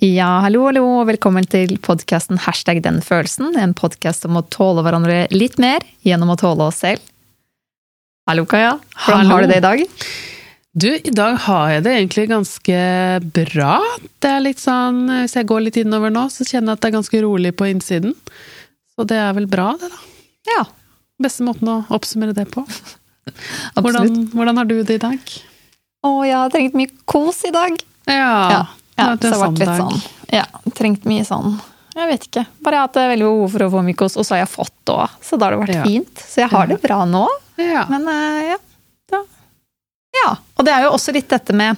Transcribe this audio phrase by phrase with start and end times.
[0.00, 3.52] Ja, hallo, hallo, og velkommen til podkasten Hashtag den følelsen.
[3.60, 7.04] En podkast om å tåle hverandre litt mer gjennom å tåle oss selv.
[8.30, 8.78] Hallo, Kaja.
[8.94, 9.34] Hvordan Hallo.
[9.34, 9.82] har du det i dag?
[10.80, 12.80] Du, i dag har jeg det egentlig ganske
[13.42, 13.74] bra.
[14.22, 16.88] Det er litt sånn, Hvis jeg går litt innover nå, så kjenner jeg at det
[16.92, 18.16] er ganske rolig på innsiden.
[18.94, 20.00] Så det er vel bra, det, da.
[20.54, 20.64] Ja,
[21.20, 22.64] Beste måten å oppsummere det på.
[23.76, 25.32] Hvordan, hvordan har du det i dag?
[26.00, 27.76] Å, jeg har trengt mye kos i dag.
[28.08, 28.62] Ja, Ja,
[29.16, 30.36] det har så vært det har vært sånn litt sånn.
[30.36, 30.44] Ja,
[30.78, 31.60] trengt mye sånn
[31.96, 32.46] Jeg vet ikke.
[32.62, 34.50] Bare jeg har hatt veldig behov for å få mye kos, og så har jeg
[34.54, 35.10] fått det òg.
[35.26, 35.84] Så da har det vært Ja.
[35.84, 36.14] fint.
[36.22, 37.24] Så jeg har det bra nå.
[37.58, 37.84] Ja.
[37.90, 38.58] Men eh, ja.
[39.12, 39.22] ja.
[40.24, 40.36] Ja.
[40.56, 41.76] Og det er jo også litt dette med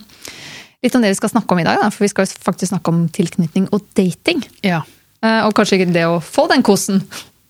[0.82, 2.88] Litt om det vi skal snakke om i dag, da, for vi skal faktisk snakke
[2.90, 4.42] om tilknytning og dating.
[4.62, 4.82] ja,
[5.22, 7.00] Eh, Og kanskje ikke det å få den kosen.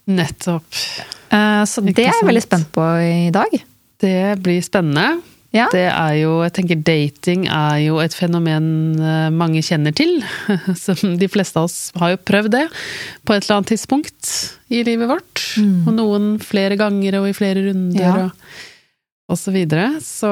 [0.06, 0.62] nettopp.
[1.32, 3.48] Eh, Så det er jeg veldig spent på i dag.
[3.98, 5.22] Det blir spennende.
[5.52, 5.66] Ja.
[5.72, 8.66] Det er jo, jeg tenker Dating er jo et fenomen
[8.96, 10.14] eh, mange kjenner til.
[10.84, 12.66] Som de fleste av oss har jo prøvd det
[13.28, 14.30] på et eller annet tidspunkt
[14.72, 15.42] i livet vårt.
[15.86, 18.14] Og noen flere ganger og i flere runder Ja.
[18.24, 18.56] og,
[19.32, 19.90] og så videre.
[20.04, 20.28] Så,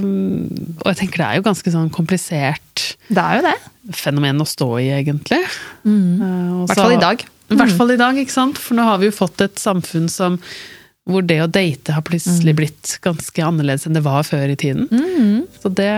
[0.00, 3.54] mm, og jeg tenker det er jo ganske sånn komplisert Det er jo det.
[3.96, 5.42] fenomen å stå i, egentlig.
[5.84, 7.22] I Eh, og hvert fall i dag.
[7.52, 8.58] i hvert fall i dag, ikke sant?
[8.60, 10.40] For nå har vi jo fått et samfunn som
[11.08, 14.88] hvor det å date har plutselig blitt ganske annerledes enn det var før i tiden.
[14.92, 15.46] Mm.
[15.62, 15.88] Så det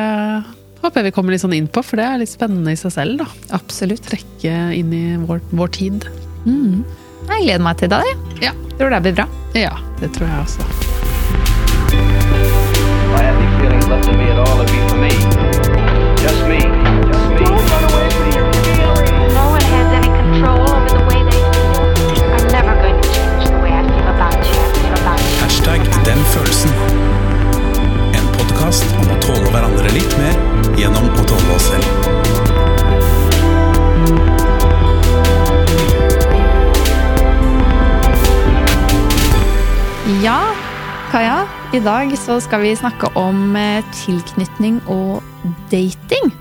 [0.80, 2.94] håper jeg vi kommer litt sånn inn på, for det er litt spennende i seg
[2.94, 3.24] selv.
[3.24, 3.26] da.
[3.58, 4.06] Absolutt.
[4.06, 6.06] Trekke inn i vår, vår tid.
[6.46, 6.84] Mm.
[7.30, 8.02] Jeg gleder meg til det.
[8.46, 8.54] Ja.
[8.78, 9.26] Tror det blir bra.
[9.58, 10.60] ja, det tror jeg også.
[13.10, 15.59] I have the feeling left in me at all, it'd be for me.
[40.18, 40.54] Ja,
[41.12, 41.46] Kaja.
[41.72, 45.20] I dag så skal vi snakke om eh, tilknytning og
[45.70, 46.32] dating.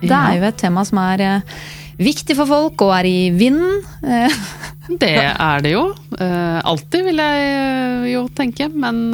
[0.00, 1.56] Det er jo et tema som er eh,
[2.00, 3.82] viktig for folk og er i vinden.
[4.00, 4.38] Eh,
[5.02, 5.82] Det er det jo.
[6.16, 8.70] Alltid, vil jeg jo tenke.
[8.72, 9.10] Men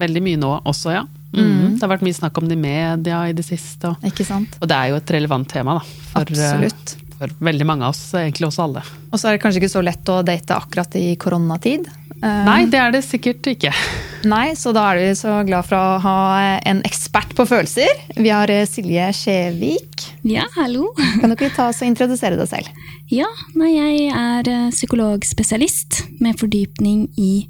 [0.00, 1.04] veldig mye nå også, ja.
[1.30, 1.76] Mm.
[1.76, 3.92] Det har vært mye snakk om det i media i det siste.
[3.94, 4.02] Og,
[4.58, 5.94] og det er jo et relevant tema, da.
[6.10, 6.96] For, Absolutt.
[7.18, 8.82] For veldig mange av oss, egentlig oss alle.
[9.10, 11.86] Og så er det kanskje ikke så lett å date akkurat i koronatid.
[12.24, 13.72] Eh, Nei, det er det sikkert ikke.
[14.34, 16.18] Nei, så da er vi så glad for å ha
[16.64, 17.90] en ekspert på følelser.
[18.16, 19.93] Vi har eh, Silje Skjevik.
[20.24, 20.86] Ja, hallo.
[21.20, 22.68] Kan dere ta oss og introdusere deg selv?
[23.12, 23.26] Ja,
[23.60, 27.44] nei, jeg er eh, psykologspesialist med fordypning i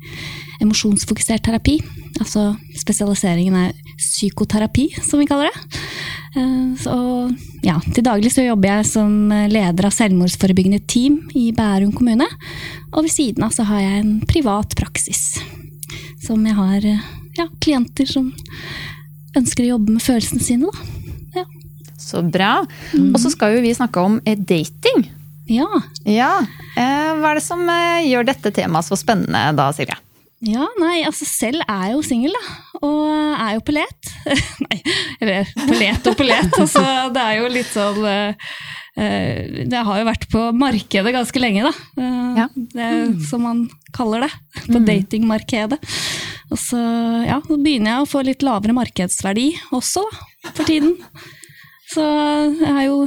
[0.65, 1.77] emosjonsfokusert terapi.
[2.19, 5.83] Altså spesialiseringen er psykoterapi, som vi kaller det.
[6.35, 6.97] Eh, Så
[7.63, 12.27] ja, til daglig så jobber jeg som leder av selvmordsforebyggende team i Bærum kommune.
[12.91, 15.39] Og ved siden av så har jeg en privat praksis.
[16.27, 17.07] Som jeg har eh,
[17.39, 18.33] ja, klienter som
[19.39, 20.91] ønsker å jobbe med følelsene sine, da.
[22.05, 22.53] Så bra.
[23.11, 25.07] Og så skal jo vi snakke om eh, dating.
[25.51, 25.69] ja.
[26.09, 26.33] Ja.
[26.77, 29.97] Eh, Hva er det som eh, gjør dette temaet så spennende da, Silje?
[30.45, 32.81] Ja, nei, altså selv er jeg jo singel, da.
[32.85, 33.07] Og
[33.41, 34.11] er jo på let.
[34.67, 34.81] nei,
[35.25, 36.51] eller på let og på let.
[36.61, 36.83] Altså,
[37.15, 38.03] det er jo litt sånn
[38.95, 41.73] Det har jo vært på markedet ganske lenge, da.
[41.97, 42.49] Eh, Ja.
[42.55, 44.31] Det er jo som man kaller det.
[44.67, 45.79] På datingmarkedet.
[46.53, 46.79] Og så
[47.25, 50.03] ja, så begynner jeg å få litt lavere markedsverdi også,
[50.45, 50.97] da, for tiden.
[51.93, 52.05] Så
[52.61, 53.01] jeg er jo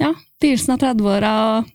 [0.00, 0.10] ja,
[0.42, 1.70] begynnelsen av 30-åra og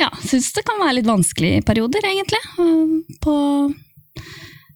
[0.00, 2.40] ja, syns det kan være litt vanskelig i perioder, egentlig.
[3.22, 3.34] På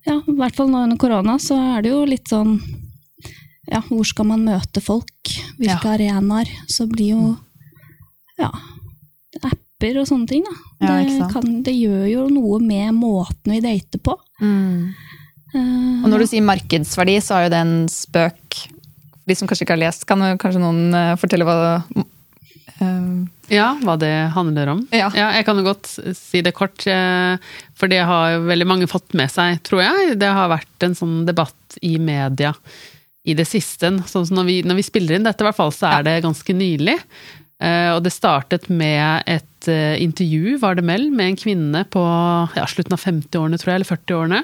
[0.06, 2.59] ja, i hvert fall nå under korona, så er det jo litt sånn
[3.69, 5.33] Ja, hvor skal man møte folk?
[5.59, 6.49] Hvilke arenaer?
[6.71, 7.25] Så blir jo
[8.38, 8.49] Ja.
[9.44, 10.55] Apper og sånne ting, da.
[10.87, 14.15] Ja, det, kan, det gjør jo noe med måten vi dater på.
[15.55, 18.56] Eh, Og når du sier markedsverdi, så er jo det en spøk.
[19.28, 21.56] De som kanskje ikke har lest, kan kanskje noen eh, fortelle hva
[22.81, 23.26] um...
[23.49, 24.82] Ja, hva det handler om.
[24.93, 25.08] Ja.
[25.17, 27.41] jeg kan jo godt si det kort, eh,
[27.76, 30.19] for det har veldig mange fått med seg, tror jeg.
[30.20, 32.53] Det har vært en sånn debatt i media
[33.29, 33.91] i det siste.
[34.08, 36.56] Sånn når vi, når vi spiller inn dette, i hvert fall, så er det ganske
[36.56, 36.99] nylig.
[37.58, 39.69] Og det startet med et
[40.05, 42.05] intervju, var det vel, med en kvinne på
[42.55, 44.43] ja, slutten av 50-årene, tror jeg, eller 40-årene,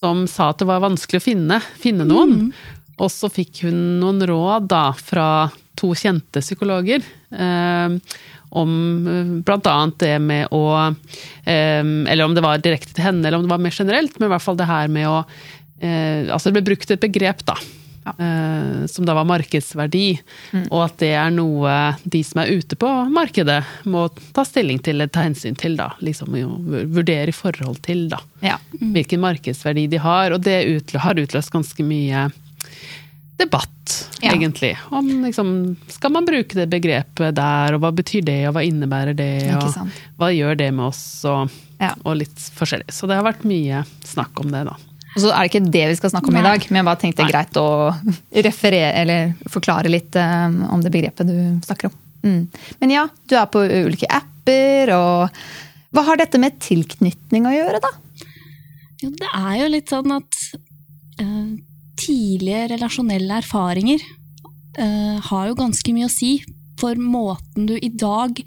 [0.00, 2.48] som sa at det var vanskelig å finne, finne noen.
[3.02, 5.26] Og så fikk hun noen råd da fra
[5.74, 7.02] to kjente psykologer.
[7.34, 7.96] Eh,
[8.54, 8.70] om
[9.42, 9.76] bl.a.
[9.98, 10.60] det med å
[11.44, 14.28] eh, Eller om det var direkte til henne, eller om det var mer generelt, men
[14.28, 15.16] i hvert fall det her med å
[15.82, 17.56] eh, Altså det ble brukt et begrep, da.
[18.14, 20.20] eh, som da var markedsverdi,
[20.54, 20.68] Mm.
[20.70, 21.74] og at det er noe
[22.04, 23.58] de som er ute på markedet
[23.90, 24.06] må
[24.36, 25.88] ta stilling til eller ta hensyn til, da.
[26.04, 26.30] Liksom
[26.94, 28.20] vurdere i forhold til, da.
[28.44, 28.60] Ja.
[28.78, 30.60] Hvilken markedsverdi de har, og det
[30.94, 32.28] har utløst ganske mye
[33.40, 34.32] debatt, Ja.
[34.32, 34.76] egentlig.
[34.94, 39.16] Om liksom, skal man bruke det begrepet der, og hva betyr det, og hva innebærer
[39.18, 39.90] det, og
[40.20, 41.50] hva gjør det med oss, og,
[41.80, 41.94] Ja.
[42.04, 42.90] og litt forskjellig.
[42.94, 44.76] Så det har vært mye snakk om det, da.
[45.16, 47.00] Og så er det ikke det vi skal snakke om i dag, men jeg bare
[47.02, 47.68] tenkte det er greit å
[48.44, 51.92] referere, eller forklare litt eh, om det begrepet du snakker om.
[52.24, 52.48] Mm.
[52.80, 55.30] Men ja, du er på ulike apper, og
[55.94, 57.92] hva har dette med tilknytning å gjøre, da?
[59.02, 60.40] Jo, det er jo litt sånn at
[61.20, 61.54] eh,
[62.00, 64.02] tidlige relasjonelle erfaringer
[64.78, 66.36] uh, har jo ganske mye å si
[66.80, 68.40] for måten du i dag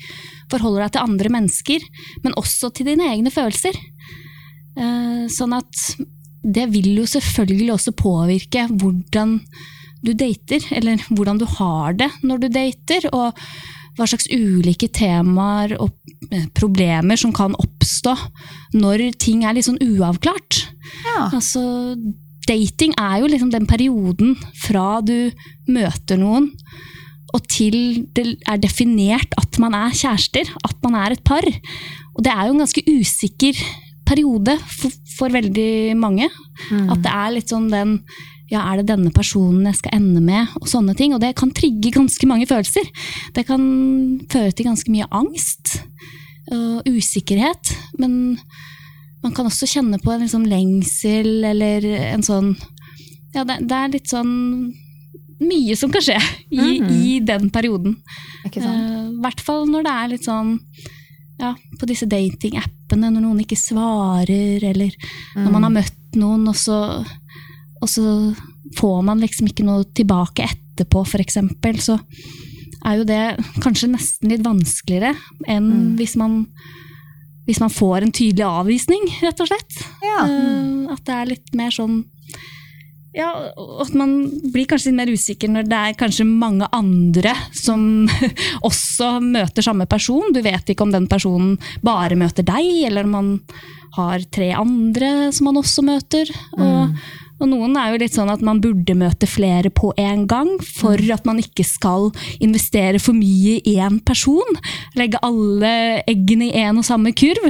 [0.51, 1.85] forholder deg til andre mennesker,
[2.25, 3.77] men også til dine egne følelser.
[4.77, 5.87] Uh, sånn at
[6.47, 9.39] det vil jo selvfølgelig også påvirke hvordan
[10.05, 13.35] du dater, eller hvordan du har det når du dater, og
[13.97, 15.89] hva slags ulike temaer og
[16.29, 18.13] eh, problemer som kan oppstå
[18.77, 20.61] når ting er litt sånn uavklart.
[21.01, 21.31] Ja.
[21.31, 21.63] Altså,
[22.47, 25.31] dating er jo liksom den perioden fra du
[25.71, 26.51] møter noen,
[27.35, 31.45] og til det er definert at man er kjærester, at man er et par.
[32.15, 33.59] Og det er jo en ganske usikker
[34.07, 36.29] periode for, for veldig mange.
[36.71, 37.99] At det er litt sånn den
[38.47, 41.11] ja, er det denne personen jeg skal ende med, og sånne ting.
[41.15, 42.87] Og det kan trigge ganske mange følelser.
[43.35, 43.63] Det kan
[44.31, 45.81] føre til ganske mye angst
[46.55, 47.73] og usikkerhet.
[47.99, 48.37] Men
[49.23, 52.51] man kan også kjenne på en liksom lengsel eller en sånn
[53.35, 54.35] Ja, det, det er litt sånn
[55.37, 56.17] mye som kan skje
[56.49, 57.99] i, i den perioden.
[58.47, 60.55] Eh, I hvert fall når det er litt sånn
[61.37, 64.93] ja, på disse datingappene, når noen ikke svarer, eller
[65.37, 66.79] når man har møtt noen, og så,
[67.77, 68.33] og så
[68.77, 71.99] får man liksom ikke noe tilbake etterpå, eksempel, så
[72.87, 73.21] er jo det
[73.63, 75.13] kanskje nesten litt vanskeligere
[75.49, 76.43] enn hvis, man,
[77.47, 79.81] hvis man får en tydelig avvisning, rett og slett.
[80.03, 80.21] Ja.
[80.27, 82.03] Uh, at det er litt mer sånn
[83.17, 83.31] ja,
[83.81, 84.11] at man
[84.53, 88.05] blir kanskje litt mer usikker når det er kanskje mange andre som
[88.67, 90.35] også møter samme person.
[90.35, 93.31] Du vet ikke om den personen bare møter deg, eller om man
[93.97, 96.29] har tre andre som man også møter.
[96.59, 96.93] Og,
[97.37, 100.97] og noen er jo litt sånn at man burde møte flere på en gang, for
[101.13, 102.09] at man ikke skal
[102.43, 104.57] investere for mye i én person.
[104.97, 105.73] Legge alle
[106.09, 107.49] eggene i én og samme kurv.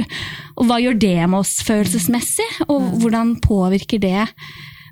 [0.58, 4.26] Og hva gjør det med oss følelsesmessig, og hvordan påvirker det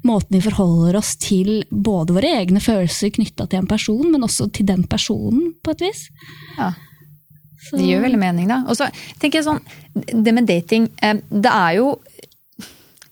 [0.06, 4.48] måten vi forholder oss til både våre egne følelser knytta til en person, men også
[4.54, 6.06] til den personen, på et vis.
[6.58, 6.72] Ja.
[7.66, 8.60] Det gir veldig mening, da.
[8.70, 8.86] Og så
[9.18, 9.62] tenker jeg sånn,
[10.22, 11.96] det med dating, eh, det er jo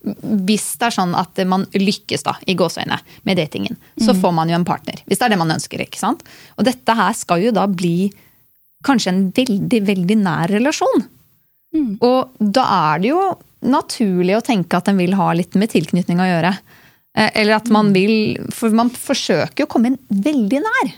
[0.05, 4.51] hvis det er sånn at man lykkes da, i gåseøyne med datingen, så får man
[4.53, 5.01] jo en partner.
[5.09, 5.81] Hvis det er det man ønsker.
[5.81, 6.25] ikke sant?
[6.59, 8.11] Og dette her skal jo da bli
[8.85, 11.07] kanskje en veldig, veldig nær relasjon.
[11.75, 11.93] Mm.
[12.05, 13.23] Og da er det jo
[13.65, 16.53] naturlig å tenke at den vil ha litt med tilknytning å gjøre.
[17.17, 20.93] Eh, Eller at man vil For man forsøker jo å komme inn veldig nær.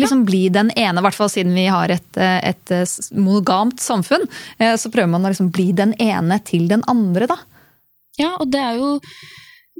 [0.00, 3.80] Liksom bli den ene, i hvert fall siden vi har et, eh, et eh, monogamt
[3.80, 4.24] samfunn.
[4.56, 7.36] Så prøver man å liksom bli den ene til den andre, da.
[8.22, 8.94] Ja, og det er, jo,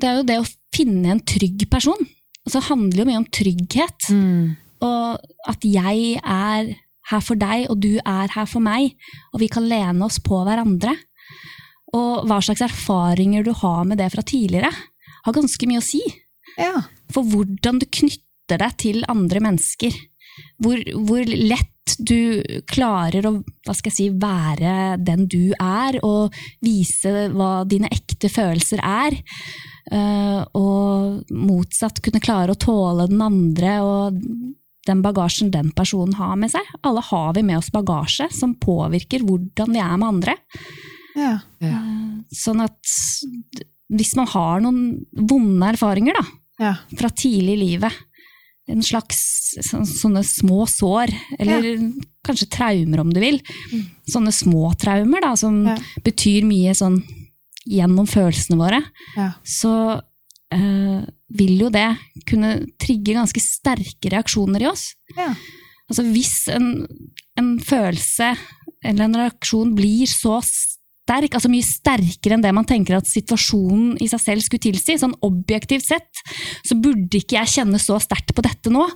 [0.01, 2.01] det er jo det å finne en trygg person.
[2.43, 4.09] Altså, det handler jo mye om trygghet.
[4.83, 6.73] Og at jeg er
[7.11, 8.97] her for deg, og du er her for meg.
[9.33, 10.95] Og vi kan lene oss på hverandre.
[11.93, 14.73] Og hva slags erfaringer du har med det fra tidligere,
[15.23, 16.01] har ganske mye å si.
[16.57, 16.87] Ja.
[17.13, 19.95] For hvordan du knytter deg til andre mennesker.
[20.63, 26.35] Hvor, hvor lett du klarer å hva skal jeg si, være den du er, og
[26.63, 29.19] vise hva dine ekte følelser er.
[29.93, 34.21] Eh, og motsatt kunne klare å tåle den andre og
[34.87, 36.67] den bagasjen den personen har med seg.
[36.87, 40.37] Alle har vi med oss bagasje som påvirker hvordan vi er med andre.
[41.19, 41.37] Ja.
[42.33, 42.95] Sånn at
[43.93, 46.25] hvis man har noen vonde erfaringer da,
[46.63, 46.73] Ja.
[46.99, 47.93] fra tidlig i livet,
[48.71, 49.19] en slags
[49.61, 51.11] så, sånne små sår,
[51.43, 51.67] eller
[52.25, 53.41] kanskje traumer om du vil,
[54.09, 55.77] sånne små traumer da, som Ja.
[56.05, 57.03] betyr mye sånn
[57.67, 58.83] gjennom følelsene våre,
[59.17, 59.33] Ja.
[59.45, 60.01] så
[60.55, 61.03] øh,
[61.33, 61.97] vil jo det
[62.29, 64.95] kunne trigge ganske sterke reaksjoner i oss.
[65.17, 65.35] Ja.
[65.91, 66.87] Altså hvis en,
[67.39, 68.37] en følelse
[68.85, 70.72] eller en reaksjon blir så sterk,
[71.11, 75.17] altså mye sterkere enn det man tenker at situasjonen i seg selv skulle tilsi, sånn
[75.23, 76.23] objektivt sett,
[76.65, 78.87] så burde ikke jeg kjenne så sterkt på dette nå.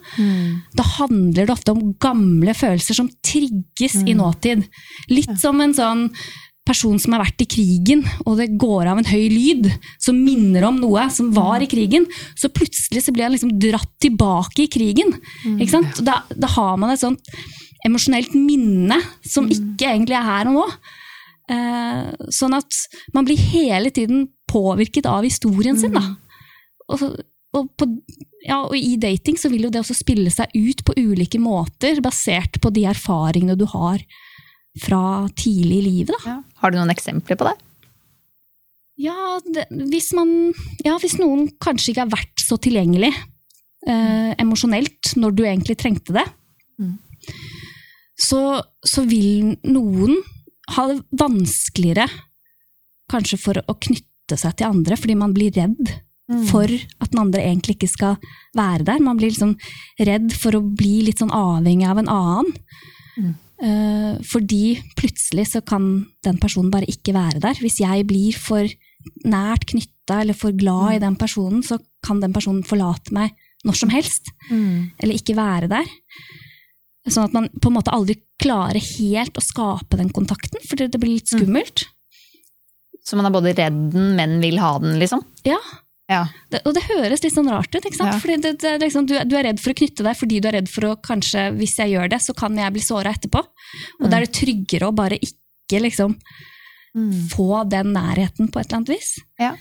[0.77, 4.65] Da handler det ofte om gamle følelser som trigges i nåtid.
[5.11, 6.11] Litt som en sånn
[6.67, 9.69] person som har vært i krigen, og det går av en høy lyd
[10.03, 13.93] som minner om noe som var i krigen, så plutselig så blir han liksom dratt
[14.03, 15.15] tilbake i krigen.
[15.61, 16.03] Ikke sant?
[16.07, 17.23] Da, da har man et sånt
[17.87, 20.67] emosjonelt minne som ikke egentlig er her og nå.
[21.47, 22.79] Eh, sånn at
[23.15, 25.95] man blir hele tiden påvirket av historien sin.
[25.95, 26.17] Da.
[26.91, 27.05] Og,
[27.57, 27.89] og, på,
[28.47, 32.03] ja, og i dating så vil jo det også spille seg ut på ulike måter,
[32.05, 34.03] basert på de erfaringene du har
[34.83, 36.27] fra tidlig i livet.
[36.27, 36.41] Da.
[36.63, 37.55] Har du noen eksempler på det?
[39.01, 40.31] Ja, det, hvis, man,
[40.85, 46.17] ja, hvis noen kanskje ikke har vært så tilgjengelig eh, emosjonelt når du egentlig trengte
[46.17, 46.25] det,
[48.17, 48.41] så,
[48.87, 50.17] så vil noen
[50.75, 52.09] ha det vanskeligere
[53.13, 55.93] kanskje for å knytte seg til andre, fordi man blir redd
[56.51, 58.17] for at den andre egentlig ikke skal
[58.59, 59.03] være der.
[59.03, 59.55] Man blir liksom
[60.03, 62.57] redd for å bli litt sånn avhengig av en annen.
[63.63, 65.87] Eh, fordi plutselig så kan
[66.27, 67.61] den personen bare ikke være der.
[67.63, 68.67] Hvis jeg blir for
[69.25, 73.79] nært knytta eller for glad i den personen, så kan den personen forlate meg når
[73.79, 74.33] som helst.
[74.99, 75.87] Eller ikke være der.
[77.07, 80.99] Sånn at man på en måte aldri klarer helt å skape den kontakten, fordi det
[81.03, 81.85] blir litt skummelt.
[83.07, 85.23] Så man er både redd den, men vil ha den, liksom?
[85.47, 85.61] Ja,
[86.11, 86.25] Ja.
[86.51, 87.83] det, Og det høres litt sånn rart ut.
[87.85, 88.13] ikke sant?
[88.15, 88.19] Ja.
[88.23, 90.55] Fordi det, det, liksom, du, du er redd for å knytte deg fordi du er
[90.61, 93.43] redd for å kanskje, hvis jeg gjør det, så kan jeg bli såra etterpå.
[94.03, 96.15] Og da er det tryggere å bare ikke liksom
[97.31, 99.17] få den nærheten på et eller annet vis.
[99.43, 99.53] Ja.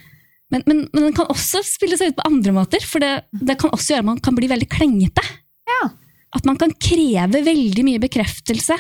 [0.54, 3.58] Men, men, men den kan også spille seg ut på andre måter, for det, det
[3.60, 5.24] kan også gjøre at man kan bli veldig klengete.
[5.68, 5.90] Ja.
[6.36, 8.78] At man kan kreve veldig mye bekreftelse,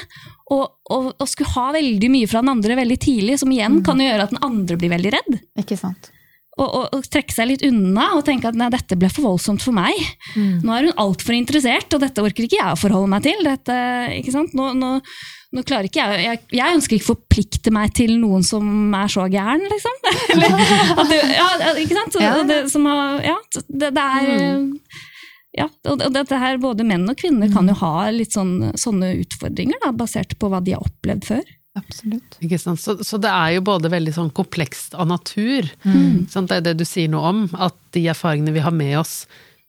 [0.53, 4.01] og, og, og skulle ha veldig mye fra den andre veldig tidlig, som igjen kan
[4.01, 5.39] gjøre at den andre blir veldig redd.
[5.63, 6.12] Ikke sant?
[6.55, 9.75] Og, og, trekke seg litt unna og tenke at nei, dette ble for voldsomt for
[9.75, 9.97] meg.
[10.38, 13.41] Nå er hun altfor interessert, og dette orker ikke jeg å forholde meg til.
[13.43, 13.79] Dette,
[14.21, 14.55] ikke sant?
[14.55, 14.93] Nå, nå,
[15.51, 19.12] nå klarer ikke jeg, jeg Jeg ønsker ikke å forplikte meg til noen som er
[19.12, 20.00] så gæren, liksom.
[20.38, 20.55] Eller,
[21.12, 21.50] det, ja,
[21.83, 22.17] ikke sant?
[22.24, 22.38] Ja.
[22.47, 23.35] Det, som har, ja,
[23.67, 25.12] det, det er
[25.55, 29.79] ja, og dette her, Både menn og kvinner kan jo ha litt sånn, sånne utfordringer,
[29.83, 31.45] da, basert på hva de har opplevd før.
[31.75, 32.38] Absolutt.
[32.43, 32.79] Ikke sant?
[32.79, 35.67] Så, så det er jo både veldig sånn komplekst av natur.
[36.31, 36.51] Sant?
[36.51, 39.25] Det er det du sier noe om, at de erfaringene vi har med oss,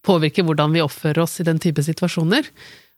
[0.07, 2.47] påvirker hvordan vi oppfører oss i den type situasjoner.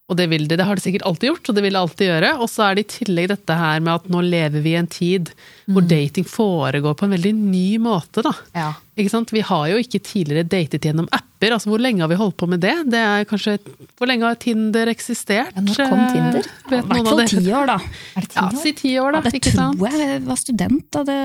[0.08, 0.56] Og det vil de.
[0.56, 2.30] det har de sikkert alltid gjort, og det vil de alltid gjøre.
[2.40, 4.88] Og så er det i tillegg dette her med at nå lever vi i en
[4.88, 5.28] tid
[5.68, 8.32] hvor dating foregår på en veldig ny måte, da.
[8.56, 8.70] Ja.
[8.96, 9.34] Ikke sant?
[9.36, 11.52] Vi har jo ikke tidligere datet gjennom apper.
[11.52, 12.72] altså Hvor lenge har vi holdt på med det?
[12.88, 13.58] Det er kanskje,
[14.00, 15.52] Hvor lenge har Tinder eksistert?
[15.54, 16.48] Ja, når kom Tinder?
[16.48, 17.76] Eh, I hvert fall ti år, da.
[18.16, 19.20] Er det ti Ja, si ti år, da.
[19.28, 19.84] Det ikke sant?
[19.92, 21.20] jeg var student da det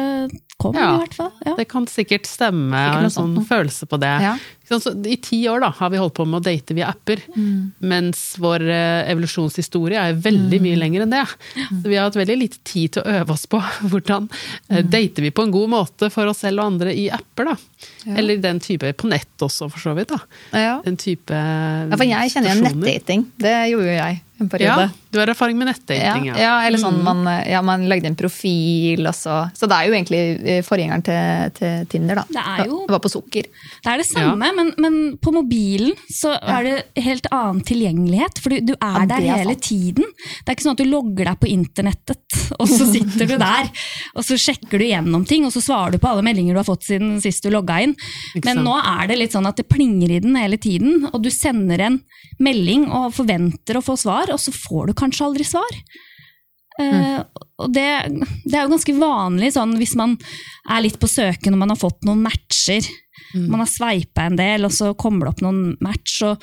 [0.63, 0.89] kom, Ja.
[0.96, 1.32] i hvert fall.
[1.46, 1.55] Ja.
[1.60, 2.79] Det kan sikkert stemme.
[2.79, 3.48] Jeg har en sånn noe.
[3.48, 4.13] følelse på det.
[4.24, 4.36] Ja.
[4.74, 7.20] Så I ti år da, har vi holdt på med å date via apper,
[7.84, 11.25] mens vår eh, evolusjonshistorie er veldig mye lenger enn det.
[11.70, 13.60] Så vi har hatt veldig lite tid til å øve oss på
[13.91, 14.89] hvordan mm.
[14.89, 17.51] dater vi på en god måte for oss selv og andre i apper.
[17.51, 18.17] da.
[18.17, 20.10] Eller den type på nett også, for så vidt.
[20.15, 20.20] da.
[20.58, 20.75] Ja.
[20.88, 23.27] Den type ja, for jeg kjenner jo nettdating.
[23.43, 26.35] Det gjorde jo jeg en Ja, du har erfaring med Ja, nettdating, ja.
[26.38, 29.93] ja, eller sånn man, ja, man lagde en profil, og så Så det er jo
[29.93, 32.23] egentlig eh, forgjengeren til, til Tinder, da.
[32.29, 33.43] Det er jo- Det var på sukker.
[33.83, 38.39] Det er det samme, men, men på mobilen så er det helt annen tilgjengelighet.
[38.41, 39.62] For du, du er Ja, der er hele sant.
[39.63, 40.03] tiden.
[40.43, 43.69] Det er ikke sånn at du logger deg på internettet, og så sitter du der.
[44.15, 46.67] Og så sjekker du gjennom ting, og så svarer du på alle meldinger du har
[46.67, 47.95] fått siden sist du logga inn.
[48.35, 48.67] Ikke Men sant.
[48.67, 51.79] nå er det litt sånn at det plinger i den hele tiden, og du sender
[51.85, 52.00] en
[52.41, 55.80] melding og forventer å få svar, og så får du kanskje aldri svar.
[56.74, 57.22] Uh,
[57.62, 57.86] og det,
[58.50, 60.16] det er jo ganske vanlig sånn hvis man
[60.74, 62.88] er litt på søken og man har fått noen matcher.
[63.34, 66.20] Man har sveipa en del, og så kommer det opp noen match.
[66.25, 66.42] Og,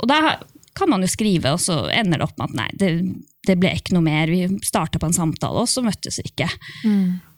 [0.00, 0.36] og da
[0.76, 2.90] kan man jo skrive, og så ender det opp med at nei, det,
[3.48, 4.32] det ble ikke noe mer.
[4.32, 6.48] Vi starta på en samtale, og så møttes vi ikke.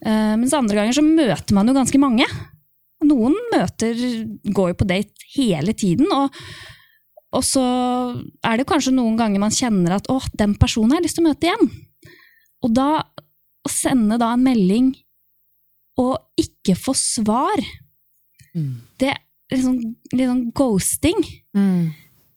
[0.03, 2.27] Eh, mens andre ganger så møter man jo ganske mange.
[3.07, 4.03] Noen møter
[4.43, 6.35] går jo på date hele tiden, og,
[7.37, 7.65] og så
[8.47, 11.27] er det kanskje noen ganger man kjenner at åh, den personen har jeg lyst til
[11.27, 11.69] å møte igjen.
[12.65, 14.95] Og da å sende da en melding
[16.01, 17.61] og ikke få svar,
[19.03, 19.21] det er
[19.53, 19.77] liksom,
[20.15, 21.21] sånn ghosting.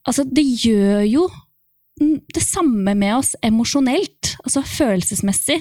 [0.07, 1.23] Altså, det gjør jo
[2.01, 5.59] det samme med oss emosjonelt, altså følelsesmessig,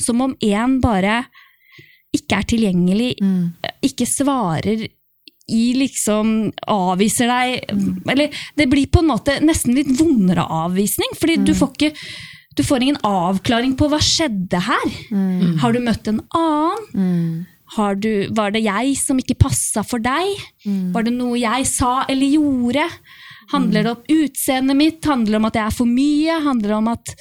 [0.00, 1.22] som om en bare
[2.14, 3.10] ikke er tilgjengelig,
[3.86, 4.86] ikke svarer
[5.50, 7.72] i liksom avviser deg
[8.10, 11.94] Eller det blir på en måte nesten litt vondere avvisning, fordi du får ikke
[12.58, 14.86] du får ingen avklaring på hva skjedde her.
[15.62, 17.46] Har du møtt en annen?
[17.76, 20.32] Har du, var det jeg som ikke passa for deg?
[20.92, 22.88] Var det noe jeg sa eller gjorde?
[23.52, 25.04] Handler det om utseendet mitt?
[25.06, 26.40] Handler det om at jeg er for mye?
[26.42, 27.14] Handler det om at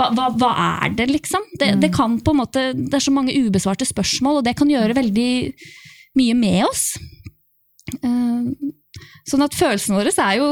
[0.00, 0.50] hva, hva, hva
[0.82, 1.44] er det, liksom?
[1.60, 4.70] Det, det kan på en måte, det er så mange ubesvarte spørsmål, og det kan
[4.72, 5.32] gjøre veldig
[6.18, 6.94] mye med oss.
[8.02, 8.70] Eh,
[9.28, 10.48] sånn at følelsene våre er jo,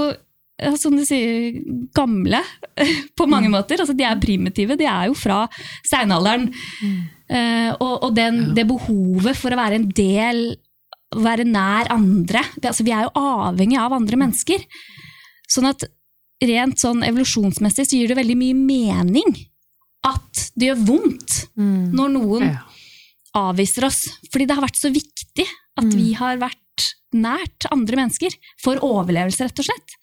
[0.77, 1.61] som du sier,
[1.97, 2.41] gamle
[3.19, 3.81] på mange måter.
[3.81, 5.45] Altså, de er primitive, de er jo fra
[5.87, 6.51] steinalderen.
[7.31, 10.43] Eh, og og den, det behovet for å være en del,
[11.17, 12.43] være nær andre.
[12.57, 14.67] Det, altså, vi er jo avhengig av andre mennesker.
[15.51, 15.87] Sånn at
[16.41, 19.35] rent sånn evolusjonsmessig så gir det veldig mye mening
[20.09, 22.63] at det gjør vondt når noen Ja.
[23.37, 24.07] avviser oss.
[24.33, 25.45] Fordi det har vært så viktig
[25.81, 26.57] at vi har vært
[27.17, 29.97] nært andre mennesker for overlevelse, rett og slett.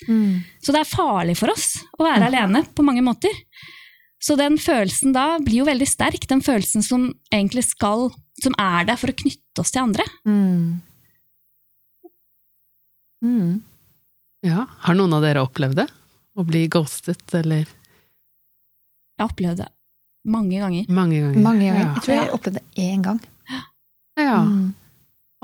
[0.64, 3.34] Så det er farlig for oss å være alene på mange måter.
[4.20, 8.10] Så den følelsen da blir jo veldig sterk, den følelsen som egentlig skal,
[8.42, 10.06] som er der for å knytte oss til andre.
[10.28, 10.82] Mm.
[13.24, 13.62] Mm.
[14.46, 14.66] Ja.
[14.86, 15.88] Har noen av dere opplevd det?
[16.38, 19.70] Å bli ghostet, eller Jeg har opplevd det
[20.28, 20.86] mange ganger.
[20.92, 21.40] mange ganger?
[21.42, 21.80] Mange ganger.
[21.82, 21.94] Ja.
[21.96, 23.22] Jeg tror jeg opplevde det én gang.
[24.18, 24.42] Ja.
[24.44, 24.67] Mm.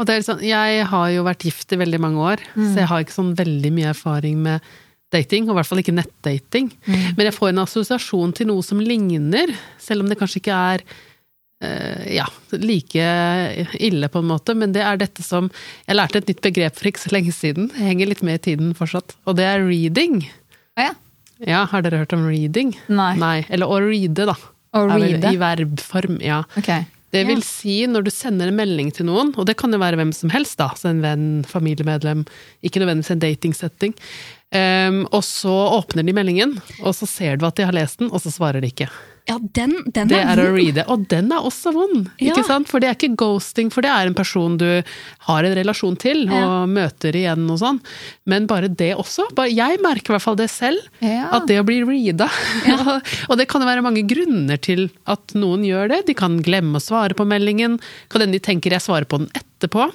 [0.03, 2.65] Og det er sånn, jeg har jo vært gift i veldig mange år, Mm.
[2.73, 4.59] så jeg har ikke sånn veldig mye erfaring med
[5.13, 6.71] dating, og i hvert fall ikke nettdating.
[6.83, 7.15] Mm.
[7.15, 10.83] Men jeg får en assosiasjon til noe som ligner, selv om det kanskje ikke er
[11.63, 13.05] uh, ja, like
[13.79, 15.47] ille på en måte, men det er dette som
[15.87, 18.43] Jeg lærte et nytt begrep for ikke så lenge siden, jeg henger litt med i
[18.51, 20.25] tiden fortsatt, og det er reading.
[20.75, 20.93] Å ja.
[21.47, 22.75] Ja, har dere hørt om reading?
[22.89, 23.13] Nei.
[23.15, 23.45] Nei.
[23.49, 24.35] Eller å reade, da.
[24.73, 25.31] Å reade.
[25.31, 26.43] I verbform, ja.
[26.59, 26.73] Ok.
[27.13, 29.99] Det vil si når du sender en melding til noen, og det kan jo være
[29.99, 32.23] hvem som helst, da, så en venn, familiemedlem,
[32.65, 33.93] ikke nødvendigvis en datingsetting,
[34.57, 38.09] um, og så åpner de meldingen, og så ser du at de har lest den,
[38.09, 38.89] og så svarer de ikke.
[39.25, 42.33] Ja, den, den Det er er å reade, og den er også vond, Ja.
[42.33, 42.67] ikke sant?
[42.67, 44.83] For det er ikke ghosting, for det er en person du
[45.29, 46.65] har en relasjon til, og Ja.
[46.67, 47.79] møter igjen og sånn,
[48.27, 49.29] men bare det også.
[49.33, 51.29] Bare, jeg merker i hvert fall det selv, Ja.
[51.31, 52.27] at det å bli reada
[53.29, 56.05] Og det kan være mange grunner til at noen gjør det.
[56.07, 57.79] De kan glemme å svare på meldingen.
[58.09, 59.87] Kan hende de tenker jeg svarer på den etterpå.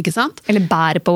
[0.00, 0.38] Ikke sant?
[0.48, 1.12] Eller bære på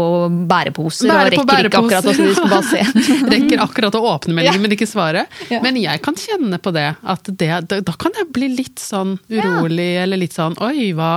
[0.50, 2.34] bæreposer Bære på og rekker ikke akkurat å bæreposer.
[2.36, 2.82] skal bare se.
[3.34, 4.62] Rekker akkurat å åpne meldingen, Ja.
[4.66, 5.22] men ikke svare.
[5.48, 5.60] Ja.
[5.64, 9.16] Men jeg kan kjenne på det, at det, da, da kan jeg bli litt sånn
[9.32, 11.14] urolig, eller litt sånn oi, hva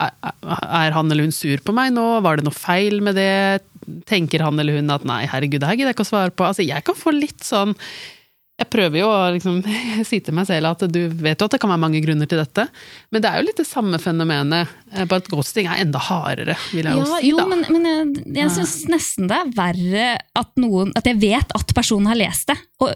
[0.00, 2.06] er han eller hun sur på meg nå?
[2.24, 3.60] Var det noe feil med det?
[4.08, 6.46] Tenker han eller hun at nei, herregud, det her gidder jeg ikke å svare på.
[6.46, 7.74] Altså, jeg kan få litt sånn
[8.60, 9.60] jeg prøver jo å liksom,
[10.08, 12.40] si til meg selv at du vet jo at det kan være mange grunner til
[12.42, 12.66] dette,
[13.10, 16.56] men det er jo litt det samme fenomenet, eh, bare at ghosting er enda hardere,
[16.74, 17.12] vil jeg jo si.
[17.14, 17.30] si.
[17.32, 17.46] jo, da.
[17.50, 20.08] men, men jeg, jeg syns nesten det er verre
[20.42, 22.92] at, noen, at jeg vet at personen har lest det, og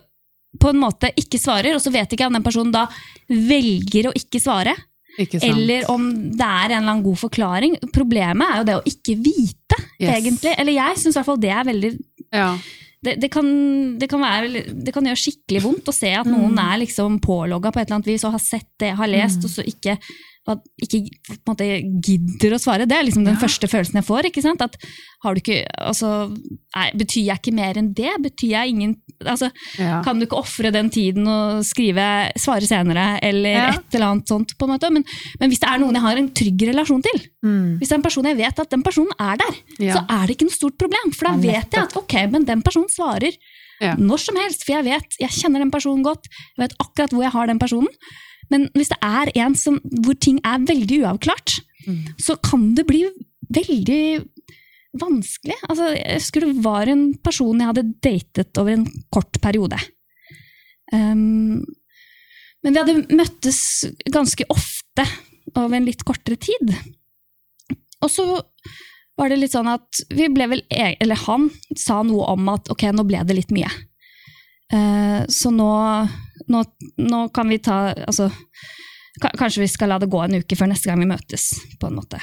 [0.60, 2.84] på en måte ikke svarer, og så vet ikke jeg om den personen da
[3.26, 4.76] velger å ikke svare,
[5.18, 5.48] Ikke sant?
[5.50, 7.74] eller om det er en eller annen god forklaring.
[7.94, 10.10] Problemet er jo det å ikke vite, Yes.
[10.18, 10.52] egentlig.
[10.58, 11.90] Eller jeg syns i hvert fall det er veldig
[12.34, 12.48] ja.
[13.04, 13.48] Det, det, kan,
[14.00, 17.72] det, kan være, det kan gjøre skikkelig vondt å se at noen er liksom pålogga
[17.72, 19.98] på et eller annet vis og har sett det, har lest, og så ikke,
[20.46, 20.98] at ikke
[21.48, 21.64] måte,
[22.04, 22.84] gidder å svare.
[22.86, 24.26] Det er liksom den første følelsen jeg får.
[24.28, 24.60] ikke sant?
[24.60, 24.76] At
[25.24, 26.10] har du ikke, altså,
[26.76, 28.10] nei, Betyr jeg ikke mer enn det?
[28.20, 30.02] Betyr jeg ingen altså, Ja.
[30.04, 32.04] Kan du ikke ofre den tiden og skrive,
[32.36, 33.70] svare senere, eller Ja.
[33.78, 34.52] et eller annet sånt?
[34.58, 34.90] på en måte?
[34.92, 35.04] Men,
[35.40, 37.78] men hvis det er noen jeg har en trygg relasjon til, Mm.
[37.78, 39.94] hvis det er en person jeg vet at den personen er der, Ja.
[39.94, 41.12] så er det ikke noe stort problem.
[41.14, 43.32] For da Ja, vet jeg at ok, men den personen svarer
[43.80, 43.94] Ja.
[43.96, 44.64] når som helst.
[44.64, 47.58] For jeg vet, jeg kjenner den personen godt, jeg vet akkurat hvor jeg har den
[47.58, 47.88] personen.
[48.52, 52.14] Men hvis det er en som, hvor ting er veldig uavklart, Mm.
[52.16, 53.02] så kan det bli
[53.52, 54.24] veldig
[54.96, 55.56] vanskelig.
[55.68, 59.76] Altså, jeg husker det var en person jeg hadde datet over en kort periode.
[60.92, 61.60] Um,
[62.64, 63.58] men vi hadde møttes
[64.14, 65.04] ganske ofte
[65.58, 66.72] over en litt kortere tid.
[68.00, 68.24] Og så
[69.18, 72.72] var det litt sånn at vi ble vel, e- eller han sa noe om at
[72.72, 73.68] ok, nå ble det litt mye.
[74.72, 75.68] Uh, så nå,
[76.52, 76.62] nå,
[77.00, 78.30] nå kan vi ta altså,
[79.22, 81.94] Kanskje vi skal la det gå en uke før neste gang vi møtes, på en
[82.00, 82.18] måte.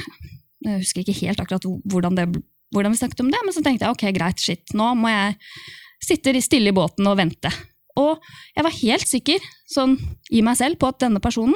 [0.60, 2.25] Jeg husker ikke helt akkurat hvordan, det,
[2.75, 5.38] hvordan vi snakket om det, men så tenkte jeg ok, greit, shit, nå må jeg
[6.03, 7.47] sitte stille i båten og vente.
[7.99, 8.19] Og
[8.55, 9.95] jeg var helt sikker sånn,
[10.36, 11.55] i meg selv på at denne personen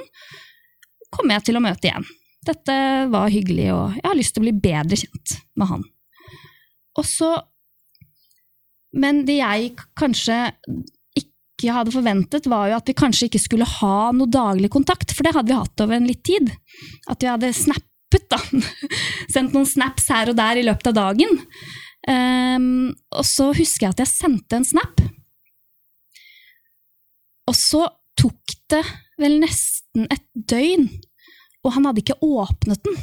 [1.11, 2.07] kommer jeg til å møte igjen.
[2.45, 2.77] Dette
[3.09, 5.85] var hyggelig, og jeg har lyst til å bli bedre kjent med han.
[6.95, 7.33] Og så
[8.95, 10.35] Men det jeg kanskje
[11.55, 15.23] ikke hadde forventet, var jo at vi kanskje ikke skulle ha noe daglig kontakt, for
[15.23, 16.51] det hadde vi hatt over en litt tid.
[17.11, 18.39] At vi hadde snappet, da.
[19.33, 21.39] Sendt noen snaps her og der i løpet av dagen.
[22.05, 25.01] Um, og så husker jeg at jeg sendte en snap.
[27.45, 27.85] Og så
[28.19, 28.83] tok det
[29.21, 30.89] vel nesten et døgn,
[31.63, 32.99] og han hadde ikke åpnet den.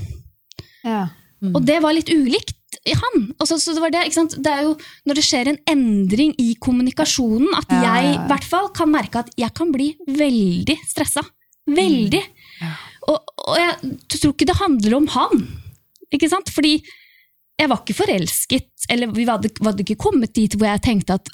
[0.85, 1.07] Ja.
[1.53, 3.29] Og det var litt ulikt han.
[3.39, 4.35] Altså, så det, var det, ikke sant?
[4.43, 4.73] det er jo
[5.07, 8.25] når det skjer en endring i kommunikasjonen, at Ja, jeg i ja.
[8.31, 11.23] hvert fall kan merke at jeg kan bli veldig stressa.
[11.71, 12.23] Veldig.
[13.11, 15.47] Og, og jeg tror ikke det handler om han.
[16.13, 16.51] Ikke sant?
[16.55, 16.81] Fordi
[17.61, 21.29] jeg var ikke forelsket, eller vi hadde, hadde ikke kommet dit hvor jeg tenkte at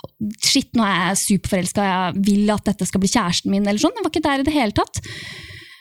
[0.45, 3.95] shit, nå er jeg superforelska, jeg vil at dette skal bli kjæresten min, eller sånn.
[3.97, 5.01] Jeg var ikke der i det hele tatt.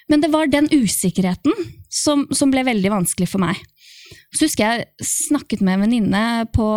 [0.08, 1.56] Men det var den usikkerheten
[1.92, 3.60] som, som ble veldig vanskelig for meg.
[4.36, 6.24] Så husker jeg snakket med en venninne
[6.56, 6.68] på,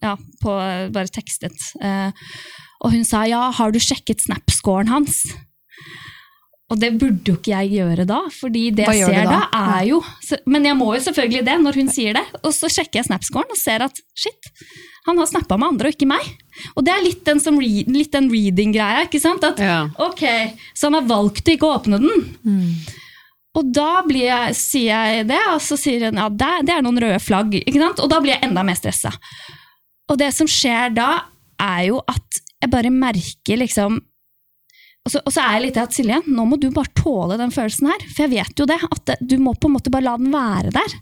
[0.00, 0.56] ja, på
[0.94, 1.56] Bare tekstet.
[1.82, 2.10] Eh,
[2.80, 5.22] og hun sa ja, har du sjekket Snap-scoren hans?
[6.70, 9.62] Og det burde jo ikke jeg gjøre da, fordi det jeg ser da, da?
[9.80, 9.98] er jo
[10.46, 12.22] Men jeg må jo selvfølgelig det når hun sier det.
[12.44, 14.50] Og så sjekker jeg Snap-scoren og ser at shit,
[15.08, 16.30] han har snappa med andre og ikke meg.
[16.76, 19.06] Og det er litt den, read, den reading-greia.
[19.08, 19.44] ikke sant?
[19.44, 19.80] At Ja.
[19.98, 20.22] ok,
[20.74, 22.28] Så han har valgt å ikke åpne den.
[23.58, 27.00] Og da jeg, sier jeg det, og så sier hun ja, det, det er noen
[27.02, 27.56] røde flagg.
[27.90, 29.10] Og da blir jeg enda mer stressa.
[30.10, 31.10] Og det som skjer da,
[31.60, 33.98] er jo at jeg bare merker liksom
[35.00, 37.52] og så, og så er jeg litt at Silje, nå må du bare tåle den
[37.54, 38.02] følelsen her.
[38.12, 40.72] For jeg vet jo det, at du må på en måte bare la den være
[40.74, 40.96] der.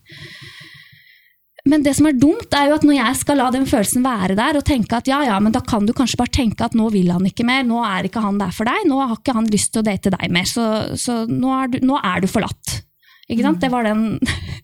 [1.68, 4.36] Men det som er dumt, er jo at når jeg skal la den følelsen være
[4.38, 6.88] der, og tenke at ja, ja, men da kan du kanskje bare tenke at nå
[6.94, 9.50] vil han ikke mer, nå er ikke han der for deg, nå har ikke han
[9.52, 10.64] lyst til å date deg mer, så,
[10.96, 12.78] så nå, er du, nå er du forlatt.
[13.28, 13.60] Ikke sant?
[13.60, 14.16] Det var den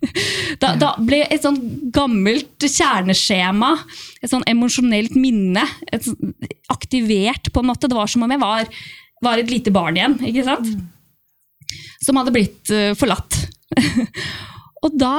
[0.63, 1.61] da, da ble et sånn
[1.93, 3.75] gammelt kjerneskjema,
[4.25, 6.09] et sånn emosjonelt minne, et
[6.73, 7.91] aktivert på en måte.
[7.91, 8.73] Det var som om jeg var,
[9.25, 10.73] var et lite barn igjen, ikke sant?
[12.05, 13.43] Som hadde blitt eh, forlatt.
[14.85, 15.17] og da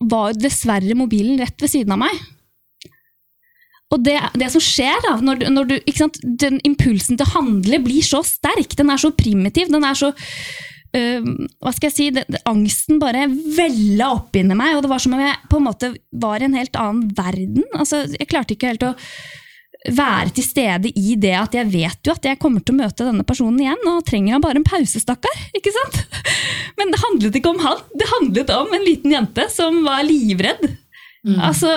[0.00, 2.20] var dessverre mobilen rett ved siden av meg.
[3.90, 7.80] Og det, det som skjer da, når, når du, sant, den impulsen til å handle
[7.82, 11.26] blir så sterk, den er så primitiv, den er så øh,
[11.58, 15.02] hva skal jeg si, det, det, angsten bare vella opp inni meg, og det var
[15.02, 17.66] som om jeg på en måte var i en helt annen verden.
[17.74, 18.94] Altså, jeg klarte ikke helt å
[19.88, 23.06] være til stede i det at jeg vet jo at jeg kommer til å møte
[23.06, 25.38] denne personen igjen, og trenger han bare en pause, stakkar.
[25.56, 26.02] Ikke sant?
[26.78, 30.66] Men det handlet ikke om han, det handlet om en liten jente som var livredd.
[31.40, 31.74] Altså,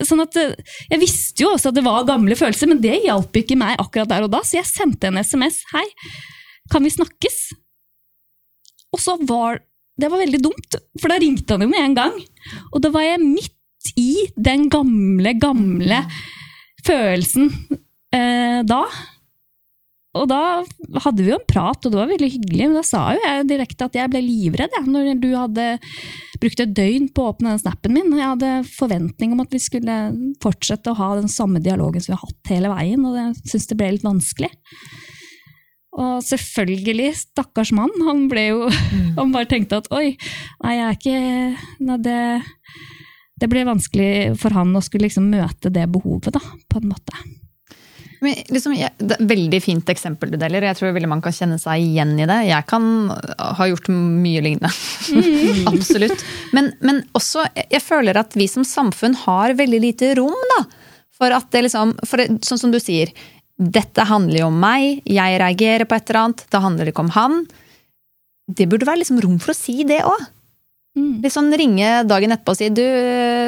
[0.00, 0.54] sånn at eh,
[0.88, 4.08] Jeg visste jo også at det var gamle følelser, men det hjalp ikke meg akkurat
[4.08, 5.62] der og da, så jeg sendte en SMS.
[5.74, 5.84] Hei,
[6.72, 7.36] kan vi snakkes?
[8.96, 9.60] Og så var
[9.96, 12.16] Det var veldig dumt, for da ringte han jo med en gang.
[12.72, 16.02] Og da var jeg midt i den gamle, gamle
[16.86, 17.52] følelsen
[18.14, 18.82] eh, da.
[20.16, 20.40] Og da
[21.04, 22.68] hadde vi jo en prat, og det var veldig hyggelig.
[22.68, 25.66] Men da sa jo jeg direkte at jeg ble livredd jeg, når du hadde
[26.40, 28.14] brukt et døgn på å åpne den snappen min.
[28.16, 29.98] Jeg hadde forventning om at vi skulle
[30.42, 33.68] fortsette å ha den samme dialogen som vi har hatt hele veien, og jeg syntes
[33.72, 34.52] det ble litt vanskelig.
[35.96, 38.66] Og selvfølgelig, stakkars mann, han ble jo
[39.18, 40.10] Han bare tenkte at oi,
[40.64, 41.20] nei, jeg er ikke
[41.88, 42.18] nei, det,
[43.36, 46.40] det ble vanskelig for han å skulle liksom møte det behovet, da,
[46.72, 47.26] på en måte.
[48.24, 50.64] Men liksom, jeg, det er Veldig fint eksempel du deler.
[50.64, 52.38] Jeg tror veldig mange kan kjenne seg igjen i det.
[52.48, 54.72] Jeg kan ha gjort mye lignende.
[55.72, 56.24] Absolutt.
[56.56, 60.62] Men, men også, jeg, føler at vi som samfunn har veldig lite rom da,
[61.16, 63.12] for at det liksom for det, Sånn som du sier,
[63.56, 67.12] dette handler jo om meg, jeg reagerer på et eller annet, det handler ikke om
[67.14, 67.38] han.
[68.46, 70.26] Det burde være liksom rom for å si det òg.
[70.96, 71.18] Mm.
[71.20, 72.84] Liksom ringe dagen etterpå og si du,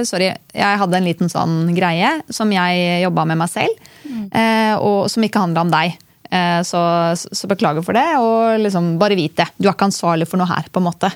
[0.04, 3.88] sorry, jeg hadde en liten sånn greie som jeg jobba med meg selv,
[4.36, 5.96] eh, og som ikke handla om deg.
[6.28, 6.80] Eh, så,
[7.16, 9.48] så beklager for det, og liksom bare vit det.
[9.56, 11.12] Du er ikke ansvarlig for noe her, på en måte.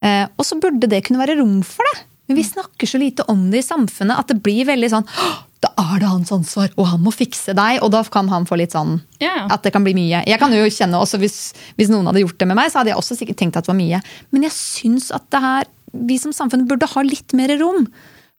[0.00, 2.06] Eh, og så burde det kunne være rom for det.
[2.30, 5.38] Men vi snakker så lite om det i samfunnet at det blir veldig sånn «Åh,
[5.60, 7.82] Da er det hans ansvar, og han må fikse deg.
[7.84, 9.44] Og da kan han få litt sånn ja.
[9.52, 10.22] at det kan bli mye.
[10.28, 12.94] Jeg kan jo kjenne også, hvis, hvis noen hadde gjort det med meg, så hadde
[12.94, 14.00] jeg også sikkert tenkt at det var mye.
[14.32, 15.68] Men jeg syns at det her,
[16.08, 17.84] vi som samfunn burde ha litt mer rom.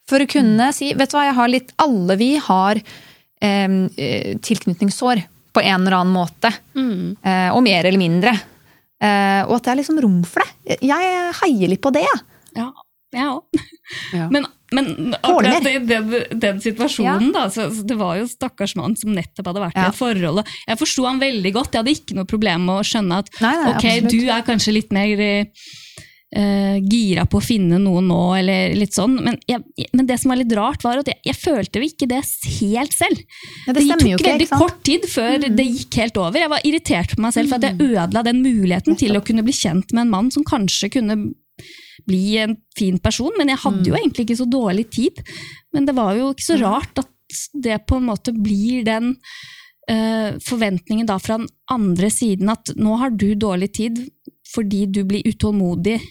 [0.10, 3.76] For å kunne si Vet du hva, jeg har litt Alle vi har eh,
[4.42, 5.22] tilknytningssår
[5.54, 6.50] på en eller annen måte.
[7.22, 8.34] Eh, og mer eller mindre.
[9.02, 10.80] Eh, og at det er liksom rom for det.
[10.90, 12.08] Jeg heier litt på det.
[12.58, 12.72] Ja,
[13.20, 13.62] jeg òg.
[14.16, 14.30] Ja.
[14.32, 18.96] Men, men akkurat i den, den situasjonen, da, så, så det var jo stakkars mann
[18.96, 19.90] som nettopp hadde vært Ja.
[19.90, 20.44] i et forhold.
[20.44, 21.76] og Jeg forsto han veldig godt.
[21.76, 24.12] Jeg hadde ikke noe problem med å skjønne at Nei, nei, ok, absolutt.
[24.16, 25.26] du er kanskje litt mer
[26.32, 29.18] uh, gira på å finne noe nå, eller litt sånn.
[29.26, 29.60] Men, jeg,
[29.92, 32.22] men det som var litt rart, var at jeg, jeg følte jo ikke det
[32.62, 33.26] helt selv.
[33.68, 34.50] Ja, det stemmer tok ikke, veldig?
[34.54, 34.64] Mm.
[34.64, 36.40] kort tid før det gikk helt over.
[36.46, 39.44] Jeg var irritert på meg selv for at jeg ødela den muligheten til å kunne
[39.44, 41.20] bli kjent med en mann som kanskje kunne
[42.08, 44.02] bli en fin person, men jeg hadde jo Mm.
[44.02, 45.24] egentlig ikke så dårlig tid.
[45.74, 47.10] Men det var jo ikke så rart at
[47.54, 49.16] det på en måte blir den
[49.90, 54.12] uh, forventningen da fra den andre siden at nå har du dårlig tid
[54.54, 56.02] fordi du blir utålmodig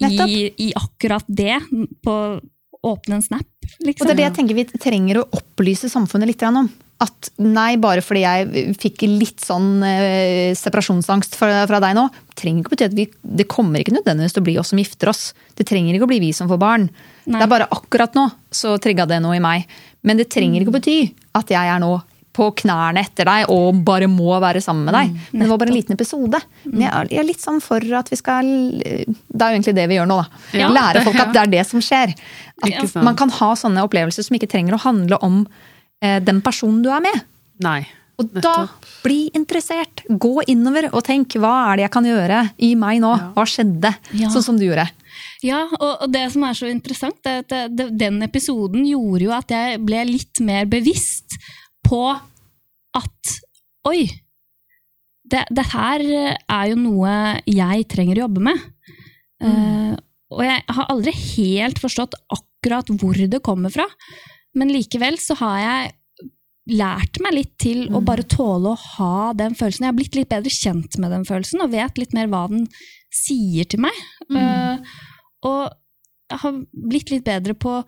[0.00, 1.60] i, i akkurat det.
[2.02, 2.40] På,
[2.84, 3.46] åpne en snap,
[3.80, 4.06] Og liksom.
[4.06, 6.68] det er det jeg tenker vi trenger å opplyse samfunnet litt om.
[7.02, 12.04] At nei, bare fordi jeg fikk litt sånn eh, separasjonsangst fra, fra deg nå,
[12.38, 13.08] trenger ikke bety at vi,
[13.40, 15.24] det kommer ikke nødvendigvis til å bli oss som gifter oss.
[15.58, 16.86] Det trenger ikke å bli vi som får barn.
[17.26, 17.36] Nei.
[17.40, 19.66] Det er bare akkurat nå så trigga det noe i meg.
[20.06, 20.98] Men det trenger ikke å bety
[21.34, 21.96] at jeg er nå
[22.34, 25.12] på knærne etter deg og bare må være sammen med deg.
[25.34, 26.40] Men det var bare en liten episode.
[26.66, 28.42] Men jeg er- litt sånn for at vi skal
[28.82, 30.58] Det er jo egentlig det vi gjør nå, da.
[30.58, 32.14] Ja, Lære folk at det er det som skjer.
[32.62, 35.46] At man kan ha sånne opplevelser som ikke trenger å handle om
[36.00, 37.20] den personen du er med.
[37.64, 37.82] Nei.
[38.20, 38.66] Og da
[39.02, 40.04] bli interessert.
[40.06, 43.10] Gå innover og tenk hva er det jeg kan gjøre i meg nå?
[43.34, 43.90] Hva skjedde?
[44.14, 44.30] Ja.
[44.30, 44.86] Sånn som du gjorde.
[45.44, 49.54] Ja, og, det som er så interessant, er at det, den episoden gjorde jo at
[49.54, 51.36] jeg ble litt mer bevisst
[51.84, 53.34] på at
[53.88, 54.06] oi,
[55.24, 57.10] det, det her er jo noe
[57.48, 58.62] jeg trenger å jobbe med.
[59.44, 59.92] Eh,
[60.34, 63.86] og jeg har aldri helt forstått akkurat hvor det kommer fra,
[64.58, 65.92] men likevel så har jeg
[66.74, 69.84] lært meg litt til å bare tåle å ha den følelsen.
[69.84, 72.64] Jeg har blitt litt bedre kjent med den følelsen, og vet litt mer hva den
[73.12, 73.98] sier til meg.
[74.32, 74.94] Eh,
[75.44, 75.74] og
[76.32, 77.82] jeg har blitt litt bedre på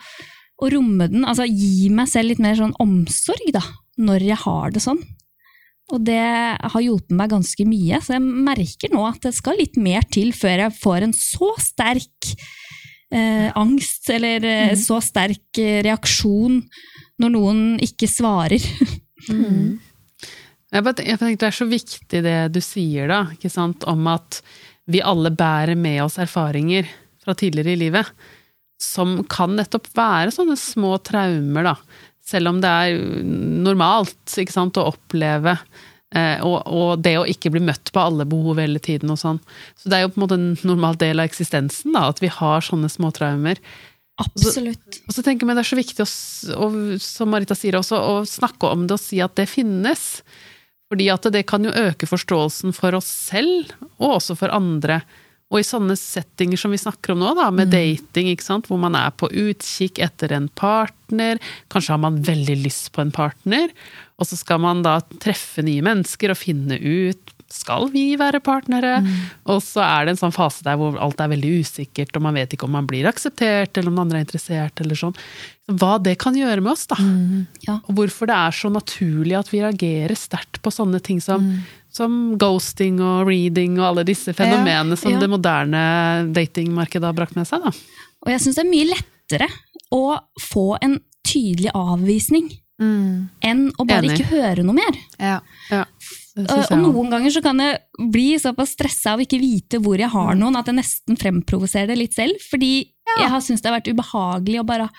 [0.57, 3.65] å romme den, altså gi meg selv litt mer sånn omsorg, da,
[4.01, 5.01] når jeg har det sånn.
[5.95, 9.77] Og det har hjulpet meg ganske mye, så jeg merker nå at det skal litt
[9.79, 12.33] mer til før jeg får en så sterk
[13.15, 16.61] eh, angst, eller eh, så sterk eh, reaksjon
[17.23, 18.63] når noen ikke svarer.
[20.77, 24.09] Jeg bare jeg tenker det er så viktig det du sier da, ikke sant, om
[24.11, 24.41] at
[24.91, 26.89] vi alle bærer med oss erfaringer
[27.23, 28.11] fra tidligere i livet,
[28.83, 31.77] som kan nettopp være sånne små traumer da,
[32.27, 32.99] selv om det er
[33.63, 35.55] normalt ikke sant, å oppleve,
[36.45, 39.41] og, og det å ikke bli møtt på alle behov hele tiden og sånn.
[39.77, 42.31] Så det er jo på en måte en normal del av eksistensen da, at vi
[42.33, 43.61] har sånne småtraumer.
[44.23, 45.03] Absolutt.
[45.05, 46.11] Og så tenker jeg det er så viktig, å,
[46.65, 50.07] og, som Marita sier også, å snakke om det og si at det finnes.
[50.89, 55.03] Fordi at det kan jo øke forståelsen for oss selv, og også for andre.
[55.53, 58.67] Og i sånne settinger som vi snakker om nå, da, med dating, ikke sant?
[58.67, 61.39] hvor man er på utkikk etter en partner,
[61.71, 63.71] kanskje har man veldig lyst på en partner,
[64.19, 68.99] og så skal man da treffe nye mennesker og finne ut skal vi være partnere?
[69.47, 72.37] Og så er det en sånn fase der hvor alt er veldig usikkert, og man
[72.37, 75.15] vet ikke om man blir akseptert, eller om den andre er interessert, eller sånn.
[75.71, 76.99] Hva det kan gjøre med oss, da.
[77.67, 77.79] Ja.
[77.87, 81.47] Og hvorfor det er så naturlig at vi reagerer sterkt på sånne ting som,
[81.97, 85.21] som ghosting og reading og alle disse fenomenene som ja.
[85.23, 85.83] det moderne
[86.37, 87.65] datingmarkedet har brakt med seg.
[87.65, 87.73] Da.
[88.27, 89.51] Og jeg syns det er mye lettere
[89.95, 90.05] å
[90.43, 94.19] få en tydelig avvisning enn å bare Enig.
[94.19, 94.97] ikke høre noe mer.
[95.17, 95.39] Ja.
[96.37, 100.35] Og noen ganger så kan jeg bli såpass stressa av ikke vite hvor jeg har
[100.37, 102.37] noen, at jeg nesten fremprovoserer det litt selv.
[102.51, 104.91] Fordi jeg har syntes det har vært ubehagelig å bare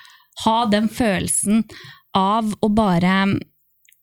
[0.44, 1.62] ha den følelsen
[2.18, 3.14] av å bare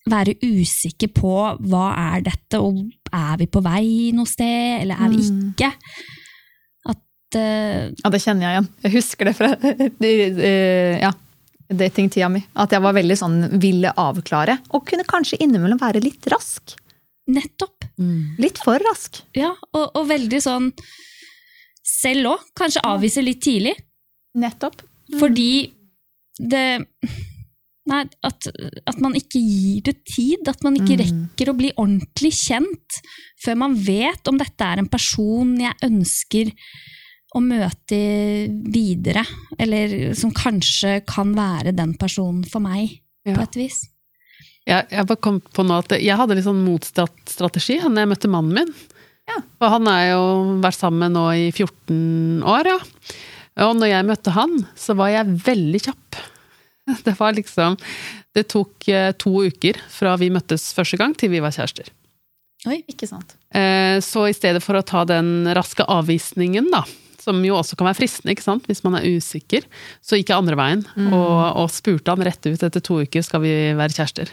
[0.09, 1.33] være usikker på
[1.65, 5.71] hva er dette, og er vi på vei noe sted, eller er vi ikke?
[6.93, 8.71] At uh, Ja, det kjenner jeg igjen.
[8.85, 9.51] Jeg husker det fra
[11.05, 11.11] ja,
[11.81, 12.43] datingtida mi.
[12.53, 16.77] At jeg var veldig sånn ville avklare, og kunne kanskje innimellom være litt rask.
[17.25, 17.87] nettopp.
[18.41, 19.23] Litt for rask.
[19.37, 20.69] Ja, og, og veldig sånn
[21.85, 22.49] selv òg.
[22.57, 23.73] Kanskje avvise litt tidlig.
[24.37, 24.83] Nettopp.
[25.19, 25.71] Fordi
[26.37, 26.67] det
[27.85, 28.47] Nei, at,
[28.89, 30.47] at man ikke gir det tid.
[30.49, 32.99] At man ikke rekker å bli ordentlig kjent
[33.43, 36.49] før man vet om dette er en person jeg ønsker
[37.35, 37.99] å møte
[38.73, 39.25] videre.
[39.61, 43.35] Eller som kanskje kan være den personen for meg, Ja.
[43.35, 43.83] på et vis.
[44.65, 48.29] Jeg, jeg bare kom på nå at jeg hadde litt sånn motstrategi da jeg møtte
[48.33, 48.73] mannen min.
[49.61, 50.23] Og han er jo
[50.61, 52.79] vært sammen nå i 14 år, ja.
[53.65, 56.17] Og når jeg møtte han, så var jeg veldig kjapp.
[57.05, 57.77] Det var liksom
[58.35, 61.87] Det tok eh, to uker fra vi møttes første gang til vi var kjærester.
[62.65, 63.35] Oi, ikke sant.
[63.53, 66.83] Eh, Så i stedet for å ta den raske avvisningen, da,
[67.21, 68.65] som jo også kan være fristende ikke sant?
[68.69, 69.65] hvis man er usikker,
[70.01, 73.41] så gikk jeg andre veien og, og spurte han rett ut etter to uker skal
[73.45, 74.29] vi være kjærester.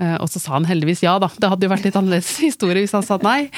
[0.00, 1.28] Eh, Og så sa han heldigvis ja, da.
[1.32, 3.50] Det hadde jo vært litt annerledes historie hvis han sa nei.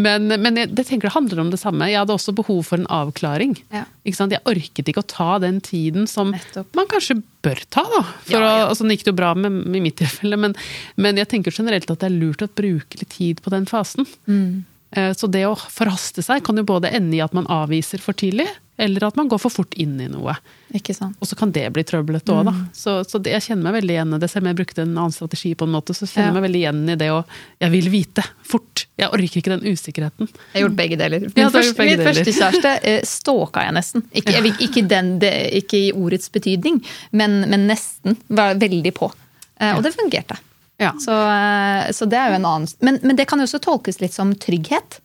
[0.00, 1.88] Men, men jeg, det tenker det handler om det samme.
[1.90, 3.56] Jeg hadde også behov for en avklaring.
[3.74, 3.84] Ja.
[4.06, 6.70] Jeg orket ikke å ta den tiden som Nettopp.
[6.78, 8.02] man kanskje bør ta, da.
[8.26, 8.50] For Ja, ja.
[8.50, 10.56] Å, altså, sånn gikk det jo bra med, i mitt tilfelle, men,
[11.00, 14.08] men jeg tenker generelt at det er lurt å bruke litt tid på den fasen.
[14.30, 14.62] Mm.
[14.92, 18.12] Eh, Så det å forhaste seg kan jo både ende i at man avviser for
[18.12, 18.48] tidlig,
[18.80, 20.32] eller at man går for fort inn i noe.
[20.74, 21.14] Ikke sant.
[21.20, 22.54] Og så kan det bli trøblete òg, da.
[22.56, 22.62] Mm.
[22.72, 24.30] Så, så det, jeg kjenner meg veldig igjen i det.
[24.32, 26.36] Selv om jeg brukte en annen strategi på en måte, så kjenner jeg Ja.
[26.40, 27.18] meg veldig igjen i det å
[27.60, 28.86] Jeg vil vite fort.
[28.98, 30.28] Jeg orker ikke den usikkerheten.
[30.32, 31.20] Jeg har gjort begge deler.
[31.28, 32.14] Min, Ja, først, begge min deler.
[32.24, 34.02] første kjæreste eh, stalka jeg nesten.
[34.16, 36.80] Ikke, jeg, ikke, den, det, ikke i ordets betydning,
[37.12, 38.16] men, men nesten.
[38.32, 39.12] Var veldig på.
[39.60, 40.40] Eh, og det fungerte.
[40.80, 40.94] Ja.
[41.00, 44.00] Så, eh, så det er jo en annen men, men det kan jo også tolkes
[44.00, 45.00] litt som trygghet.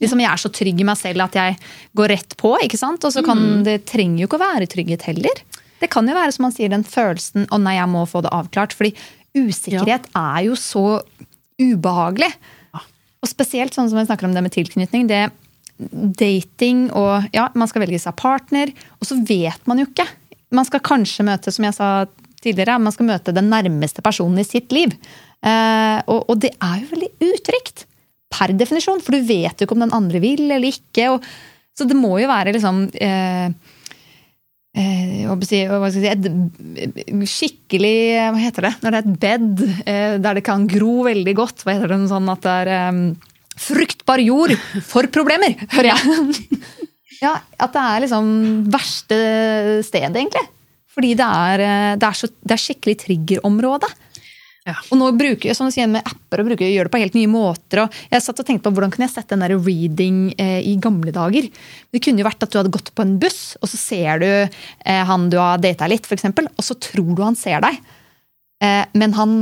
[0.00, 1.56] Liksom Jeg er så trygg i meg selv at jeg
[1.98, 2.54] går rett på.
[2.64, 3.04] ikke sant?
[3.04, 5.42] Og så kan det trenger jo ikke å være trygghet heller.
[5.78, 8.34] Det kan jo være som man sier, den følelsen 'å nei, jeg må få det
[8.34, 8.74] avklart'.
[8.74, 8.94] Fordi
[9.36, 11.02] usikkerhet er jo så
[11.58, 12.30] ubehagelig.
[13.18, 15.08] Og spesielt sånn som vi snakker om det med tilknytning.
[15.08, 15.30] det
[15.78, 20.08] Dating og ja, man skal velge seg partner, og så vet man jo ikke.
[20.50, 22.06] Man skal kanskje møte, som jeg sa
[22.48, 24.94] tidligere, man skal møte den nærmeste personen i sitt liv.
[25.38, 27.86] Eh, og, det er jo veldig utrygt.
[28.28, 31.14] Per definisjon, for du vet jo ikke om den andre vil eller ikke.
[31.78, 32.86] Så det må jo være liksom
[34.78, 36.26] et
[37.28, 37.96] skikkelig
[38.30, 38.74] Hva heter det?
[38.82, 41.64] Når det er et bed eh, der det kan gro veldig godt.
[41.64, 41.98] Hva heter det?
[42.02, 43.00] Noe sånn at det er eh,
[43.58, 44.54] fruktbar jord
[44.86, 46.60] for problemer, hører jeg.
[47.24, 48.30] ja, At det er liksom
[48.70, 49.18] verste
[49.86, 50.46] stedet, egentlig.
[50.98, 53.90] Fordi det er, eh, det er, så, det er skikkelig triggerområde.
[54.68, 54.74] Ja.
[54.92, 57.14] Og nå bruker jeg som du sier, med apper og bruker, gjør det på helt
[57.16, 57.84] nye måter.
[57.86, 60.74] og jeg satt og tenkte på Hvordan kunne jeg sett den der reading eh, i
[60.82, 61.48] gamle dager?
[61.94, 64.28] Det kunne jo vært at du hadde gått på en buss, og så ser du
[64.28, 67.80] eh, han du har data litt, for eksempel, og så tror du han ser deg.
[68.60, 69.38] Eh, men han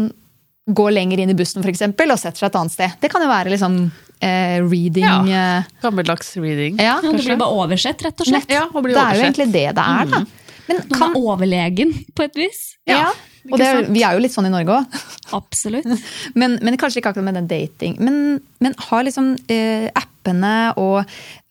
[0.67, 2.97] går lenger inn i bussen for eksempel, og setter seg et annet sted.
[3.03, 3.77] Det kan jo være liksom
[4.21, 6.79] eh, reading Ja, Gammeldags reading.
[6.79, 8.51] ja, Ja, det blir bare oversett, rett og slett.
[8.53, 10.27] Ja, og blir Det er jo egentlig det det er, da.
[10.67, 12.61] Men Noen kan, er overlegen, på et vis.
[12.89, 13.09] ja,
[13.47, 14.97] og det, vi er jo litt sånn i Norge òg.
[15.39, 15.87] Absolutt.
[16.41, 17.95] Men, men kanskje ikke akkurat med den dating.
[18.03, 18.17] Men,
[18.63, 21.05] men har liksom eh, appene og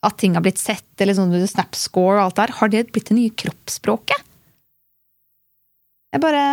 [0.06, 3.16] at ting har blitt sett, eller sånn Snapscore og alt der, har det blitt det
[3.18, 4.20] nye kroppsspråket?
[6.16, 6.44] Jeg bare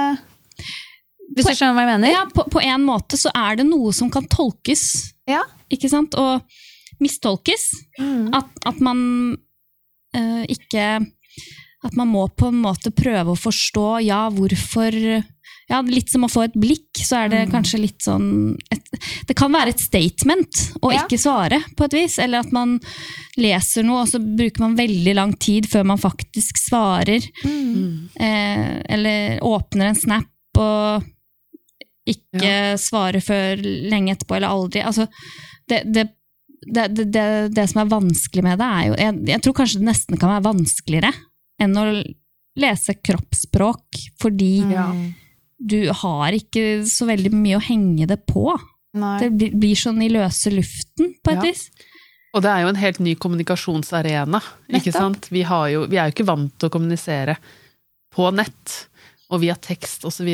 [1.36, 2.12] Hvis du skjønner hva jeg mener?
[2.14, 4.84] Ja, på, på en måte så er det noe som kan tolkes,
[5.30, 5.42] Ja.
[5.72, 6.14] ikke sant?
[6.18, 6.42] Og
[7.02, 7.68] mistolkes.
[7.98, 8.30] Mm.
[8.38, 9.02] At, at man
[10.14, 10.86] eh, ikke
[11.82, 14.94] At man må på en måte prøve å forstå ja, hvorfor
[15.70, 18.90] ja, Litt som å få et blikk, så er det kanskje litt sånn et,
[19.28, 21.04] Det kan være et statement å Ja.
[21.04, 22.18] ikke svare, på et vis.
[22.18, 22.78] Eller at man
[23.40, 27.24] leser noe, og så bruker man veldig lang tid før man faktisk svarer.
[27.46, 31.06] Eh, eller åpner en snap og
[32.06, 34.82] ikke svarer før lenge etterpå, eller aldri.
[34.84, 35.06] Altså,
[35.70, 36.08] det, det,
[36.66, 39.80] det, det, det, det som er vanskelig med det, er jo jeg, jeg tror kanskje
[39.80, 41.12] det nesten kan være vanskeligere
[41.62, 41.86] enn å
[42.58, 44.88] lese kroppsspråk, fordi Ja.
[45.62, 48.50] du har ikke så veldig mye å henge det på.
[48.94, 49.14] Nei.
[49.22, 51.48] Det blir, blir sånn i løse luften, på et Ja.
[51.48, 51.70] vis.
[52.34, 54.40] Og det er jo en helt ny kommunikasjonsarena.
[54.68, 55.00] ikke Nettopp.
[55.00, 55.28] sant?
[55.30, 57.36] Vi, har jo, vi er jo ikke vant til å kommunisere
[58.14, 58.86] på nett
[59.30, 60.28] og via tekst osv.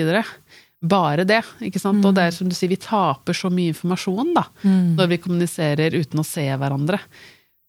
[0.83, 1.43] Bare det.
[1.61, 2.05] ikke sant?
[2.05, 5.91] Og det er som du sier, vi taper så mye informasjon da, når vi kommuniserer
[5.95, 7.01] uten å se hverandre.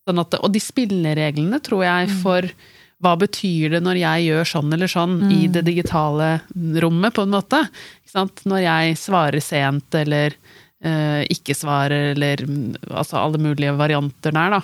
[0.08, 2.42] Sånn at, og de spillereglene, tror jeg, for
[3.00, 6.40] hva betyr det når jeg gjør sånn eller sånn i det digitale
[6.84, 7.62] rommet, på en måte.
[8.12, 10.36] Når jeg svarer sent eller
[10.84, 14.62] eh, ikke svarer, eller mm, altså alle mulige varianter der, da.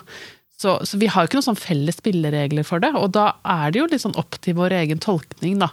[0.56, 3.72] Så, så vi har jo ikke noen sånn felles spilleregler for det, og da er
[3.72, 5.72] det jo litt sånn opp til vår egen tolkning, da.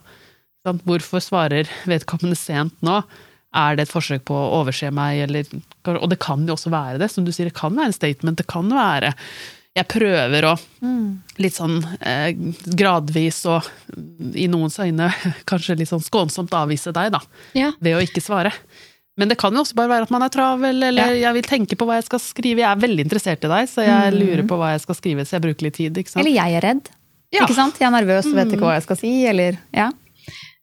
[0.63, 3.01] Hvorfor svarer vedkommende sent nå?
[3.59, 5.49] Er det et forsøk på å overse meg, eller
[5.99, 8.39] Og det kan jo også være det, som du sier, det kan være en statement,
[8.39, 9.13] det kan være
[9.73, 10.55] Jeg prøver å
[11.41, 12.35] litt sånn eh,
[12.77, 13.65] gradvis og
[14.37, 15.07] i noens øyne
[15.51, 17.21] kanskje litt sånn skånsomt avvise deg, da,
[17.57, 17.71] Ja.
[17.81, 18.53] ved å ikke svare.
[19.17, 21.77] Men det kan jo også bare være at man er travel, eller jeg vil tenke
[21.77, 22.63] på hva jeg skal skrive.
[22.65, 25.37] Jeg er veldig interessert i deg, så jeg lurer på hva jeg skal skrive, så
[25.37, 25.99] jeg bruker litt tid.
[26.01, 26.23] ikke sant?
[26.25, 26.89] Eller jeg er redd.
[27.33, 27.43] Ja.
[27.47, 27.81] Ikke sant?
[27.81, 29.11] Jeg er nervøs og vet ikke hva jeg skal si.
[29.29, 29.91] Eller ja.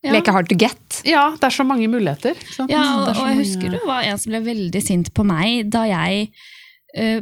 [0.05, 0.13] Ja.
[0.15, 1.01] leke hard to get.
[1.05, 2.37] Ja, det er så mange muligheter.
[2.37, 2.71] Ikke sant?
[2.73, 5.25] Ja, og, så og jeg mange- husker det var en som ble veldig sint på
[5.27, 6.29] meg da jeg
[6.95, 7.21] eh,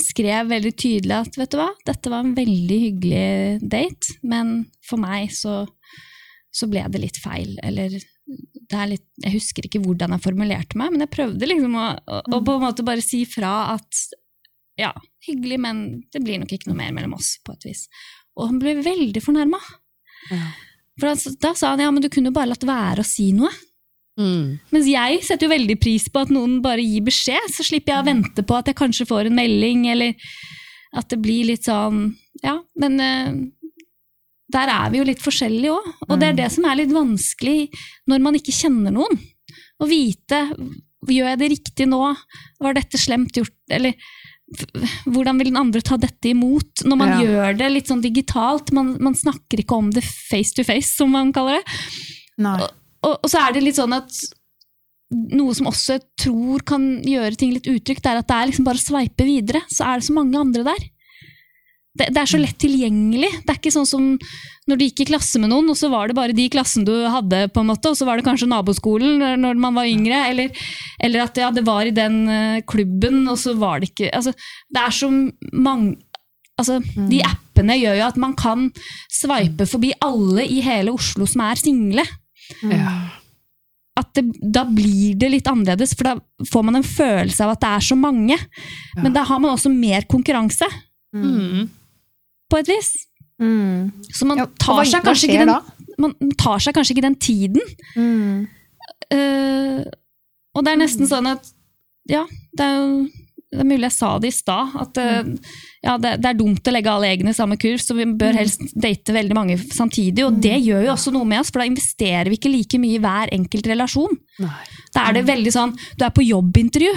[0.00, 5.00] skrev veldig tydelig at vet du hva, dette var en veldig hyggelig date, men for
[5.00, 5.62] meg så,
[6.52, 7.54] så ble det litt feil.
[7.64, 11.78] Eller det er litt, jeg husker ikke hvordan jeg formulerte meg, men jeg prøvde liksom
[11.80, 14.04] å, å, å på en måte bare si fra at
[14.80, 14.90] ja,
[15.24, 17.84] hyggelig, men det blir nok ikke noe mer mellom oss, på et vis.
[18.34, 19.60] Og han ble veldig fornærma.
[20.32, 20.48] Ja.
[20.98, 23.52] For da, da sa han ja, men du kunne bare latt være å si noe.
[24.20, 24.60] Mm.
[24.70, 28.04] Mens jeg setter jo veldig pris på at noen bare gir beskjed, så slipper jeg
[28.04, 30.14] å vente på at jeg kanskje får en melding, eller
[30.94, 32.12] at det blir litt sånn
[32.44, 33.34] Ja, men uh,
[34.54, 35.86] der er vi jo litt forskjellige òg.
[36.08, 37.70] Og det er det som er litt vanskelig
[38.10, 39.18] når man ikke kjenner noen.
[39.82, 40.44] Å vite
[41.04, 41.98] Gjør jeg det riktig nå?
[42.64, 43.52] Var dette slemt gjort?
[43.68, 43.92] Eller
[45.04, 47.18] hvordan vil den andre ta dette imot når man Ja.
[47.20, 48.72] gjør det litt sånn digitalt?
[48.72, 51.74] Man, man snakker ikke om det face to face, som man kaller det.
[52.38, 52.68] Nei.
[53.04, 54.10] Og, og så er det litt sånn at
[55.14, 58.66] noe som også jeg tror kan gjøre ting litt utrygt, er at det er liksom
[58.66, 60.86] bare å sveipe videre, så er det så mange andre der.
[61.94, 63.28] Det, det er så lett tilgjengelig.
[63.44, 64.06] Det er ikke sånn som
[64.66, 66.86] når du gikk i klasse med noen, og så var det bare de i klassen
[66.88, 70.24] du hadde, på en måte, og så var det kanskje naboskolen når- man var yngre,
[70.32, 70.64] eller,
[70.98, 74.32] eller at ja, det var i den eh, klubben, og så var det ikke altså,
[74.72, 75.12] Det er så
[75.52, 75.96] mange
[76.54, 76.76] Altså,
[77.10, 78.68] De appene gjør jo at man kan
[79.10, 82.04] sveipe forbi alle i hele Oslo som er single
[82.70, 82.94] Ja.
[83.96, 86.14] at det, da blir det litt annerledes, for da
[86.50, 88.36] får man en følelse av at det er så mange.
[88.98, 90.66] Men da har man også mer konkurranse,
[91.14, 91.68] Mm.
[92.50, 92.88] på et vis.
[93.40, 93.92] Mm.
[94.10, 96.90] Så man Ja, tar, hva- seg hva kanskje skjer ikke den, man tar seg kanskje
[96.96, 97.62] ikke den tiden.
[97.94, 98.48] Mm.
[99.14, 99.84] Uh,
[100.56, 101.46] og det er nesten sånn at
[102.08, 102.26] Ja,
[102.56, 103.08] det er jo
[103.54, 105.30] det er mulig jeg sa det i stad, at eh,
[105.86, 108.34] ja, det, det er dumt å legge alle eggene i samme kurv, så vi bør
[108.40, 110.24] helst date veldig mange samtidig.
[110.26, 112.98] Og det gjør jo også noe med oss, for da investerer vi ikke like mye
[112.98, 114.16] i hver enkelt relasjon.
[114.42, 114.56] Nei.
[114.96, 116.92] Da er det veldig sånn Du er på jobbintervju.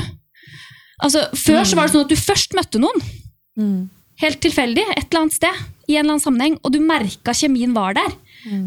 [1.06, 3.04] Altså, før så var det sånn at du først møtte noen,
[3.58, 3.90] Mm.
[4.22, 7.74] helt tilfeldig, et eller annet sted, i en eller annen sammenheng, og du merka kjemien
[7.74, 8.12] var der.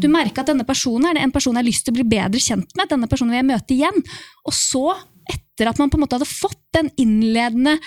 [0.03, 2.39] Du merka at denne personen er en person jeg har lyst til å bli bedre
[2.43, 2.89] kjent med.
[2.89, 4.03] denne personen vil jeg møte igjen.
[4.45, 4.83] Og så,
[5.61, 7.77] etter at man på en måte hadde fått den innledende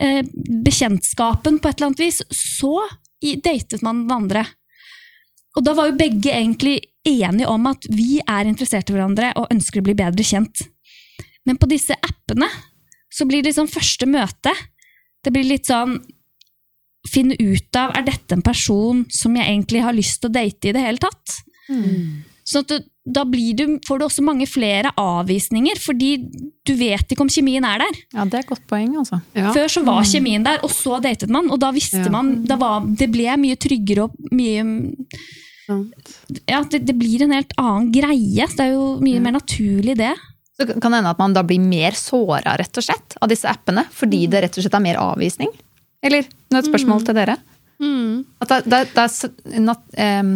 [0.00, 0.24] eh,
[0.64, 2.88] bekjentskapen på et eller annet vis, så
[3.20, 4.46] datet man den andre.
[5.58, 9.50] Og da var jo begge egentlig enige om at vi er interessert i hverandre og
[9.52, 10.62] ønsker å bli bedre kjent.
[11.44, 12.48] Men på disse appene
[13.10, 14.54] så blir det liksom første møte.
[15.24, 16.00] Det blir litt sånn
[17.08, 20.68] Finne ut av er dette en person som jeg egentlig har lyst til å date
[20.68, 21.32] i det hele tatt.
[22.44, 26.10] Sånn at du, da blir du, får du også mange flere avvisninger, fordi
[26.68, 28.00] du vet ikke om kjemien er der.
[28.12, 29.22] Ja, det er et godt poeng, altså.
[29.34, 29.54] Ja.
[29.56, 32.10] Før så var kjemien der, og så datet man, og da visste Ja.
[32.12, 34.84] man da var, Det ble mye tryggere og mye.
[36.50, 38.46] Ja, det, det blir en helt annen greie.
[38.46, 40.12] Det er jo mye mer naturlig, det.
[40.58, 43.48] Så kan det hende at man da blir mer såra rett og slett av disse
[43.48, 45.48] appene, fordi det rett og slett er mer avvisning?
[46.04, 47.38] Eller nå et spørsmål til dere.
[47.80, 48.26] Mm.
[48.44, 50.34] At det, det, det, er, em,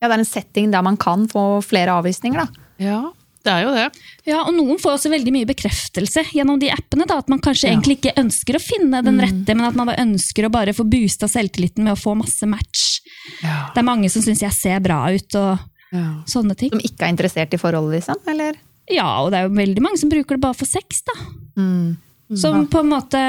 [0.00, 2.66] ja, det er en setting der man kan få flere avvisninger, da.
[2.80, 3.00] ja,
[3.44, 3.84] det er jo det.
[4.28, 7.06] Ja, og noen får også veldig mye bekreftelse gjennom de appene.
[7.08, 10.02] Da, at man kanskje egentlig ikke ønsker å finne den rette, men at man bare
[10.04, 12.98] ønsker å bare få boosta selvtilliten med å få masse match.
[13.40, 13.70] Ja.
[13.72, 15.56] Det er mange som syns jeg ser bra ut og
[15.90, 16.20] Ja.
[16.28, 16.70] sånne ting.
[16.70, 18.20] Som ikke er interessert i forholdet, liksom?
[18.28, 18.60] Eller?
[18.92, 21.16] Ja, og det er jo veldig mange som bruker det bare for sex, da.
[21.56, 21.96] Mm.
[22.38, 23.24] Som på en måte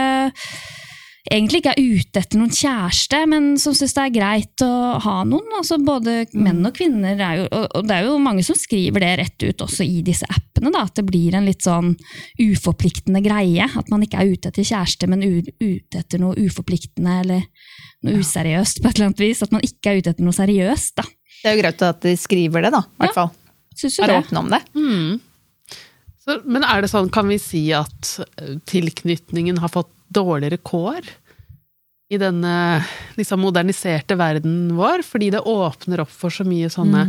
[1.29, 4.69] egentlig ikke er ute etter noen kjæreste, men som syns det er greit å
[5.03, 5.51] ha noen.
[5.59, 7.45] Altså både menn og kvinner er jo
[7.77, 10.85] Og det er jo mange som skriver det rett ut også i disse appene, da,
[10.87, 11.93] at det blir en litt sånn
[12.41, 13.67] uforpliktende greie.
[13.69, 17.45] At man ikke er ute etter kjæreste, men u ute etter noe uforpliktende eller
[18.01, 19.43] noe useriøst på et eller annet vis.
[19.45, 21.05] At man ikke er ute etter noe seriøst, da.
[21.41, 22.81] Det er jo greit at de skriver det, da.
[22.85, 23.31] I hvert fall.
[23.77, 24.17] Synes jo Er det.
[24.25, 24.61] åpne om det.
[24.75, 25.21] Mm.
[26.21, 31.01] Så, men er det sånn, kan vi si at eh, tilknytningen har fått dårligere kår
[32.11, 32.83] i denne
[33.15, 34.99] liksom, moderniserte verden vår?
[35.07, 37.05] Fordi det åpner opp for så mye sånne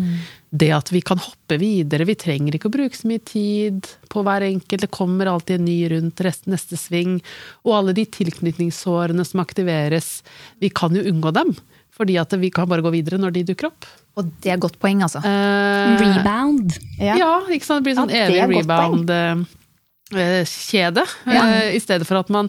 [0.53, 4.23] Det at vi kan hoppe videre, vi trenger ikke å bruke så mye tid på
[4.23, 7.23] hver enkelt, det kommer alltid en ny rundt rest, neste sving.
[7.65, 10.23] Og alle de tilknytningssårene som aktiveres,
[10.61, 11.55] vi kan jo unngå dem.
[11.97, 13.85] Fordi at vi kan bare gå videre når de dukker opp.
[14.21, 15.19] Og det er godt poeng, altså.
[15.25, 16.73] Eh, Rebound.
[17.01, 17.41] ja.
[17.49, 17.81] ikke sant?
[17.81, 21.05] Det blir sånn Ja, evig rebound-kjede.
[21.33, 21.43] Ja.
[21.73, 22.49] I stedet for at man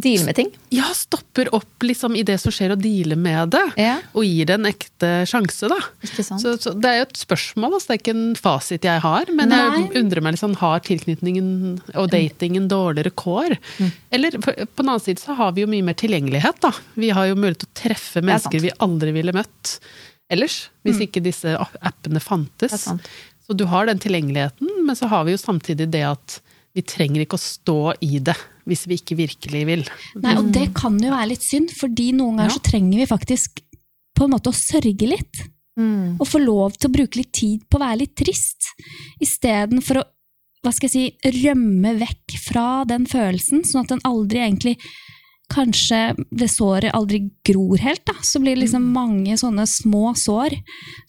[0.00, 0.50] Deale med ting.
[0.72, 3.62] ja, stopper opp liksom i det som skjer, og dealer med det.
[3.80, 3.96] Ja.
[4.14, 5.78] Og gir det en ekte sjanse, da.
[6.06, 7.90] Så, så det er jo et spørsmål, altså.
[7.90, 9.32] det er ikke en fasit jeg har.
[9.36, 11.50] Men jeg undrer meg sånn, har tilknytningen
[11.94, 13.56] og datingen dårligere kår?
[13.80, 13.90] Mm.
[14.18, 16.72] Eller på den annen side så har vi jo mye mer tilgjengelighet, da.
[17.00, 19.78] Vi har jo mulighet til å treffe er mennesker vi aldri ville møtt
[20.30, 22.86] ellers, hvis ikke disse appene fantes.
[22.86, 26.38] Så du har den tilgjengeligheten, men så har vi jo samtidig det at
[26.76, 28.36] vi trenger ikke å stå i det
[28.70, 29.82] hvis vi ikke virkelig vil.
[30.22, 32.58] Nei, og det kan jo være litt synd, fordi noen ganger Ja.
[32.58, 33.60] så trenger vi faktisk
[34.16, 35.42] på en måte å sørge litt.
[35.78, 36.18] Mm.
[36.20, 38.72] Og få lov til å bruke litt tid på å være litt trist,
[39.22, 40.08] istedenfor å
[40.60, 44.76] hva skal jeg si, rømme vekk fra den følelsen, sånn at den aldri egentlig
[45.50, 48.12] Kanskje det såret aldri gror helt, da.
[48.22, 50.54] Så blir det liksom mange sånne små sår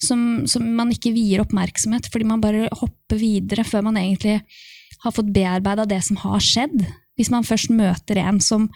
[0.02, 4.40] som, som man ikke vier oppmerksomhet, fordi man bare hopper videre før man egentlig
[5.04, 6.82] har fått bearbeida det som har skjedd.
[7.22, 8.66] Hvis man først møter en som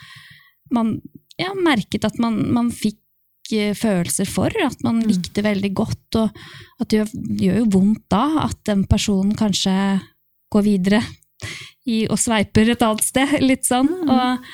[0.73, 0.97] man
[1.41, 6.41] ja, merket at man, man fikk eh, følelser for, at man likte veldig godt, og
[6.81, 9.75] at det gjør, gjør jo vondt da at den personen kanskje
[10.53, 11.03] går videre
[11.87, 13.93] i, og sveiper et annet sted, litt sånn.
[14.07, 14.51] Og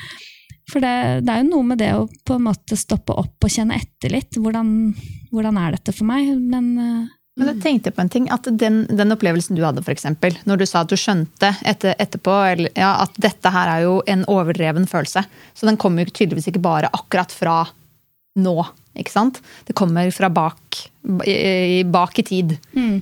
[0.72, 3.52] For det, det er jo noe med det å på en måte stoppe opp og
[3.52, 4.38] kjenne etter litt.
[4.38, 4.92] Hvordan,
[5.32, 6.30] hvordan er dette for meg?
[6.38, 7.10] Men eh,
[7.40, 10.60] Men jeg tenkte på en ting, at den, den opplevelsen du hadde, for eksempel, når
[10.60, 14.26] du sa at du skjønte etter, etterpå eller, ja, at dette her er jo en
[14.28, 15.22] overdreven følelse.
[15.56, 17.62] Så den kommer jo tydeligvis ikke bare akkurat fra
[18.36, 18.56] nå,
[19.00, 19.40] ikke sant?
[19.64, 20.82] Det kommer fra bak
[21.24, 22.58] i, bak i tid.
[22.76, 23.00] mm.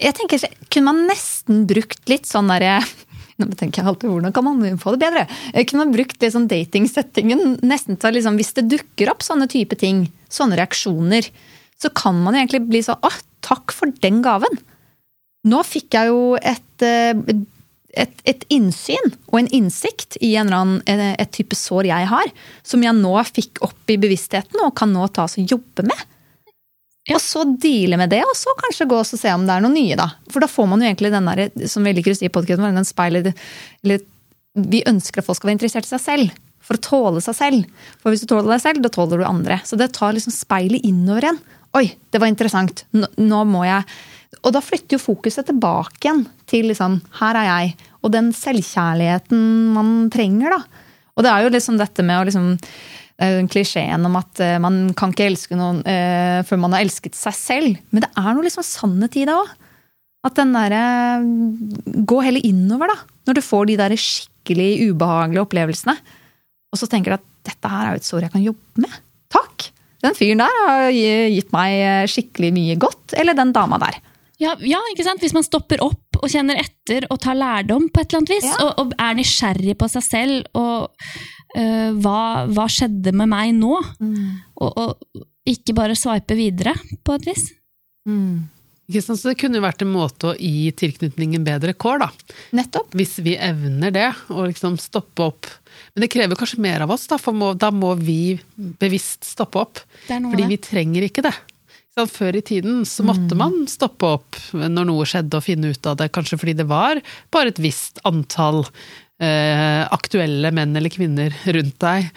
[0.00, 0.40] Jeg tenker,
[0.72, 2.78] Kunne man nesten brukt litt sånn derre
[3.40, 5.26] Nå tenker jeg alltid, Hvordan kan man få det bedre?
[5.52, 9.44] Eh, Kunne man brukt det sånn datingsettingen nesten til liksom, Hvis det dukker opp sånne
[9.52, 11.28] type ting, sånne reaksjoner,
[11.76, 13.12] så kan man egentlig bli sånn Å,
[13.46, 14.60] takk for den gaven!
[15.48, 17.16] Nå fikk jeg jo et, eh,
[17.96, 22.32] et, et innsyn og en innsikt i en annen, eh, et type sår jeg har,
[22.62, 26.06] som jeg nå fikk opp i bevisstheten og kan nå ta og jobbe med.
[27.10, 29.72] Og så deale med det, og så kanskje gå og se om det er noe
[29.72, 29.96] nye.
[29.98, 30.10] da.
[30.30, 32.76] For da får man jo egentlig den der, som vi liker å si i podcasten,
[32.76, 33.32] den speilet
[33.80, 36.36] Vi ønsker at folk skal være interessert i seg selv.
[36.60, 37.86] For å tåle seg selv.
[38.02, 39.58] For hvis du tåler deg selv, da tåler du andre.
[39.64, 41.40] Så det tar liksom speilet innover igjen.
[41.78, 42.84] Oi, det var interessant.
[42.96, 43.84] Nå, nå må jeg
[44.42, 47.74] Og da flytter jo fokuset tilbake igjen til liksom Her er jeg.
[48.00, 49.42] Og den selvkjærligheten
[49.74, 50.86] man trenger, da.
[51.18, 52.54] Og det er jo liksom dette med å liksom
[53.52, 57.36] klisjeen om at eh, man kan ikke elske noen eh, før man har elsket seg
[57.36, 57.82] selv.
[57.92, 59.50] Men det er noe liksom sannhet i det òg.
[60.24, 60.80] At den derre
[62.08, 62.96] Gå heller innover, da.
[63.28, 65.96] Når du får de der skikkelig ubehagelige opplevelsene.
[66.72, 68.96] Og så tenker du at dette her er jo et sår jeg kan jobbe med.
[69.32, 69.68] Takk!
[70.00, 73.14] Den fyren der har gitt meg eh, skikkelig mye godt.
[73.20, 73.98] Eller den dama der.
[74.40, 75.20] Ja, ja, ikke sant?
[75.20, 78.46] Hvis man stopper opp og kjenner etter og tar lærdom på et eller annet vis,
[78.48, 78.56] Ja.
[78.64, 80.88] og, og er nysgjerrig på seg selv og
[81.60, 83.74] øh, hva, hva skjedde med meg nå?
[84.56, 85.20] Og, og
[85.50, 86.72] ikke bare sveipe videre,
[87.04, 87.50] på et vis.
[88.08, 88.48] Sant?
[88.90, 92.08] Så det kunne jo vært en måte å gi tilknytningen bedre kår, da.
[92.58, 92.94] Nettopp.
[92.98, 95.50] Hvis vi evner det, og liksom stoppe opp.
[95.94, 99.62] Men det krever kanskje mer av oss, da, for må, da må vi bevisst stoppe
[99.62, 99.84] opp.
[100.08, 101.36] Fordi vi trenger ikke det.
[101.98, 105.88] Så før i tiden så måtte man stoppe opp når noe skjedde og finne ut
[105.90, 107.00] av det, kanskje fordi det var
[107.34, 108.62] bare et visst antall
[109.20, 112.10] eh, aktuelle menn eller kvinner rundt deg.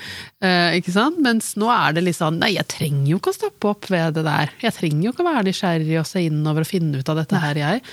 [0.44, 1.20] Eh, ikke sant?
[1.24, 4.18] Mens nå er det litt sånn nei, jeg trenger jo ikke å stoppe opp ved
[4.18, 4.52] det der.
[4.64, 7.44] Jeg trenger jo ikke å være nysgjerrig og se innover og finne ut av dette
[7.44, 7.84] her, jeg.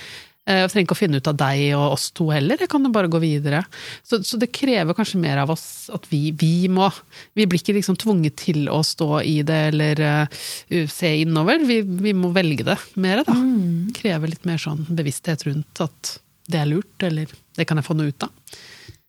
[0.49, 2.81] Eh, Jeg trenger ikke å finne ut av deg og oss to heller, jeg kan
[2.81, 3.59] jo bare gå videre.
[4.01, 6.87] Så, så det krever kanskje mer av oss at vi, vi må
[7.37, 10.41] Vi blir ikke liksom tvunget til å stå i det eller uh,
[10.89, 11.61] se innover.
[11.69, 13.37] Vi, vi må velge det mer, da.
[13.37, 13.93] Mm.
[13.93, 16.17] Krever litt mer sånn bevissthet rundt at
[16.51, 18.33] det er lurt, eller det kan jeg få noe ut av.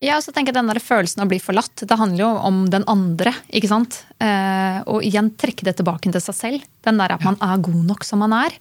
[0.03, 2.63] Ja, så tenker jeg Den der følelsen av å bli forlatt, det handler jo om
[2.71, 3.31] den andre.
[3.47, 4.01] ikke sant?
[4.19, 6.65] Eh, og igjen trekke det tilbake til seg selv.
[6.83, 8.57] Den der at man er god nok som man er.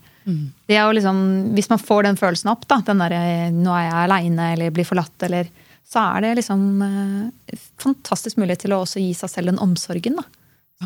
[0.69, 1.19] Det er jo liksom,
[1.57, 4.71] Hvis man får den følelsen opp, da, den der, eh, 'nå er jeg aleine' eller
[4.71, 5.49] 'blir forlatt', eller,
[5.83, 10.17] så er det liksom eh, fantastisk mulighet til å også gi seg selv den omsorgen.
[10.17, 10.23] da.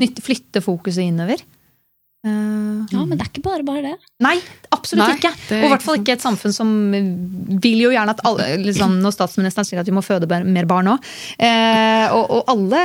[0.00, 1.36] Flytte fokuset innover.
[2.26, 3.94] Eh, Ja, men det er ikke bare bare det.
[4.24, 4.36] Nei,
[4.74, 5.32] absolutt Nei, ikke.
[5.58, 6.70] Og i hvert fall ikke et samfunn som
[7.62, 10.90] vil jo gjerne at alle liksom, Når statsministeren sier at vi må føde mer barn
[10.94, 11.06] òg.
[11.38, 12.82] Eh, og, og alle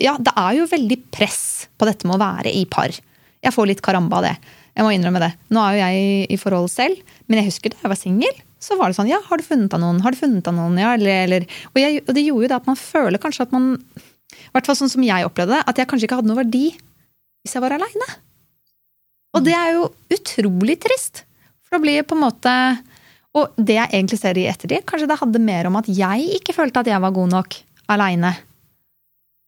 [0.00, 1.42] Ja, det er jo veldig press
[1.80, 2.94] på dette med å være i par.
[3.40, 4.34] Jeg får litt karamba av det.
[4.76, 5.32] Jeg må innrømme det.
[5.52, 8.40] Nå er jo jeg i, forhold selv, men jeg husker da jeg var singel.
[8.60, 10.00] Så var det sånn Ja, har du funnet av noen?
[10.04, 10.76] Har du funnet av noen?
[10.80, 11.46] Ja, eller, eller.
[11.72, 14.68] Og, jeg, og det gjorde jo det at man føler kanskje at man I hvert
[14.68, 16.66] fall sånn som jeg opplevde det, at jeg kanskje ikke hadde noe verdi
[17.40, 18.08] hvis jeg var aleine.
[19.36, 21.24] Og det er jo utrolig trist.
[21.64, 22.52] For da blir det på en måte
[23.38, 26.56] Og det jeg egentlig ser i ettertid, kanskje det hadde mer om at jeg ikke
[26.56, 27.58] følte at jeg var god nok
[27.94, 28.32] aleine.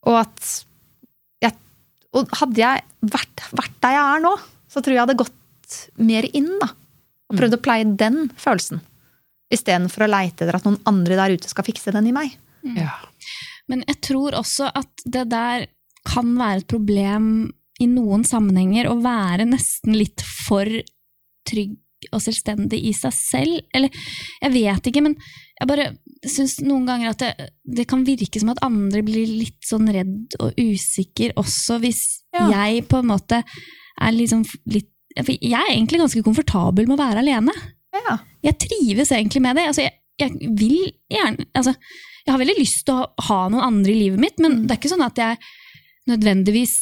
[0.06, 0.52] Og at
[1.42, 1.56] jeg,
[2.14, 4.36] Og hadde jeg vært, vært der jeg er nå,
[4.70, 6.68] så tror jeg jeg hadde gått mer inn, da.
[7.32, 8.82] Og prøvd å pleie den følelsen.
[9.52, 12.36] Istedenfor å leite etter at noen andre der ute skal fikse den i meg.
[12.76, 12.94] Ja.
[13.70, 15.66] Men jeg tror også at det der
[16.06, 17.26] kan være et problem
[17.82, 20.68] i noen sammenhenger å være nesten litt for
[21.48, 21.78] trygg
[22.12, 23.58] og selvstendig i seg selv.
[23.74, 23.92] Eller
[24.42, 25.12] jeg vet ikke, men
[25.60, 25.84] jeg bare
[26.26, 30.34] syns noen ganger at det, det kan virke som at andre blir litt sånn redd
[30.42, 32.02] og usikker også hvis
[32.34, 32.48] Ja.
[32.50, 37.20] jeg på en måte er liksom litt Jeg er egentlig ganske komfortabel med å være
[37.20, 37.52] alene.
[37.92, 38.14] Ja.
[38.48, 39.66] Jeg trives egentlig med det.
[39.68, 40.78] Altså, jeg, jeg vil
[41.12, 41.74] gjerne altså,
[42.24, 44.80] Jeg har veldig lyst til å ha noen andre i livet mitt, men det er
[44.80, 45.36] ikke sånn at jeg
[46.08, 46.72] nødvendigvis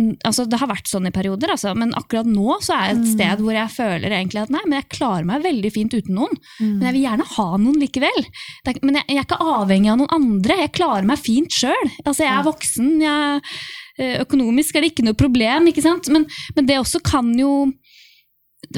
[0.00, 2.96] n- altså Det har vært sånn i perioder, altså, men akkurat nå så er jeg
[2.96, 6.14] et sted hvor jeg føler egentlig at nei, men jeg klarer meg veldig fint uten
[6.18, 6.36] noen.
[6.60, 8.20] Men jeg vil gjerne ha noen likevel.
[8.66, 10.58] Er, men jeg, jeg er ikke avhengig av noen andre.
[10.60, 11.88] Jeg klarer meg fint sjøl.
[12.04, 12.90] Altså, jeg er voksen.
[13.00, 13.40] Jeg,
[13.98, 16.08] eh, økonomisk er det ikke noe problem, ikke sant?
[16.12, 16.26] Men,
[16.56, 17.72] men det også kan jo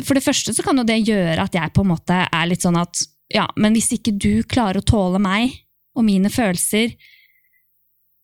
[0.05, 2.61] For det første så kan jo det gjøre at jeg på en måte er litt
[2.62, 2.95] sånn at
[3.33, 5.51] ja, men hvis ikke du klarer å tåle meg
[5.97, 6.95] og mine følelser,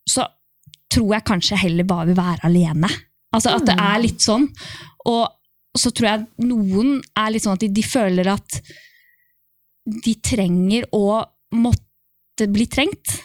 [0.09, 0.26] så
[0.95, 2.90] tror jeg kanskje heller bare vil være alene.
[3.34, 4.47] Altså at det er litt sånn.
[5.11, 5.24] Og
[5.76, 8.61] så tror jeg noen er litt sånn at de, de føler at
[10.05, 11.07] de trenger å
[11.59, 13.18] måtte bli trengt.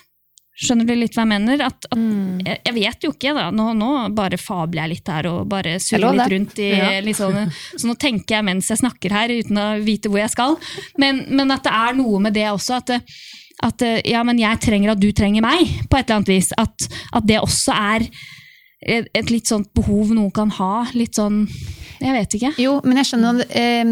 [0.59, 1.61] Skjønner du litt hva jeg mener?
[1.63, 2.41] At, at, Mm.
[2.43, 3.45] jeg, vet jo ikke, da.
[3.55, 6.59] Nå, nå bare fabler jeg litt her og bare er surrer litt rundt.
[6.59, 6.89] i Ja.
[6.99, 7.47] litt sånn,
[7.79, 10.57] Så nå tenker jeg mens jeg snakker her, uten å vite hvor jeg skal.
[10.97, 12.75] Men, men at det er noe med det også.
[12.81, 13.03] At, det-
[13.65, 16.53] at ja, men jeg trenger at du trenger meg, på et eller annet vis.
[16.59, 16.85] At,
[17.15, 18.05] at det også er
[18.79, 20.85] et, et litt sånt behov noen kan ha.
[20.95, 21.43] Litt sånn
[21.99, 22.53] Jeg vet ikke.
[22.63, 23.83] Jo, men jeg skjønner eh,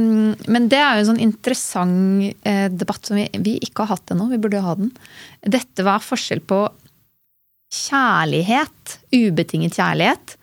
[0.48, 4.16] Men det er jo en sånn interessant eh, debatt som vi, vi ikke har hatt
[4.16, 4.30] ennå.
[4.32, 4.94] Vi burde jo ha den.
[5.44, 6.64] Dette var forskjell på
[7.68, 10.38] kjærlighet, ubetinget kjærlighet,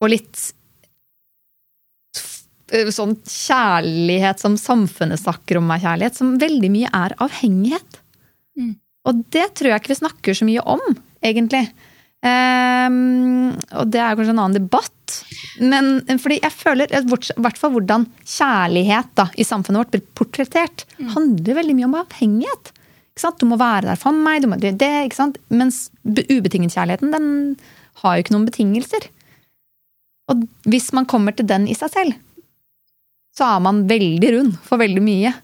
[0.00, 0.40] og litt
[2.72, 7.93] eh, sånn kjærlighet som samfunnet snakker om er kjærlighet, som veldig mye er avhengighet.
[9.04, 9.10] Mm.
[9.10, 10.84] Og det tror jeg ikke vi snakker så mye om,
[11.24, 11.66] egentlig.
[12.24, 15.18] Um, og det er kanskje en annen debatt.
[15.60, 20.86] Men fordi jeg føler, i hvert fall hvordan kjærlighet da, i samfunnet vårt blir portrettert,
[21.12, 22.72] handler veldig mye om avhengighet.
[23.38, 25.36] Du må være der for meg, du må det, det, ikke sant?
[25.52, 27.28] mens ubetinget kjærligheten den
[28.00, 29.06] har jo ikke noen betingelser.
[30.32, 32.16] Og hvis man kommer til den i seg selv,
[33.36, 35.34] så er man veldig rund for veldig mye.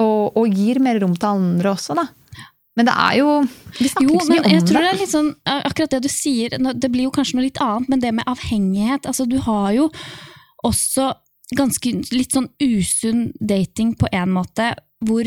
[0.00, 2.06] Og, og gir mer rom til andre også, da.
[2.78, 3.30] Men det er jo
[3.80, 6.02] Vi snakker Jo, ikke så mye om jeg tror det er litt sånn, akkurat det
[6.04, 9.38] du sier, det blir jo kanskje noe litt annet, men det med avhengighet, altså du
[9.42, 9.88] har jo
[10.66, 11.10] også
[11.56, 14.70] ganske litt sånn usunn dating på en måte,
[15.02, 15.26] hvor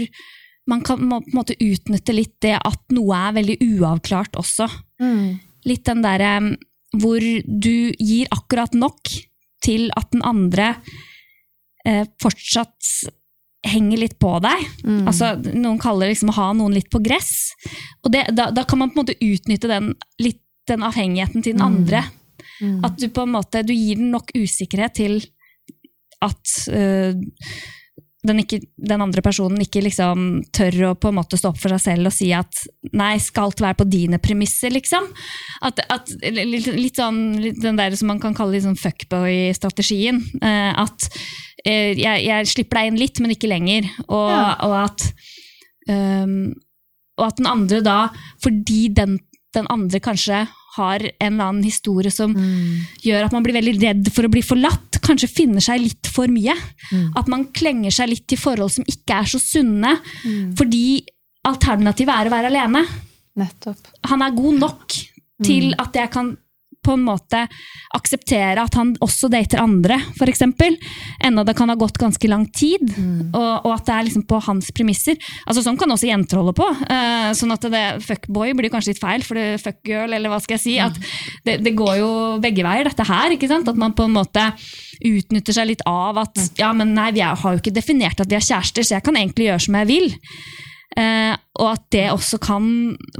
[0.70, 4.70] man kan må, på en måte utnytte litt det at noe er veldig uavklart også.
[5.04, 5.42] Mm.
[5.68, 6.38] Litt den derre
[6.94, 9.10] hvor du gir akkurat nok
[9.64, 10.76] til at den andre
[11.88, 12.92] eh, fortsatt
[13.64, 14.66] henger litt på deg.
[14.84, 15.04] Mm.
[15.08, 17.54] Altså, noen kaller det liksom å ha noen litt på gress.
[18.04, 21.56] Og det, da, da kan man på en måte utnytte den, litt, den avhengigheten til
[21.56, 22.04] den andre.
[22.60, 22.82] Mm.
[22.86, 25.22] At du på en måte du gir den nok usikkerhet til
[26.24, 27.16] at øh,
[28.24, 31.74] den, ikke, den andre personen ikke liksom tør å på en måte stå opp for
[31.76, 32.64] seg selv og si at
[32.96, 35.10] nei, skal alt være på dine premisser, liksom.
[35.68, 40.22] At, at, litt, litt sånn litt den der som man kan kalle sånn fuckboy-strategien.
[40.40, 41.10] Eh, at
[41.66, 43.92] eh, jeg, jeg slipper deg inn litt, men ikke lenger.
[44.08, 44.46] Og, Ja.
[44.66, 45.08] og at
[45.92, 46.54] um,
[47.20, 47.98] og at den andre da,
[48.42, 49.20] fordi den,
[49.54, 50.46] den andre kanskje
[50.78, 52.86] har en eller annen historie som Mm.
[53.04, 56.28] gjør at man blir veldig redd for å bli forlatt, kanskje finner seg litt for
[56.28, 56.56] mye.
[56.92, 57.12] Mm.
[57.16, 60.56] At man klenger seg litt til forhold som ikke er så sunne, Mm.
[60.58, 61.04] fordi
[61.46, 62.86] alternativet er å være alene.
[63.38, 63.78] Nettopp.
[64.06, 64.88] Han er god nok
[65.44, 66.38] til at jeg kan
[66.84, 67.46] på en måte
[67.96, 70.44] akseptere at han også dater andre, f.eks.
[71.24, 72.84] Enda det kan ha gått ganske lang tid,
[73.34, 75.20] og, og at det er liksom på hans premisser.
[75.48, 76.68] Altså Sånn kan også jenter holde på.
[76.90, 80.58] Uh, sånn at det fuckboy blir kanskje litt feil, for det fuckgirl, eller hva skal
[80.58, 80.76] jeg si.
[80.84, 80.98] At
[81.48, 82.12] det, det går jo
[82.44, 83.36] begge veier, dette her.
[83.36, 83.70] ikke sant?
[83.72, 84.50] At man på en måte
[85.04, 88.38] utnytter seg litt av at ja, men nei, vi har jo ikke definert at vi
[88.38, 90.14] er kjærester, så jeg kan egentlig gjøre som jeg vil.
[90.94, 92.66] Eh, og at det også kan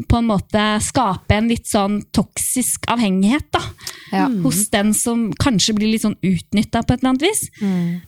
[0.10, 3.62] på en måte skape en litt sånn toksisk avhengighet da,
[4.12, 4.28] Ja.
[4.44, 7.50] hos den som kanskje blir litt sånn utnytta på et eller annet vis.
[7.62, 8.02] Mm.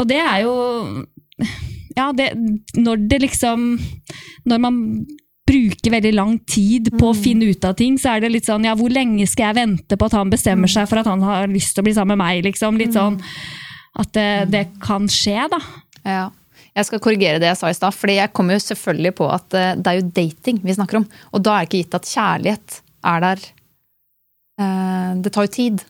[0.00, 1.06] Og det er jo
[1.96, 2.32] Ja, det,
[2.76, 3.78] når det liksom
[4.46, 5.06] Når man
[5.46, 8.64] bruker veldig lang tid på å finne ut av ting, så er det litt sånn
[8.64, 11.50] ja, hvor lenge skal jeg vente på at han bestemmer seg for at han har
[11.50, 12.78] lyst til å bli sammen med meg, liksom.
[12.78, 13.18] Litt sånn
[13.98, 15.58] at det, det kan skje, da.
[16.06, 16.30] Ja.
[16.74, 19.54] Jeg skal korrigere det jeg sa i stad, for jeg kommer jo selvfølgelig på at
[19.58, 21.06] eh, det er jo dating vi snakker om.
[21.34, 22.78] Og da er det ikke gitt at kjærlighet
[23.12, 23.44] er der.
[24.60, 25.82] Eh, Det tar jo tid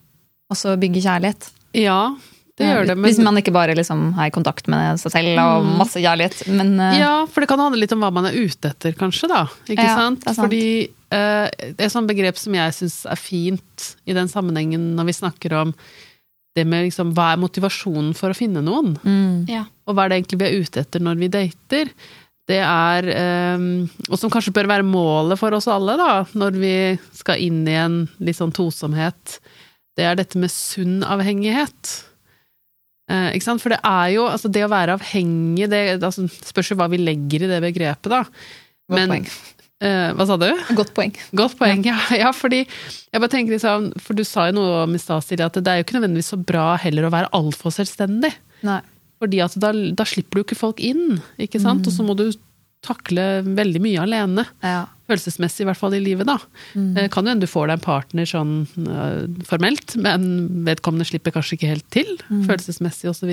[0.52, 1.46] å bygge kjærlighet.
[1.78, 2.14] Ja,
[2.58, 2.96] det gjør det.
[2.98, 5.76] Men, Hvis man ikke bare liksom er i kontakt med seg selv og Mm.
[5.78, 6.42] masse kjærlighet.
[6.52, 9.28] Men eh, ja, for det kan handle litt om hva man er ute etter, kanskje.
[9.28, 9.46] da.
[9.68, 10.20] Ikke Ja, sant?
[10.20, 10.44] det er sant.
[10.50, 15.12] Fordi eh, Et sånt begrep som jeg syns er fint i den sammenhengen når vi
[15.12, 15.74] snakker om
[16.56, 18.94] det med liksom, hva er motivasjonen for å finne noen?
[19.00, 19.64] mm, Ja.
[19.86, 21.90] Og hva er det egentlig vi er ute etter når vi dater?
[22.50, 23.06] Det er,
[23.56, 26.74] um, og som kanskje bør være målet for oss alle, da, når vi
[27.14, 29.38] skal inn i en litt sånn tosomhet,
[29.96, 31.92] det er dette med sunn avhengighet.
[33.10, 33.62] Eh, ikke sant?
[33.62, 37.00] For det er jo, altså det å være avhengig, det altså, spørs jo hva vi
[37.02, 38.22] legger i det begrepet, da.
[38.92, 39.26] Men-
[39.82, 40.46] Eh, hva sa du?
[40.78, 41.12] Godt poeng.
[41.34, 41.98] Godt poeng, ja.
[42.14, 42.30] ja.
[42.36, 45.58] Fordi jeg bare tenker liksom, For du sa jo noe om i stad, Silje, at
[45.58, 48.32] det er jo ikke nødvendigvis så bra heller å være altfor selvstendig.
[48.66, 48.80] Nei.
[49.22, 51.86] Fordi at da, da slipper du ikke folk inn, ikke sant?
[51.86, 52.28] Og så må du
[52.82, 54.44] takle veldig mye alene.
[54.64, 54.84] Ja.
[55.10, 56.38] Følelsesmessig, i hvert fall i livet, da.
[56.74, 58.54] Eh, Kan jo hende du får deg en partner sånn
[58.88, 60.26] uh, formelt, men
[60.66, 62.10] vedkommende slipper kanskje ikke helt til,
[62.48, 63.30] følelsesmessig osv.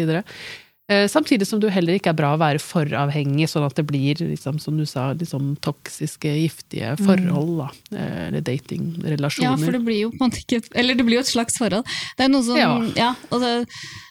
[0.89, 3.85] Eh, Samtidig som du heller ikke er bra å være for avhengig, sånn at det
[3.85, 7.51] blir, liksom, som du sa, liksom, toksiske, giftige forhold.
[7.61, 7.67] Da.
[7.97, 9.45] Eh, Eller datingrelasjoner.
[9.51, 11.59] Ja, for det blir jo på en måte ikke Eller det blir jo et slags
[11.61, 11.85] forhold.
[12.17, 13.11] Det er noe som Ja, Ja.
[13.29, 13.53] det,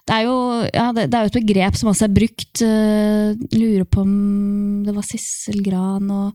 [0.06, 0.36] det er jo
[0.72, 2.62] ja, det, det er jo et begrep som også er brukt.
[2.62, 6.32] eh, lurer på om det var Sissel Gran og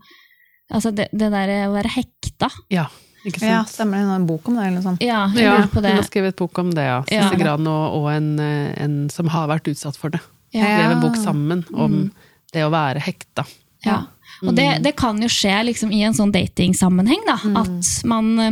[0.73, 2.47] Altså det, det der å være hekta.
[2.71, 2.87] Ja,
[3.25, 3.49] ikke sant?
[3.49, 4.15] Ja, stemmer det.
[4.17, 5.01] En bok om det, eller noe sånt.
[5.03, 7.03] Ja, Ja, hun har skrevet bok om det, ja.
[7.11, 7.29] Ja.
[7.29, 10.21] Sisse Gran og, og en, eh, en som har vært utsatt for det.
[10.53, 10.65] Ja.
[10.65, 12.11] Skrev en bok sammen om Mm.
[12.53, 13.45] det å være hekta.
[13.85, 14.01] Ja.
[14.43, 17.37] Og det, det kan jo skje liksom i en sånn datingsammenheng, da.
[17.61, 18.51] At man, eh,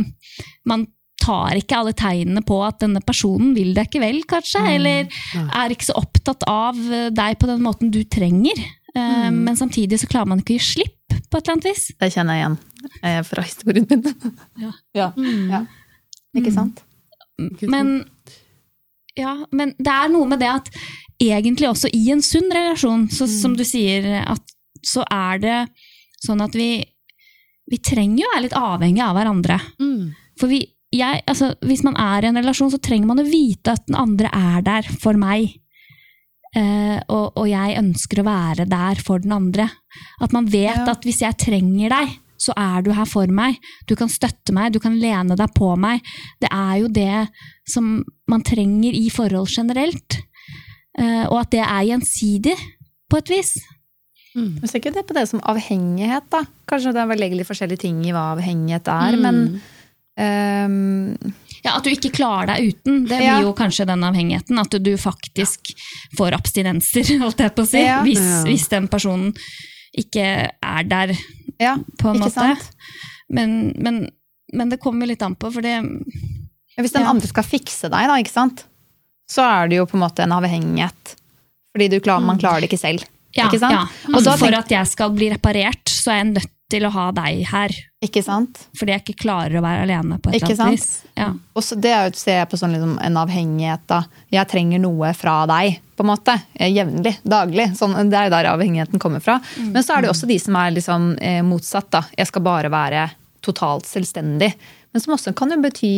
[0.64, 0.86] man
[1.22, 4.62] tar ikke alle tegnene på at denne personen vil deg ikke vel, kanskje.
[4.74, 5.06] Eller
[5.36, 8.58] er ikke så opptatt av eh, deg på den måten du trenger.
[8.96, 9.38] Mm.
[9.46, 10.98] Men samtidig så klarer man ikke å gi slipp,
[11.30, 11.86] på et eller annet vis.
[11.96, 12.58] Det kjenner jeg igjen
[13.28, 14.04] fra historien min.
[14.60, 14.72] Ja.
[14.96, 15.12] ja.
[15.50, 15.62] ja.
[16.38, 16.82] Ikke sant?
[17.62, 18.04] Men,
[19.18, 20.68] ja, men det er noe med det at
[21.22, 25.56] egentlig også i en sunn relasjon, så, som du sier, at så er det
[26.22, 26.82] sånn at vi,
[27.70, 29.58] vi trenger jo å være litt avhengig av hverandre.
[29.82, 30.12] Mm.
[30.40, 30.60] For vi,
[30.92, 33.98] jeg, altså, hvis man er i en relasjon, så trenger man å vite at den
[33.98, 35.54] andre er der for meg.
[36.52, 39.70] Eh, og, og jeg ønsker å være der for den andre.
[40.20, 40.90] At man vet Ja.
[40.92, 43.58] at hvis jeg trenger deg, så er du her for meg.
[43.86, 46.02] Du kan støtte meg, du kan lene deg på meg.
[46.42, 47.28] Det er jo det
[47.70, 50.18] som man trenger i forhold generelt.
[50.98, 52.56] Eh, og at det er gjensidig,
[53.12, 53.54] på et vis.
[54.34, 54.58] Mm.
[54.62, 56.42] Jeg ser ikke det på det som avhengighet, da.
[56.68, 59.22] Kanskje det er veldig forskjellige ting i hva avhengighet er, Mm.
[59.22, 59.60] men
[60.18, 61.32] um
[61.64, 63.40] Ja, At du ikke klarer deg uten, det blir Ja.
[63.40, 64.58] jo kanskje den avhengigheten.
[64.58, 65.70] At du faktisk
[66.18, 67.78] får abstinenser, holdt jeg på å si.
[67.84, 68.00] Ja.
[68.02, 68.42] Hvis, Ja.
[68.48, 69.32] hvis den personen
[69.98, 71.12] ikke er der,
[71.60, 72.32] Ja, på en måte.
[72.34, 72.70] sant?
[73.28, 74.10] Men, men,
[74.52, 75.76] men det kommer litt an på, for det
[76.78, 77.10] Hvis den Ja.
[77.12, 78.64] andre skal fikse deg, da, ikke sant?
[79.32, 81.14] så er det jo på en måte en avhengighet.
[81.72, 83.04] Fordi du klar, man klarer det ikke selv.
[83.36, 83.72] Ja, ikke sant?
[83.72, 83.86] ja.
[84.16, 87.04] Og da for at jeg skal bli reparert, så er jeg nødt til å ha
[87.14, 87.74] deg her.
[88.02, 88.64] Ikke sant?
[88.78, 91.04] Fordi jeg ikke klarer å være alene på et Ikke eller annet sant?
[91.04, 91.14] vis.
[91.20, 91.28] Ja.
[91.54, 94.00] Og så det er jo, ser jeg på sånn liksom, en avhengighet da.
[94.34, 96.34] Jeg trenger noe fra deg, på en måte.
[96.56, 97.68] Eh, Jevnlig, daglig.
[97.78, 99.38] Sånn, det er jo der avhengigheten kommer fra.
[99.60, 101.90] Men så er det jo også de som er liksom, eh, motsatt.
[101.94, 102.02] da.
[102.18, 103.06] Jeg skal bare være
[103.44, 104.52] totalt selvstendig.
[104.92, 105.92] Men som også kan jo bety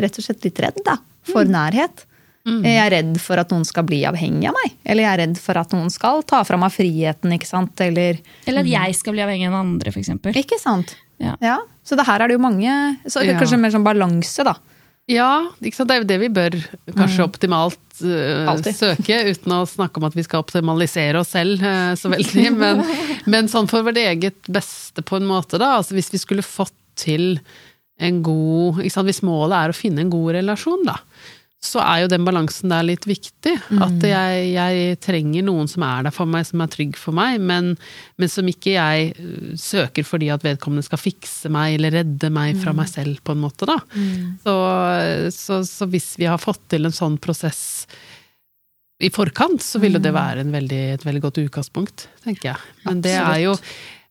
[0.00, 0.96] rett og slett litt redd da,
[1.32, 2.04] for nærhet.
[2.42, 4.74] Jeg er redd for at noen skal bli avhengig av meg.
[4.82, 7.34] Eller jeg er redd for at noen skal ta fra meg friheten.
[7.36, 7.78] ikke sant?
[7.84, 10.10] Eller Eller at jeg skal bli avhengig av andre, f.eks.
[10.34, 10.96] Ikke sant?
[11.22, 11.60] Ja.
[11.86, 12.74] Så det her er det jo mange
[13.06, 13.38] så Ja.
[13.38, 14.56] Kanskje mer sånn balanse, da.
[15.10, 15.90] Ja, ikke sant?
[15.90, 16.56] det er jo det vi bør
[16.94, 21.90] kanskje optimalt uh, søke, uten å snakke om at vi skal optimalisere oss selv uh,
[21.98, 22.46] så veldig.
[22.62, 22.84] Men,
[23.26, 25.58] men sånn for vårt eget beste, på en måte.
[25.58, 27.40] da, altså Hvis vi skulle fått til
[28.02, 29.10] en god ikke sant?
[29.10, 31.00] Hvis målet er å finne en god relasjon, da,
[31.62, 33.52] så er jo den balansen der litt viktig.
[33.84, 37.38] At jeg, jeg trenger noen som er der for meg, som er trygg for meg,
[37.38, 37.76] men,
[38.18, 42.58] men som ikke jeg eh, søker fordi at vedkommende skal fikse meg eller redde meg
[42.58, 43.68] fra meg selv, på en måte.
[43.70, 43.78] da.
[44.42, 44.56] Så,
[45.38, 47.86] så, så hvis vi har fått til en sånn prosess
[49.02, 52.68] i forkant, så vil jo det være en veldig, et veldig godt utgangspunkt, tenker jeg.
[52.86, 53.56] Men det er jo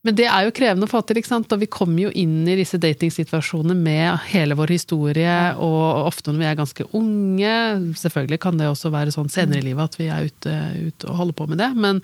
[0.02, 1.52] men det er jo krevende å få til, ikke sant?
[1.54, 6.42] og vi kommer jo inn i disse datingsituasjonene med hele vår historie, og ofte når
[6.42, 7.58] vi er ganske unge.
[8.02, 10.56] Selvfølgelig kan det også være sånn senere i livet at vi er ute,
[10.88, 12.00] ute og holder på med det, men,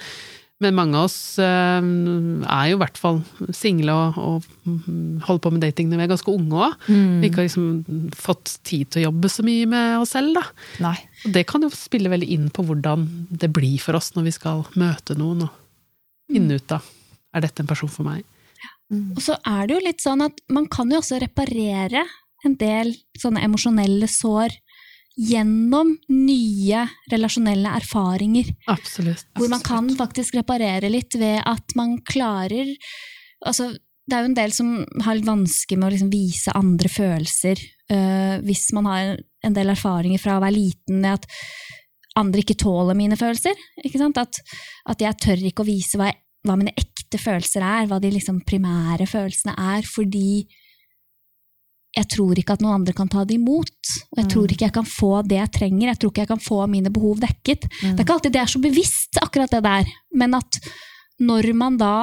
[0.62, 3.18] men mange av oss eh, er jo i hvert fall
[3.58, 6.76] single og, og mm, holder på med dating når vi er ganske unge òg.
[7.24, 10.46] Vi ikke har liksom fått tid til å jobbe så mye med oss selv, da.
[10.86, 11.00] Nei.
[11.26, 14.38] Og det kan jo spille veldig inn på hvordan det blir for oss når vi
[14.38, 15.60] skal møte noen og
[16.30, 16.94] finne ut av
[17.36, 18.26] er dette en person for meg.
[18.92, 22.06] Og så er det jo litt sånn at man kan jo også reparere
[22.46, 24.56] en del sånne emosjonelle sår
[25.18, 28.52] gjennom nye relasjonelle erfaringer.
[28.70, 29.26] Absolutt.
[29.36, 32.76] Hvor man kan faktisk reparere litt ved at man klarer
[33.46, 33.68] Altså,
[34.10, 34.70] det er jo en del som
[35.06, 37.60] har litt vansker med å liksom vise andre følelser.
[37.94, 41.28] øh, hvis man har en del erfaringer fra å være liten med at
[42.18, 43.54] andre ikke tåler mine følelser.
[43.86, 44.18] Ikke sant?
[44.18, 44.40] At,
[44.90, 48.12] at jeg tør ikke å vise hva, jeg, hva mine ekte følelser er, hva de
[48.14, 50.46] liksom primære følelsene er, fordi
[51.98, 53.94] jeg tror ikke at noen andre kan ta det imot.
[54.14, 55.88] Og jeg tror ikke jeg kan få det jeg trenger.
[55.90, 57.66] Jeg tror ikke jeg kan få mine behov dekket.
[57.66, 59.90] Det er ikke alltid det er så bevisst, akkurat det der.
[60.14, 60.60] Men at
[61.26, 61.96] når man da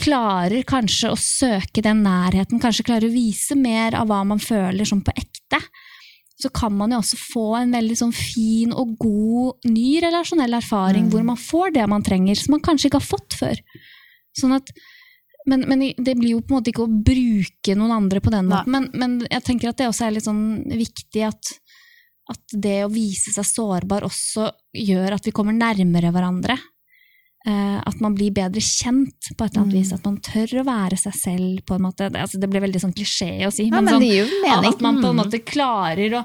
[0.00, 4.88] klarer kanskje å søke den nærheten, kanskje klarer å vise mer av hva man føler
[4.88, 5.58] som på ekte,
[6.42, 11.10] så kan man jo også få en veldig sånn fin og god ny relasjonell erfaring,
[11.12, 13.60] hvor man får det man trenger, som man kanskje ikke har fått før.
[14.38, 14.72] Sånn at,
[15.50, 18.50] men, men det blir jo på en måte ikke å bruke noen andre på den
[18.50, 21.54] måten, men, men jeg tenker at det også er litt sånn viktig at,
[22.30, 26.58] at det å vise seg sårbar også gjør at vi kommer nærmere hverandre.
[27.48, 29.92] Eh, at man blir bedre kjent på et eller annet vis.
[29.96, 31.64] At man tør å være seg selv.
[31.66, 32.10] på en måte.
[32.12, 33.70] Det, altså, det ble veldig sånn klisjé å si.
[33.70, 34.66] Ja, men sånn.
[34.68, 36.24] At man på en måte klarer å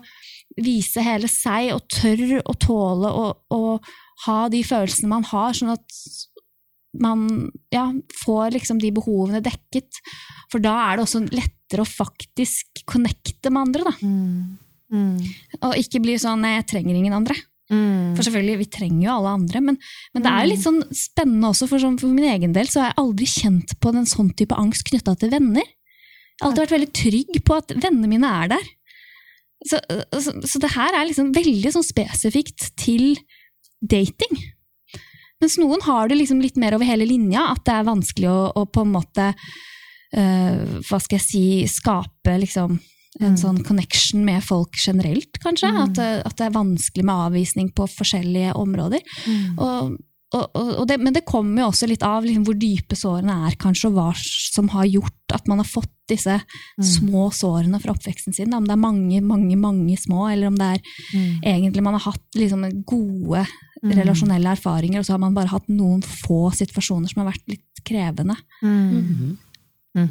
[0.60, 3.12] vise hele seg, og tør å tåle
[3.52, 3.62] å
[4.26, 5.98] ha de følelsene man har, sånn at
[7.04, 7.26] man
[7.76, 7.90] ja,
[8.24, 10.00] får liksom de behovene dekket.
[10.52, 13.96] For da er det også lettere å faktisk connecte med andre, da.
[14.04, 14.56] Mm.
[14.96, 15.18] Mm.
[15.66, 17.40] Og ikke bli sånn jeg trenger ingen andre'.
[17.74, 18.14] Mm.
[18.14, 19.78] For selvfølgelig, vi trenger jo alle andre, men,
[20.14, 22.92] men det er litt sånn spennende også, for, sånn, for min egen del så har
[22.92, 25.66] jeg aldri kjent på en sånn type angst knytta til venner.
[25.66, 28.72] Jeg har alltid vært veldig trygg på at vennene mine er der.
[29.66, 29.80] Så,
[30.14, 33.16] så, så det her er liksom veldig sånn spesifikt til
[33.82, 34.36] dating.
[35.42, 38.42] Mens noen har det liksom litt mer over hele linja, at det er vanskelig å,
[38.62, 42.78] å på en måte øh, Hva skal jeg si Skape liksom
[43.22, 45.70] en sånn connection med folk generelt, kanskje.
[45.84, 49.00] At, det- at det er vanskelig med avvisning på forskjellige områder.
[49.28, 49.58] Mm.
[50.34, 53.48] og, og, og det, men det kommer jo også litt av liksom, hvor dype sårene
[53.48, 56.42] er, kanskje, og hva som har gjort at man har fått disse
[56.84, 58.50] små sårene fra oppveksten sin.
[58.52, 58.58] Da.
[58.58, 60.82] Om det er mange, mange, mange små, eller om det er
[61.56, 63.46] egentlig man har hatt liksom, gode
[63.96, 67.84] relasjonelle erfaringer, og så har man bare hatt noen få situasjoner som har vært litt
[67.86, 68.36] krevende.
[69.96, 70.10] Mm.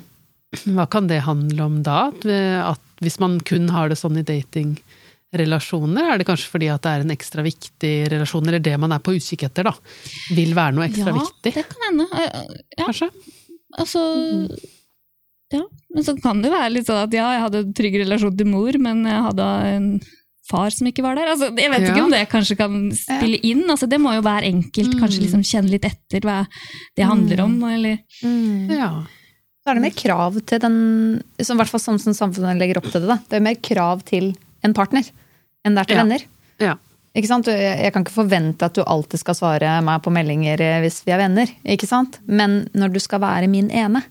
[0.77, 2.09] Hva kan det handle om da?
[2.11, 6.93] At, hvis man kun har det sånn i datingrelasjoner, er det kanskje fordi at det
[6.93, 9.75] er en ekstra viktig relasjon, eller det man er på utkikk etter, da,
[10.37, 11.55] vil være noe ekstra ja, viktig?
[11.59, 12.09] det kan hende.
[12.13, 13.11] Eh, Ja, Kanskje?
[13.79, 14.03] altså
[15.53, 15.63] Ja,
[15.95, 18.49] men så kan det være litt sånn at ja, jeg hadde en trygg relasjon til
[18.51, 19.89] mor, men jeg hadde en
[20.49, 21.31] far som ikke var der.
[21.33, 23.65] Altså, jeg vet ikke om det kanskje kan spille inn.
[23.71, 26.43] Altså, det må jo hver enkelt kanskje liksom kjenne litt etter hva
[26.99, 27.57] det handler om.
[27.71, 28.03] Eller,
[28.71, 28.91] Ja.
[29.65, 30.75] Så er det mer krav til den
[31.41, 33.09] som, I hvert fall sånn som samfunnet legger opp til det.
[33.09, 33.17] Da.
[33.31, 34.35] Det er mer krav til
[34.65, 35.07] en partner
[35.65, 36.03] enn det er til Ja.
[36.05, 36.27] venner.
[36.61, 36.75] ja.
[37.17, 37.47] Ikke sant?
[37.47, 41.13] Jeg kan ikke forvente at du alltid skal svare meg på meldinger eh, hvis vi
[41.15, 41.47] er venner.
[41.65, 42.19] Ikke sant?
[42.27, 44.03] Men når du skal være min ene,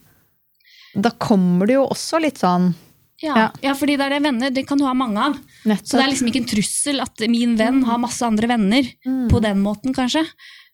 [0.96, 2.74] da kommer det jo også litt sånn
[3.22, 3.36] ja.
[3.36, 3.52] Ja.
[3.62, 5.36] ja, fordi det er det venner, det kan du ha mange av.
[5.84, 8.88] Så det er liksom ikke en trussel at min venn har masse andre venner.
[9.32, 10.26] På den måten, kanskje.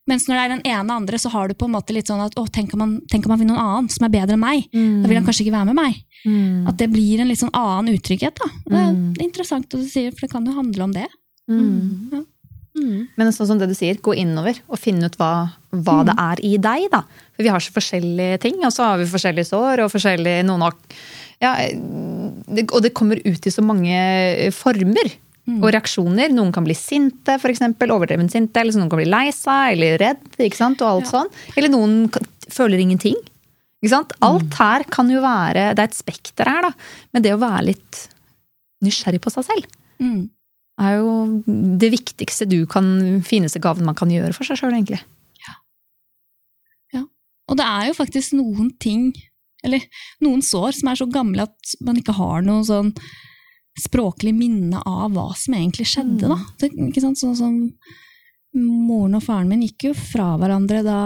[0.09, 2.23] Mens når det er den ene andre, så har du på en måte litt sånn
[2.23, 4.41] at å, tenk om han, tenk om man finner noen annen som er bedre enn
[4.41, 4.65] meg.
[4.73, 6.01] Da vil han kanskje ikke være med meg.
[6.25, 6.67] Mm.
[6.71, 8.41] At det blir en litt sånn annen utrygghet.
[8.41, 8.49] da.
[8.65, 11.07] Det er interessant at du sier, for det kan jo handle om det.
[11.49, 12.25] Mm.
[12.79, 13.07] Mm.
[13.17, 15.31] Men sånn som det du sier, gå innover og finne ut hva,
[15.73, 16.89] hva det er i deg.
[16.93, 17.03] da.
[17.35, 20.67] For vi har så forskjellige ting, og så har vi forskjellige sår og forskjellige noen
[20.67, 20.77] har,
[21.39, 21.55] ja,
[22.49, 25.13] det, Og det kommer ut i så mange former
[25.57, 26.29] og reaksjoner.
[26.35, 27.59] Noen kan bli sinte, f.eks.
[27.89, 28.61] Overdreven sinte.
[28.61, 30.23] Eller noen kan bli lei seg eller redd.
[30.37, 31.29] ikke sant, og alt sånn.
[31.57, 33.15] Eller noen kan- føler ingenting.
[33.83, 34.11] Ikke sant?
[34.21, 36.71] Alt her kan jo være Det er et spekter her, da.
[37.13, 38.07] Men det å være litt
[38.83, 39.65] nysgjerrig på seg selv
[39.99, 40.29] Mm.
[40.79, 41.43] er jo
[41.77, 45.01] det viktigste du kan fineste gaven man kan gjøre for seg sjøl, egentlig.
[46.93, 47.03] ja
[47.49, 49.13] Og det er jo faktisk noen ting,
[49.63, 49.81] eller
[50.21, 52.93] noen sår, som er så gamle at man ikke har noe sånn
[53.77, 56.29] språklig minne av hva som egentlig skjedde.
[56.29, 56.37] da.
[56.59, 57.19] Det, ikke sant?
[57.21, 57.57] Sånn som
[58.57, 60.99] moren og faren min gikk jo fra hverandre da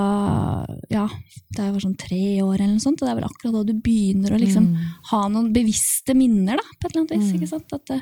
[0.88, 1.04] ja,
[1.52, 3.02] da jeg var sånn tre år, eller noe sånt.
[3.02, 4.70] Og det er vel akkurat da du begynner å liksom
[5.12, 7.34] ha noen bevisste minner, da, på et eller annet vis.
[7.36, 7.76] ikke sant?
[7.76, 8.00] At det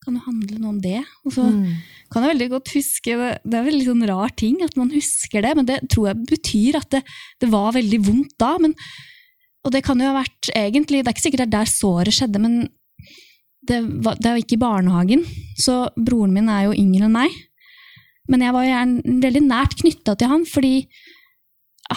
[0.00, 1.02] kan jo handle noe om det.
[1.28, 1.44] Og så
[2.10, 5.44] kan jeg veldig godt huske det, det er veldig sånn rar ting at man husker
[5.44, 7.02] det, men det tror jeg betyr at det,
[7.38, 8.54] det var veldig vondt da.
[8.58, 8.74] Men,
[9.64, 12.16] og det kan jo ha vært egentlig Det er ikke sikkert det er der såret
[12.16, 12.62] skjedde, men
[13.68, 15.24] det var, det var ikke i barnehagen.
[15.60, 17.38] Så broren min er jo yngre enn meg.
[18.30, 20.74] Men jeg var jo gjerne veldig nært knytta til han, fordi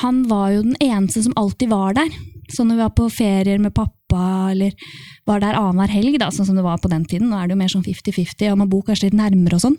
[0.01, 2.09] han var jo den eneste som alltid var der.
[2.51, 4.73] Så når vi var på ferier med pappa, eller
[5.29, 7.55] var der annenhver helg, da, sånn som det var på den tiden, nå er det
[7.55, 9.77] jo mer sånn 50-50, og man bor kanskje litt nærmere og sånn.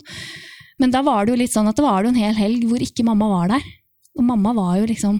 [0.81, 2.83] Men da var det jo litt sånn at det var jo en hel helg hvor
[2.83, 3.67] ikke mamma var der.
[4.15, 5.19] Og mamma var jo liksom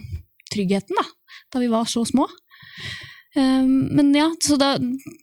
[0.51, 1.05] tryggheten, da,
[1.51, 2.27] da vi var så små.
[3.35, 4.75] Um, men ja, så da,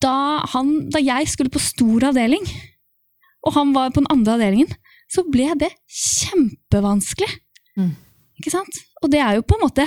[0.05, 0.15] da,
[0.53, 2.45] han, da jeg skulle på stor avdeling,
[3.43, 4.75] og han var på den andre avdelingen,
[5.13, 7.31] så ble det kjempevanskelig.
[7.81, 7.95] Mm.
[8.41, 8.83] Ikke sant?
[9.03, 9.87] Og det er jo på en måte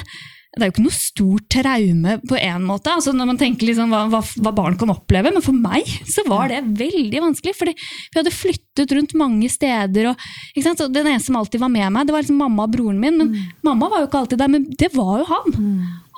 [0.56, 3.92] det er jo ikke noe stort traume på en måte, altså når man tenker liksom
[3.92, 7.54] hva, hva, hva barn kan oppleve, men for meg så var det veldig vanskelig.
[7.60, 10.80] fordi vi hadde flyttet rundt mange steder, og ikke sant?
[10.80, 13.18] Så den eneste som alltid var med meg, det var liksom mamma og broren min.
[13.20, 13.36] Men
[13.68, 15.58] mamma var jo ikke alltid der, men det var jo han.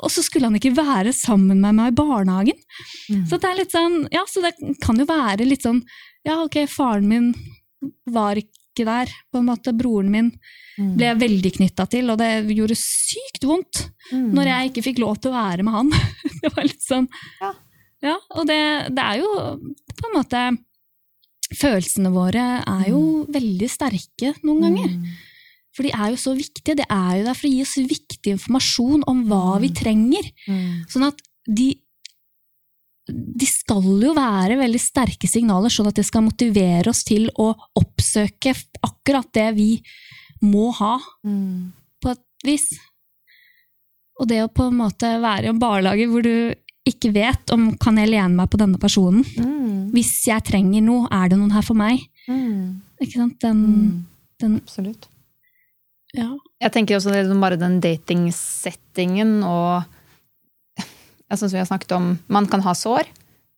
[0.04, 2.60] Og så skulle han ikke være sammen med meg i barnehagen.
[3.30, 5.82] Så det er litt sånn, ja, så det kan jo være litt sånn
[6.28, 7.32] Ja, ok, faren min
[8.06, 9.74] var ikke der, på en måte.
[9.74, 10.32] Broren min
[10.78, 15.18] ble jeg veldig knytta til, og det gjorde sykt vondt når jeg ikke fikk lov
[15.20, 15.90] til å være med han.
[16.44, 17.08] det var litt sånn
[17.42, 17.54] Ja.
[18.04, 19.30] Ja, og det, det er jo
[19.98, 20.42] på en måte
[21.58, 23.32] følelsene våre er jo Mm.
[23.34, 24.92] veldig sterke noen ganger.
[25.74, 26.76] For de er jo så viktige.
[26.78, 29.62] Det er jo der for å gi oss viktig informasjon om hva Mm.
[29.62, 30.32] vi trenger.
[30.90, 31.76] Sånn at de
[33.08, 37.54] de skal jo være veldig sterke signaler, sånn at det skal motivere oss til å
[37.80, 38.52] oppsøke
[38.84, 39.82] akkurat det vi
[40.46, 40.98] må ha,
[42.02, 42.70] på et vis.
[44.18, 46.54] Og det å på en måte være i en barlage hvor du
[46.88, 49.26] ikke vet om kan jeg lene meg på denne personen.
[49.94, 52.06] Hvis jeg trenger noe, er det noen her for meg?
[53.02, 53.38] Ikke sant?
[53.44, 54.08] Den,
[54.42, 55.10] den Absolutt.
[56.16, 56.32] ja.
[56.64, 59.84] Jeg tenker også det bare den datingsettingen og
[61.30, 63.10] jeg synes vi har snakket om, man kan ha sår,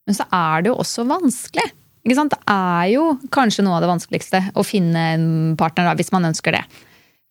[0.10, 1.70] men så er det jo også vanskelig.
[2.06, 2.32] Ikke sant?
[2.32, 5.28] Det er jo kanskje noe av det vanskeligste å finne en
[5.60, 6.64] partner, da, hvis man ønsker det.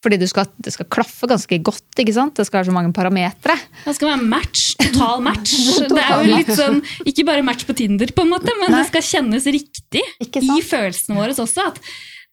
[0.05, 1.89] Fordi du skal, det skal klaffe ganske godt.
[1.99, 2.37] ikke sant?
[2.39, 3.57] Det skal være så mange parametere.
[3.85, 5.55] Det skal være match, total match.
[5.91, 8.79] Det er jo litt sånn, Ikke bare match på Tinder, på en måte, men Nei.
[8.85, 11.67] det skal kjennes riktig i følelsene våre også.
[11.73, 11.81] At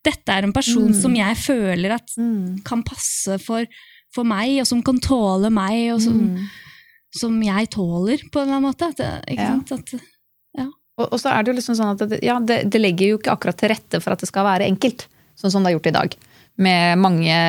[0.06, 1.02] dette er en person Mm.
[1.02, 2.62] som jeg føler at Mm.
[2.64, 3.66] kan passe for,
[4.14, 6.46] for meg, og som kan tåle meg, og som, Mm.
[7.18, 8.92] som jeg tåler, på en eller annen måte.
[8.94, 9.58] At, ikke Ja.
[9.58, 9.72] sant?
[9.72, 10.02] At,
[11.00, 13.20] Og, og så er det jo liksom sånn at det, ja, det, det legger jo
[13.20, 15.08] ikke akkurat til rette for at det skal være enkelt,
[15.40, 16.16] sånn som det er gjort i dag.
[16.66, 17.40] Med mange,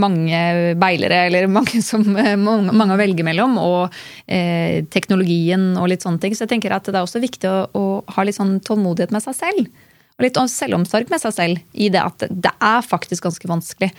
[0.00, 0.38] mange
[0.80, 6.22] beilere, eller mange, som, mange, mange å velge mellom, og eh, teknologien og litt sånne
[6.22, 6.36] ting.
[6.36, 7.84] Så jeg tenker at det er også viktig å, å
[8.16, 9.84] ha litt sånn tålmodighet med seg selv.
[10.18, 13.92] Og litt selvomsorg med seg selv i det at det er faktisk ganske vanskelig.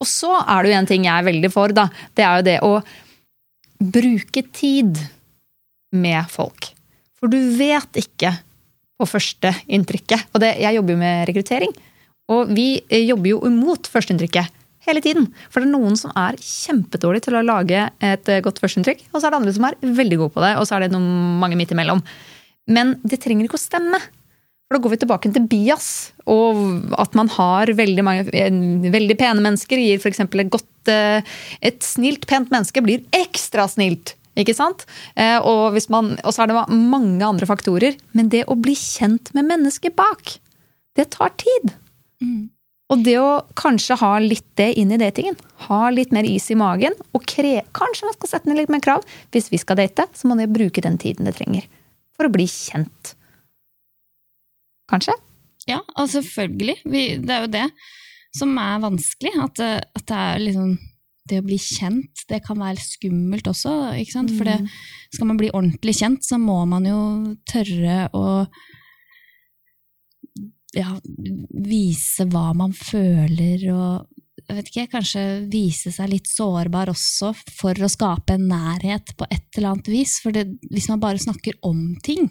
[0.00, 1.90] Og så er det jo en ting jeg er veldig for, da.
[2.16, 2.72] Det er jo det å
[3.92, 5.02] bruke tid
[5.92, 6.75] med folk.
[7.26, 8.30] For du vet ikke
[8.96, 10.28] på første inntrykket.
[10.30, 11.72] Og det, jeg jobber jo med rekruttering.
[12.30, 14.52] Og vi eh, jobber jo imot førsteinntrykket
[14.86, 15.26] hele tiden.
[15.50, 19.18] For det er noen som er kjempedårlig til å lage et eh, godt førsteinntrykk, og
[19.18, 21.08] så er det andre som er veldig gode på det, og så er det noen,
[21.42, 22.04] mange midt imellom.
[22.70, 24.00] Men det trenger ikke å stemme.
[24.66, 25.90] For da går vi tilbake til bias,
[26.30, 28.30] og at man har veldig, mange,
[28.94, 30.22] veldig pene mennesker gir f.eks.
[30.22, 34.14] et godt eh, Et snilt, pent menneske blir ekstra snilt.
[34.36, 34.84] Ikke sant?
[35.16, 37.96] Eh, Og, hvis man, og så er det mange andre faktorer.
[38.12, 40.36] Men det å bli kjent med mennesket bak,
[40.96, 41.72] det tar tid.
[42.22, 42.50] mm.
[42.88, 45.34] Og det å kanskje ha litt det inn i datingen.
[45.66, 46.94] Ha litt mer is i magen.
[47.18, 49.02] Og kre, kanskje man skal sette ned litt mer krav.
[49.34, 51.64] Hvis vi skal date, så må det bruke den tiden det trenger.
[52.14, 53.16] For å bli kjent.
[54.90, 55.16] Kanskje?
[55.66, 56.76] Ja, og selvfølgelig.
[56.86, 57.64] Vi, det er jo det
[58.38, 59.32] som er vanskelig.
[59.42, 60.76] At, det- at det er liksom
[61.26, 63.74] Det å bli kjent, det kan være skummelt også.
[64.00, 64.34] ikke sant?
[64.36, 64.60] For det,
[65.14, 67.00] skal man bli ordentlig kjent, så må man jo
[67.50, 68.26] tørre å
[70.76, 70.92] ja,
[71.66, 74.16] vise hva man føler, og
[74.46, 79.26] jeg vet ikke, kanskje vise seg litt sårbar også, for å skape en nærhet på
[79.32, 80.18] et eller annet vis.
[80.22, 82.28] For det, hvis man bare snakker om ting,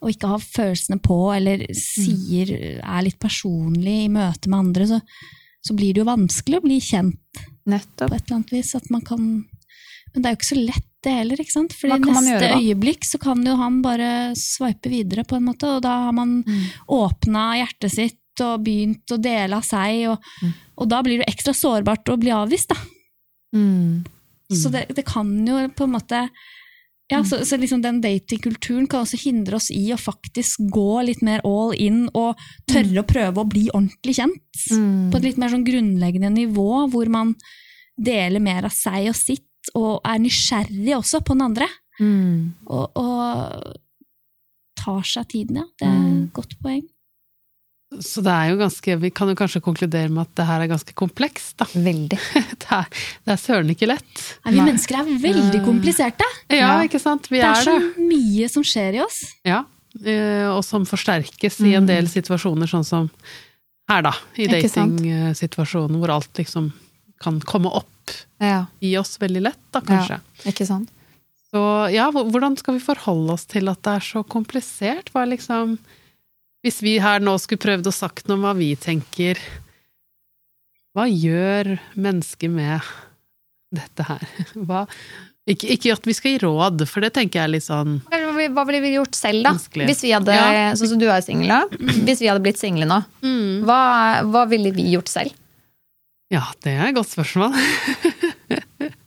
[0.00, 5.00] og ikke har følelsene på, eller sier, er litt personlig i møte med andre, så,
[5.64, 8.08] så blir det jo vanskelig å bli kjent Nettopp.
[8.10, 8.74] på et eller annet vis.
[8.74, 9.18] At man kan
[10.12, 11.36] Men det er jo ikke så lett, det heller.
[11.36, 11.72] ikke sant?
[11.72, 15.64] For i neste gjøre øyeblikk så kan jo han bare sveipe videre, på en måte,
[15.76, 16.64] og da har man Mm.
[16.88, 20.52] åpna hjertet sitt og begynt å dele av seg, og, Mm.
[20.78, 22.76] og da blir det ekstra sårbart å bli avvist, da.
[23.54, 24.04] Mm.
[24.50, 26.28] Så det, det kan jo på en måte
[27.10, 31.22] ja, så, så liksom Den datingkulturen kan også hindre oss i å faktisk gå litt
[31.26, 32.38] mer all in og
[32.70, 34.62] tørre å prøve å bli ordentlig kjent.
[34.70, 35.10] Mm.
[35.10, 37.34] På et litt mer sånn grunnleggende nivå, hvor man
[38.00, 39.46] deler mer av seg og sitt,
[39.76, 41.66] og er nysgjerrig også på den andre.
[42.00, 42.54] Mm.
[42.70, 43.74] Og, og
[44.80, 45.66] tar seg tiden, ja.
[45.78, 46.22] Det er Mm.
[46.24, 46.86] et godt poeng.
[47.98, 50.68] Så det er jo ganske, vi kan jo kanskje konkludere med at det her er
[50.70, 51.66] ganske komplekst, da.
[51.74, 52.18] Veldig.
[52.60, 52.86] Det er,
[53.26, 54.20] det er søren ikke lett.
[54.44, 56.28] Nei, vi mennesker er veldig kompliserte.
[56.54, 57.26] Ja, ikke sant?
[57.32, 58.04] Vi Det er er så det.
[58.12, 59.18] mye som skjer i oss.
[59.48, 59.64] Ja.
[60.04, 63.10] eh, Og som forsterkes i en del situasjoner, sånn som
[63.90, 64.12] her, da.
[64.38, 66.70] I datingsituasjonen, hvor alt liksom
[67.20, 70.20] kan komme opp Ja, i oss veldig lett, da, kanskje.
[70.22, 70.88] Ja, ikke sant?
[71.50, 71.60] Så
[71.90, 75.10] ja, hvordan skal vi forholde oss til at det er så komplisert?
[75.10, 75.74] Hva er liksom
[76.64, 79.40] Hvis vi her nå skulle prøvd å sagt noe om hva vi tenker
[80.96, 82.84] Hva gjør mennesket med
[83.74, 84.24] dette her?
[84.68, 84.84] Hva,
[85.48, 88.64] ikke, ikke at vi skal gi råd, for det tenker jeg er litt sånn Hva
[88.66, 89.54] ville- vi gjort selv, da?
[89.56, 89.88] Vanskelig.
[89.90, 90.72] Hvis vi hadde, Ja.
[90.76, 91.62] Sånn som du er singel da.
[92.06, 93.64] Hvis vi hadde blitt single nå, mm.
[93.68, 93.80] hva,
[94.28, 95.36] hva ville vi gjort selv?
[96.30, 97.56] Ja, det er et godt spørsmål.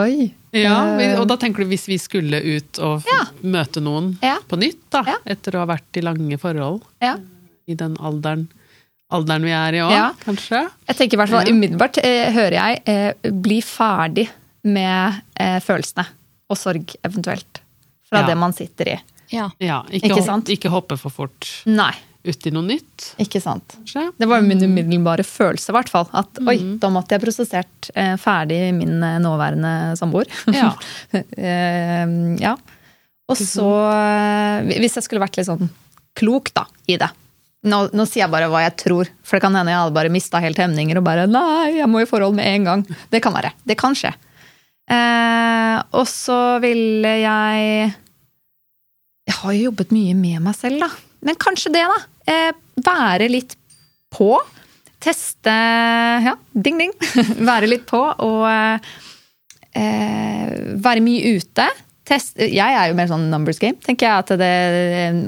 [0.00, 0.30] Oi.
[0.52, 1.18] Ja, Eh.
[1.20, 3.24] Og da tenker du hvis vi skulle ut og Ja.
[3.42, 4.38] møte noen Ja.
[4.48, 5.16] på nytt, da, Ja.
[5.26, 7.16] etter å ha vært i lange forhold, Ja.
[7.68, 8.48] i den alderen,
[9.12, 10.12] alderen vi er i òg, Ja.
[10.24, 10.70] kanskje?
[10.88, 11.52] Jeg tenker i hvert fall Ja.
[11.52, 14.28] umiddelbart, eh, hører jeg, eh, bli ferdig
[14.64, 16.06] med eh, følelsene.
[16.50, 17.60] Og sorg, eventuelt.
[18.08, 18.26] Fra Ja.
[18.26, 19.00] det man sitter i.
[19.30, 19.50] Ja.
[19.60, 20.44] Ja, ikke, Ikke hopp, sant?
[20.48, 21.62] ikke hoppe for fort.
[21.66, 21.94] Nei.
[22.24, 23.76] Ut i noe nytt, Ikke sant.
[23.78, 24.02] kanskje.
[24.18, 26.08] Det var jo min umiddelbare følelse, i hvert fall.
[26.12, 26.78] At oi, Mm.
[26.82, 30.26] da måtte jeg prosessert eh, ferdig min eh, nåværende samboer.
[30.52, 30.72] Ja.
[31.14, 32.56] Eh, ja.
[33.30, 35.68] Og så, eh, hvis jeg skulle vært litt sånn
[36.18, 37.08] klok da, i det
[37.62, 40.08] nå, nå sier jeg bare hva jeg tror, for det kan hende jeg hadde bare
[40.12, 42.84] mista helt hemninger og bare nei, jeg må i forhold med en gang.
[43.12, 43.50] Det kan være.
[43.68, 44.14] Det kan skje.
[44.90, 47.94] Eh, og så ville jeg
[49.28, 50.88] Jeg har jo jobbet mye med meg selv, da.
[51.26, 51.98] Men kanskje det, da.
[52.32, 52.52] Eh,
[52.86, 53.56] være litt
[54.14, 54.32] på.
[55.00, 55.52] Teste
[56.24, 56.92] Ja, ding, ding.
[57.50, 58.44] være litt på og
[59.72, 60.50] eh,
[60.84, 61.66] være mye ute.
[62.10, 64.24] Test, jeg er jo mer sånn numbers game, tenker jeg.
[64.24, 64.54] at det,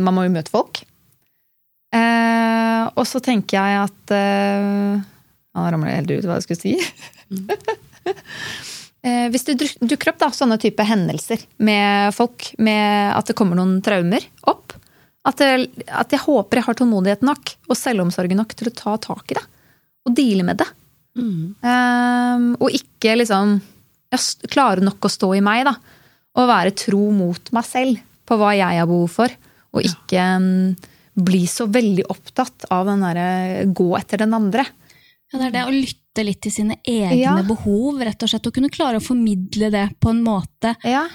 [0.02, 0.82] Man må jo møte folk.
[1.94, 5.00] Eh, og så tenker jeg at eh,
[5.52, 6.72] Nå ramler jeg helt ut hva jeg skulle si.
[9.04, 13.36] eh, hvis det duk- dukker opp da, sånne type hendelser med folk, med at det
[13.38, 14.72] kommer noen traumer opp
[15.22, 18.96] At, jeg, at jeg håper jeg har tålmodighet nok og selvomsorg nok til å ta
[18.98, 19.44] tak i det.
[20.08, 20.66] Og deale med det.
[21.14, 21.52] Mm.
[21.62, 23.60] Um, og ikke liksom
[24.12, 25.76] jeg klarer klare nok å stå i meg, da.
[26.36, 29.32] Og være tro mot meg selv på hva jeg har behov for.
[29.72, 30.74] Og ikke um,
[31.16, 34.66] bli så veldig opptatt av den derre gå etter den andre.
[35.32, 37.36] Ja, det er det å lytte litt til sine egne Ja.
[37.46, 38.48] behov, rett og slett.
[38.48, 41.06] Og kunne klare å formidle det på en måte Ja,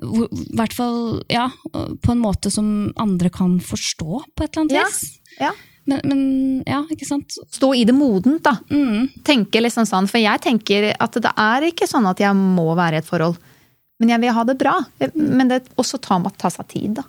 [0.00, 4.78] i hvert fall, ja, på en måte som andre kan forstå, på et eller annet
[4.92, 5.18] vis.
[5.40, 5.52] ja.
[5.90, 6.20] Men, men
[6.68, 7.34] ja, ikke sant.
[7.50, 8.52] Stå i det modent, da.
[8.70, 9.08] Mm.
[9.26, 13.00] Tenke liksom sånn, For jeg tenker at det er ikke sånn at jeg må være
[13.00, 13.38] i et forhold.
[13.98, 14.74] Men jeg vil ha det bra.
[15.16, 17.06] Men det også ta, ta seg tid, da.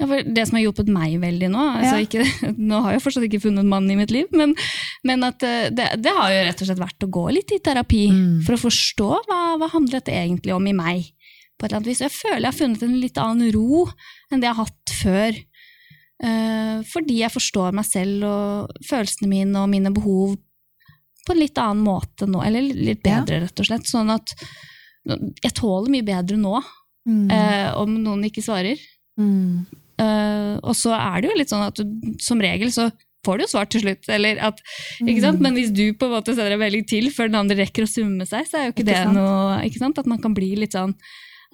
[0.00, 2.02] Ja, for det som har hjulpet meg veldig nå altså Ja.
[2.06, 2.24] ikke,
[2.70, 4.52] Nå har jeg fortsatt ikke funnet mannen mann i mitt liv, men,
[5.04, 7.58] men at eh, det, det har jo rett og slett vært å gå litt i
[7.66, 8.36] terapi Mm.
[8.46, 11.08] for å forstå hva, hva handler dette egentlig om i meg.
[11.58, 12.00] På et eller annet vis.
[12.04, 13.84] Jeg føler jeg har funnet en litt annen ro
[14.30, 15.38] enn det jeg har hatt før.
[16.28, 20.36] Eh, fordi jeg forstår meg selv og følelsene mine og mine behov
[21.26, 23.20] på en litt annen måte nå, eller litt Ja.
[23.20, 23.86] bedre, rett og slett.
[23.86, 24.32] Sånn at
[25.44, 26.62] jeg tåler mye bedre nå,
[27.08, 27.30] Mm.
[27.32, 28.78] eh, om noen ikke svarer.
[29.18, 29.66] Mm.
[29.98, 32.90] Eh, og så er det jo litt sånn at du, som regel så
[33.24, 34.08] får du jo svar til slutt.
[34.08, 34.60] Eller at,
[35.00, 35.40] ikke sant?
[35.40, 37.88] Men hvis du på en måte sender en melding til før den andre rekker å
[37.88, 39.14] summe seg, så er jo ikke, Ikke det sant?
[39.14, 39.98] noe?
[39.98, 40.94] At man kan bli litt sånn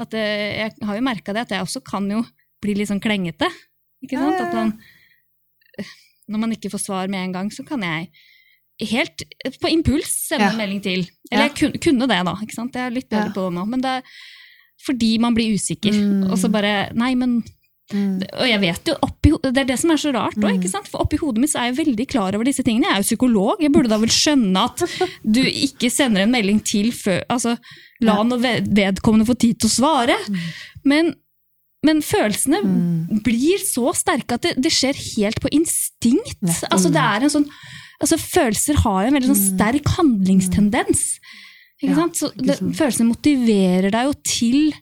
[0.01, 2.23] at eh, Jeg har jo merka det, at jeg også kan jo
[2.65, 3.47] bli litt sånn klengete.
[4.03, 4.41] Ikke sant?
[4.41, 4.73] At man,
[6.29, 8.09] når man ikke får svar med en gang, så kan jeg
[8.91, 9.23] helt
[9.63, 10.51] på impuls sende Ja.
[10.53, 11.05] en melding til.
[11.31, 12.35] Eller jeg kunne, kunne det, da.
[12.43, 12.75] ikke sant?
[12.75, 13.35] Jeg er litt bedre Ja.
[13.37, 13.67] på det nå.
[13.71, 14.03] Men det er
[14.85, 15.93] fordi man blir usikker.
[15.95, 16.31] Mm.
[16.31, 17.43] Og så bare Nei, men
[17.93, 18.23] Mm.
[18.41, 20.87] og jeg vet jo, oppi, Det er det som er så rart òg, ikke sant?
[20.89, 22.87] For oppi hodet mitt så er jeg veldig klar over disse tingene.
[22.89, 24.81] Jeg er jo psykolog, jeg burde da vel skjønne at
[25.23, 27.59] du ikke sender en melding til før Altså,
[28.01, 28.23] la Ja.
[28.25, 30.17] ved- vedkommende få tid til å svare.
[30.85, 31.15] Men,
[31.85, 33.23] men følelsene Mm.
[33.23, 36.41] blir så sterke at det, det skjer helt på instinkt.
[36.41, 36.73] Nettopp.
[36.73, 37.51] Altså, det er en sånn
[38.03, 41.19] Altså, følelser har jo en veldig sånn sterk handlingstendens.
[41.83, 42.15] Ikke Ja, sant?
[42.17, 44.73] Så det, følelsene motiverer deg jo til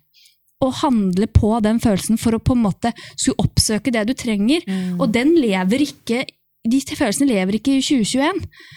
[0.62, 4.62] å handle på den følelsen for å på en måte skulle oppsøke det du trenger.
[4.68, 5.00] Mm.
[5.00, 6.24] Og den lever ikke
[6.62, 8.36] De følelsene lever ikke i 2021.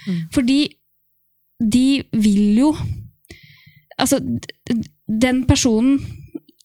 [0.09, 0.21] Mm.
[0.33, 0.59] Fordi
[1.61, 2.75] de vil jo
[3.95, 4.17] Altså,
[5.07, 5.99] den personen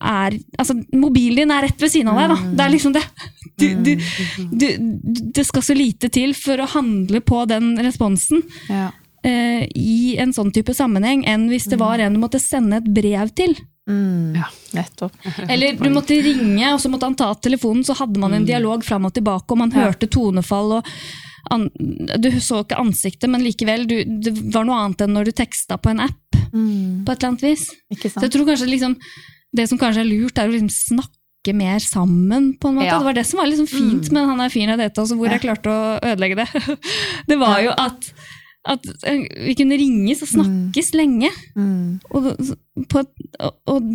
[0.00, 2.54] er Altså, mobilen din er rett ved siden av deg, da.
[2.56, 3.02] Det er liksom det.
[3.60, 3.90] Du, du,
[4.56, 4.66] du,
[5.36, 8.40] det skal så lite til for å handle på den responsen
[8.72, 8.86] Ja.
[9.22, 12.88] eh, i en sånn type sammenheng, enn hvis det var en du måtte sende et
[12.88, 13.52] brev til.
[13.90, 14.36] Mm.
[14.38, 14.46] Ja.
[14.78, 15.16] Nettopp.
[15.50, 18.84] Eller du måtte ringe, og så måtte han ta telefonen, så hadde man en dialog
[18.86, 20.94] fram og tilbake, og man hørte tonefall og
[21.50, 21.68] an,
[22.20, 25.78] Du så ikke ansiktet, men likevel, du, det var noe annet enn når du teksta
[25.80, 26.18] på en app,
[26.50, 27.04] Mm.
[27.06, 27.60] på et eller annet vis.
[27.94, 28.96] Ikke Så jeg tror kanskje liksom,
[29.54, 32.88] det som kanskje er lurt, er å liksom snakke mer sammen, på en måte.
[32.88, 32.98] Ja.
[32.98, 35.30] Det var det som var liksom fint med han der fyren jeg dette altså, hvor
[35.30, 35.36] Ja.
[35.38, 36.48] jeg klarte å ødelegge det.
[37.30, 38.10] Det var jo at,
[38.68, 38.84] at
[39.46, 41.30] vi kunne ringes og snakkes lenge.
[41.56, 42.00] Mm.
[42.12, 42.30] Og,
[42.92, 43.02] på,
[43.40, 43.90] og, og,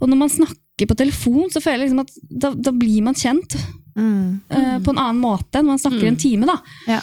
[0.00, 3.16] og når man snakker på telefon, så føler jeg liksom at da, da blir man
[3.16, 3.56] kjent
[3.96, 4.40] Mm.
[4.52, 6.44] Uh, på en annen måte enn man snakker en time.
[6.44, 6.58] da.
[6.84, 6.98] Ja.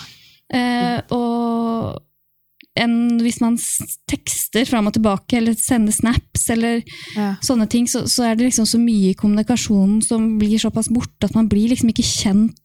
[0.53, 2.03] Uh, og
[2.77, 3.57] enn hvis man
[4.09, 6.83] tekster fram og tilbake, eller sender snaps, eller
[7.17, 7.35] Ja.
[7.41, 11.25] sånne ting, så, så er det liksom så mye i kommunikasjonen som blir såpass borte
[11.25, 12.57] at man blir liksom ikke kjent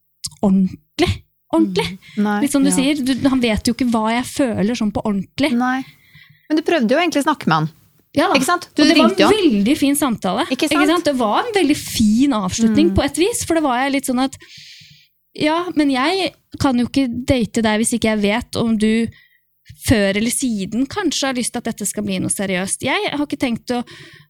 [0.43, 1.25] ordentlig.
[1.55, 1.99] Ordentlig!
[2.21, 2.41] Nei.
[2.43, 2.77] Litt som du Ja.
[2.77, 5.53] sier, du, han vet jo ikke hva jeg føler sånn på ordentlig.
[5.57, 5.83] Nei.
[6.49, 7.69] Men du prøvde jo egentlig å snakke med han.
[8.17, 8.31] Ja.
[8.35, 8.69] Ikke sant?
[8.75, 10.47] Du og det var en veldig fin samtale.
[10.51, 11.05] Ikke sant?
[11.05, 12.95] Det var en veldig fin avslutning Mm.
[12.97, 14.37] på et vis, for det var jeg litt sånn at
[15.39, 19.07] Ja, men jeg kan jo ikke date deg hvis ikke jeg vet om du
[19.89, 22.83] før eller siden kanskje har lyst til at dette skal bli noe seriøst.
[22.87, 23.83] Jeg har ikke tenkt å,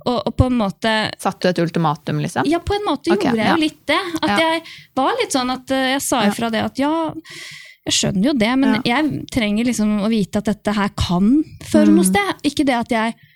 [0.06, 2.46] å, å på en måte Satte du et ultimatum, liksom?
[2.50, 3.54] Ja, på en måte okay, gjorde jeg ja.
[3.56, 4.00] jo litt det.
[4.22, 4.38] At Ja.
[4.44, 4.62] jeg
[4.98, 6.92] var litt sånn at eh, jeg sa ifra det at ja,
[7.88, 11.30] jeg skjønner jo det, men jeg trenger liksom å vite at dette her kan
[11.70, 12.42] føre noe sted.
[12.44, 13.26] Ikke det at jeg vet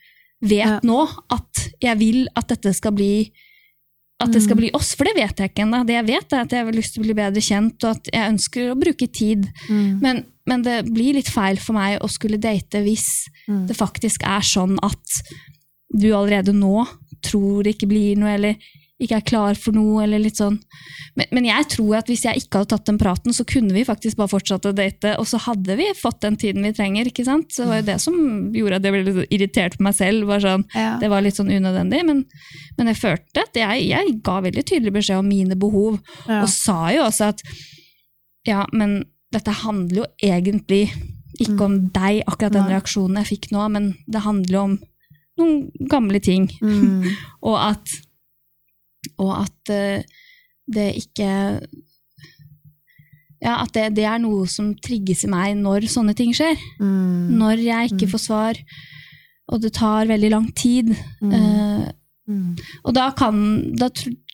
[0.42, 0.56] Mm.
[0.58, 0.78] Ja.
[0.82, 1.00] nå
[1.30, 3.30] at jeg vil at dette skal bli
[4.22, 4.44] at det Mm.
[4.44, 5.80] skal bli oss, for det vet jeg ikke ennå.
[5.86, 8.10] Det jeg vet, er at jeg har lyst til å bli bedre kjent, og at
[8.12, 9.48] jeg ønsker å bruke tid.
[9.68, 10.00] Mm.
[10.00, 13.08] Men, men det blir litt feil for meg å skulle date hvis
[13.48, 13.66] Mm.
[13.66, 15.22] det faktisk er sånn at
[15.92, 16.86] du allerede nå
[17.22, 18.56] tror det ikke blir noe, eller
[19.02, 20.60] ikke er klar for noe, eller litt sånn.
[21.18, 23.82] Men, men jeg tror at hvis jeg ikke hadde tatt den praten, så kunne vi
[23.84, 27.24] faktisk bare fortsatt å date, og så hadde vi fått den tiden vi trenger, ikke
[27.26, 27.50] sant?
[27.50, 28.14] Så det var jo det som
[28.54, 30.98] gjorde at jeg ble litt irritert på meg selv, var sånn, Ja.
[31.02, 32.24] det var litt sånn unødvendig, men,
[32.78, 35.98] men jeg følte at jeg, jeg ga veldig tydelig beskjed om mine behov,
[36.28, 36.42] Ja.
[36.44, 37.42] og sa jo også at
[38.46, 40.84] ja, men dette handler jo egentlig
[41.40, 42.74] ikke om deg, akkurat den Nei.
[42.74, 44.74] reaksjonen jeg fikk nå, men det handler jo om
[45.40, 47.08] noen gamle ting, Mm.
[47.48, 47.94] og at,
[49.16, 50.20] og at uh,
[50.72, 51.30] det ikke
[53.42, 56.54] ja, at det, det er noe som trigges i meg når sånne ting skjer.
[56.78, 57.32] Mm.
[57.40, 58.60] Når jeg ikke får svar,
[59.50, 60.92] og det tar veldig lang tid.
[61.20, 61.90] Mm.
[62.30, 62.52] Mm.
[62.86, 63.34] og da kan,
[63.74, 63.88] da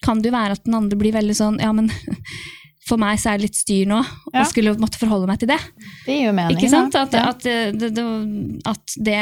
[0.05, 1.87] kan det jo være at den andre blir veldig sånn Ja, men
[2.89, 4.01] for meg så er det litt styr nå,
[4.33, 4.41] Ja.
[4.43, 5.59] og skulle måtte forholde meg til det.
[6.07, 6.57] Det gir jo mening.
[6.57, 6.95] Ikke sant?
[6.97, 7.29] At, Ja.
[7.35, 8.07] at, det, det,
[8.67, 9.21] at det,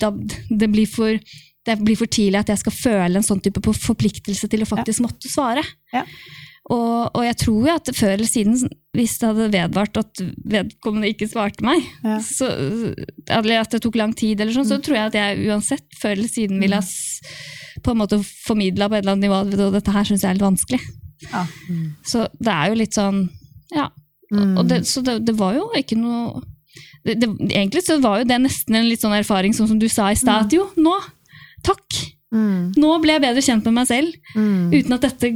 [0.00, 0.10] da,
[0.50, 1.18] det, blir for,
[1.66, 5.02] det blir for tidlig at jeg skal føle en sånn type forpliktelse til å faktisk
[5.04, 5.62] måtte svare.
[5.92, 6.04] Ja.
[6.72, 8.54] Og, og jeg tror jo at før eller siden,
[8.96, 12.16] hvis det hadde vedvart at vedkommende ikke svarte meg, Ja.
[12.24, 12.48] så,
[13.28, 16.14] eller at det tok lang tid, eller sånn, så tror jeg at jeg uansett før
[16.16, 17.20] eller siden ville ha s-
[17.84, 18.16] på en måte
[18.46, 20.80] formidla på et eller annet nivå at dette her syns jeg er litt vanskelig.
[21.30, 21.44] Ja.
[22.04, 23.28] Så det er jo litt sånn
[23.74, 23.88] Ja.
[24.32, 24.56] Mm.
[24.58, 26.42] Og det, så det, det var jo ikke noe
[27.04, 30.08] det, Egentlig så var jo det nesten en litt sånn erfaring, som, som du sa
[30.10, 30.46] i stad.
[30.46, 30.94] at Jo, nå!
[31.62, 31.98] Takk!
[32.34, 32.72] Mm.
[32.80, 34.16] Nå ble jeg bedre kjent med meg selv.
[34.34, 34.72] Mm.
[34.72, 35.30] Uten at dette,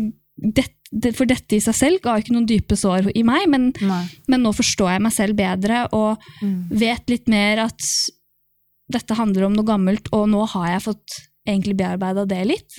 [0.90, 3.68] det, For dette i seg selv ga ikke noen dype sår i meg, men,
[4.26, 6.68] men nå forstår jeg meg selv bedre og Mm.
[6.80, 7.82] vet litt mer at
[8.90, 12.78] dette handler om noe gammelt, og nå har jeg fått egentlig bearbeida det litt.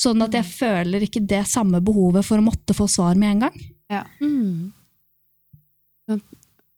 [0.00, 3.42] Sånn at jeg føler ikke det samme behovet for å måtte få svar med en
[3.46, 3.56] gang.
[3.92, 4.04] Ja.
[4.22, 4.70] Mm.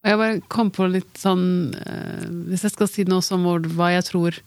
[0.02, 1.44] jeg bare kom på litt sånn
[1.78, 4.38] eh, Hvis jeg skal si noe som hva jeg tror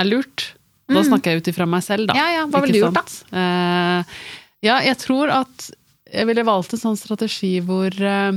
[0.00, 0.50] er lurt
[0.90, 1.06] Da Mm.
[1.06, 2.16] snakker jeg ut ifra meg selv, da.
[2.18, 3.04] Ja, ja, hva ville du gjort, da?
[3.38, 4.14] Eh,
[4.66, 5.68] ja, jeg tror at
[6.10, 8.32] jeg ville valgt en sånn strategi hvor, eh,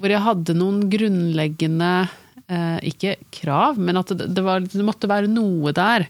[0.00, 2.08] hvor jeg hadde noen grunnleggende
[2.86, 6.04] Ikke krav, men at det, det, var, det måtte være noe der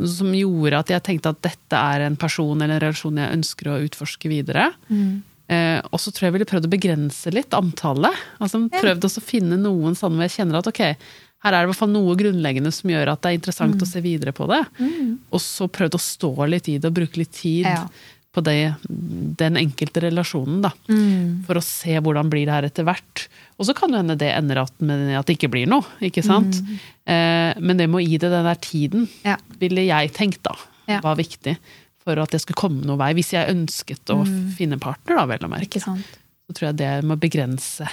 [0.00, 3.68] som gjorde at jeg tenkte at dette er en person eller en relasjon jeg ønsker
[3.68, 4.70] å utforske videre.
[5.52, 8.14] Eh, og så tror jeg jeg ville prøvd å begrense litt antallet.
[8.40, 10.80] Altså Prøvd å finne noen sånne hvor jeg kjenner at ok,
[11.42, 13.82] her er det i hvert fall noe grunnleggende som gjør at det er interessant Mm.
[13.82, 14.62] å se videre på det.
[15.32, 17.88] Og så prøvd å stå litt i det og bruke litt tid Ja.
[18.32, 18.74] På det,
[19.36, 20.70] den enkelte relasjonen, da.
[20.88, 21.42] Mm.
[21.44, 23.26] For å se hvordan blir det her etter hvert.
[23.60, 26.56] Og så kan det hende det ender at, at det ikke blir noe, ikke sant.
[27.04, 29.28] Eh, men det med å gi det den der tiden, Mm.
[29.28, 29.36] Ja.
[29.60, 30.54] ville jeg tenkt da,
[30.88, 31.00] Ja.
[31.04, 31.56] var viktig.
[32.02, 33.12] For at jeg skulle komme noen vei.
[33.14, 34.24] Hvis jeg ønsket å
[34.56, 35.78] finne partner, da, vel å merke.
[35.84, 36.00] Mm.
[36.48, 37.86] Så tror jeg det med å begrense,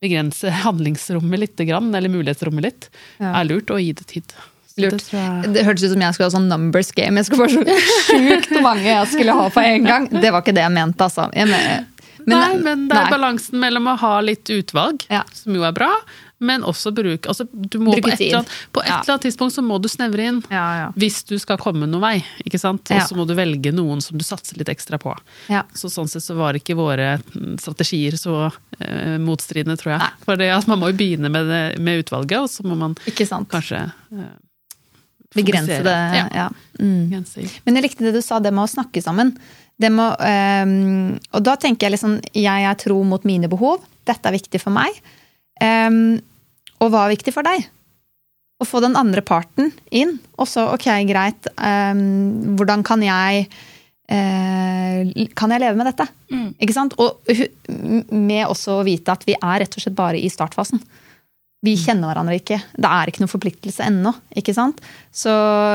[0.00, 2.88] begrense handlingsrommet litt, eller mulighetsrommet litt,
[3.20, 3.34] Ja.
[3.40, 4.32] er lurt, og gi det tid.
[4.78, 5.06] Lurt.
[5.10, 5.52] Det.
[5.54, 7.18] Det hørtes ut som jeg skulle ha sånn numbers game.
[7.20, 7.78] Jeg skulle få så
[8.10, 10.08] sjukt mange jeg skulle ha på en gang.
[10.12, 11.26] Det var ikke det jeg mente, altså.
[11.34, 11.50] Jeg
[12.26, 13.12] men, nei, men det er nei.
[13.12, 15.22] balansen mellom å ha litt utvalg, Ja.
[15.32, 15.88] som jo er bra,
[16.40, 19.00] men også bruke altså, du må Bruke på et, eller annet, på et Ja.
[19.00, 20.42] eller annet tidspunkt så må du snevre inn.
[20.48, 20.92] Ja, ja.
[20.96, 22.90] Hvis du skal komme noen vei, ikke sant?
[22.90, 25.14] Og så må du velge noen som du satser litt ekstra på.
[25.48, 25.64] Ja.
[25.74, 30.12] Så sånn sett så var ikke våre mm, strategier så eh, motstridende, tror jeg.
[30.24, 32.96] For det, at man må jo begynne med, det, med utvalget, og så må man
[32.96, 34.30] kanskje eh,
[35.36, 35.96] Begrense det.
[36.16, 36.26] Ja.
[36.34, 36.46] Ja.
[36.80, 37.12] Mm.
[37.64, 39.34] Men jeg likte det du sa, det med å snakke sammen.
[39.80, 43.84] Det må, um, og da tenker jeg liksom Jeg er tro mot mine behov.
[44.08, 44.96] Dette er viktig for meg.
[45.62, 46.18] Um,
[46.80, 47.64] og hva er viktig for deg?
[48.60, 50.18] Å få den andre parten inn.
[50.36, 51.48] Og så, ok, greit.
[51.56, 53.46] um, hvordan kan jeg
[54.10, 56.08] eh, Kan jeg leve med dette?
[56.32, 56.48] Mm.
[56.60, 56.96] Ikke sant?
[57.00, 57.22] Og
[58.10, 60.82] med også å vite at vi er rett og slett bare i startfasen.
[61.60, 62.56] Vi kjenner hverandre ikke.
[62.72, 64.14] Det er ikke noen forpliktelse ennå.
[64.40, 64.78] ikke sant?
[65.12, 65.32] Så,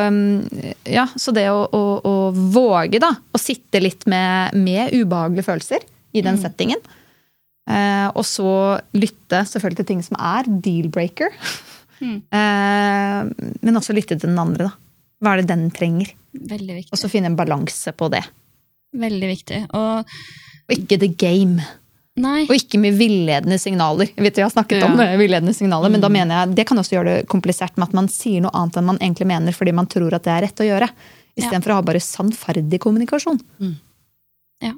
[0.10, 0.42] um,
[0.90, 5.86] ja, så det å, å, å våge da, å sitte litt med, med ubehagelige følelser
[6.16, 6.80] i den settingen,
[7.70, 8.50] eh, og så
[8.98, 11.34] lytte selvfølgelig til ting som er deal-breaker,
[11.96, 12.18] Mm.
[12.38, 14.66] eh, men også lytte til den andre.
[14.68, 14.74] da.
[15.24, 16.10] Hva er det den trenger?
[16.36, 16.92] Veldig viktig.
[16.92, 18.20] Og så finne en balanse på det.
[19.00, 19.62] Veldig viktig.
[19.80, 20.12] Og
[20.66, 21.64] Og ikke the game.
[22.16, 22.46] Nei.
[22.48, 24.08] Og ikke med villedende signaler.
[24.16, 24.88] Jeg vet vi har snakket Ja.
[24.88, 27.94] om villedende signaler, men da mener jeg, det kan også gjøre det komplisert med at
[27.98, 30.62] man sier noe annet enn man egentlig mener fordi man tror at det er rett
[30.64, 30.88] å gjøre.
[31.36, 33.42] Istedenfor å ha bare sannferdig kommunikasjon.
[33.60, 33.74] Mm.
[34.64, 34.72] Ja.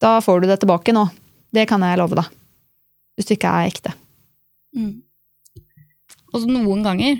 [0.00, 1.08] Da får du det tilbake nå.
[1.52, 2.28] Det kan jeg love deg.
[3.18, 3.92] Hvis du ikke er ekte.
[4.76, 5.02] Mm.
[6.32, 7.18] Og så noen ganger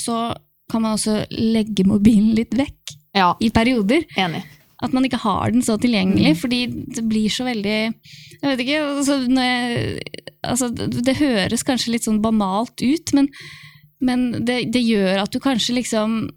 [0.00, 0.34] så
[0.70, 4.06] kan man også legge mobilen litt vekk Ja, i perioder.
[4.16, 4.44] enig.
[4.82, 6.38] At man ikke har den så tilgjengelig, Mm.
[6.40, 6.60] fordi
[6.96, 7.78] det blir så veldig
[8.42, 9.98] Jeg vet ikke, altså, jeg,
[10.42, 13.28] altså det, det høres kanskje litt sånn banalt ut, men,
[14.00, 16.30] men det, det gjør at du kanskje liksom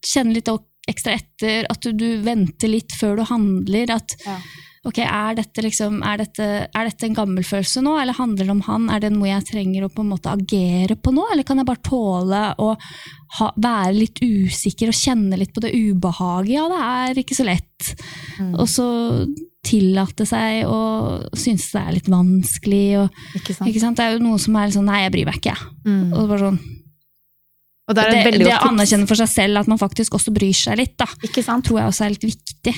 [0.00, 0.48] kjenner litt
[0.88, 3.90] ekstra etter, at du, du venter litt før du handler.
[3.98, 4.38] At Ja.
[4.86, 8.54] Ok, er dette, liksom, er, dette, er dette en gammel følelse nå, eller handler det
[8.54, 8.86] om han?
[8.94, 11.68] Er det noe jeg trenger å på en måte agere på nå, eller kan jeg
[11.68, 12.70] bare tåle å
[13.38, 16.54] ha, være litt usikker og kjenne litt på det ubehaget?
[16.54, 17.92] Ja, det er ikke så lett.
[18.38, 18.54] Mm.
[18.54, 18.88] Og så
[19.68, 20.80] tillate seg å
[21.36, 22.84] synes det er litt vanskelig.
[23.02, 23.70] Og, Ikke sant?
[23.70, 23.98] ikke sant?
[23.98, 25.72] Det er jo noe som er sånn nei, jeg bryr meg ikke, jeg.
[25.88, 26.04] Mm.
[26.12, 26.60] Og bare sånn,
[27.88, 30.56] Og det er det, det å anerkjenne for seg selv at man faktisk også bryr
[30.56, 32.76] seg litt, da, tror jeg også er litt viktig.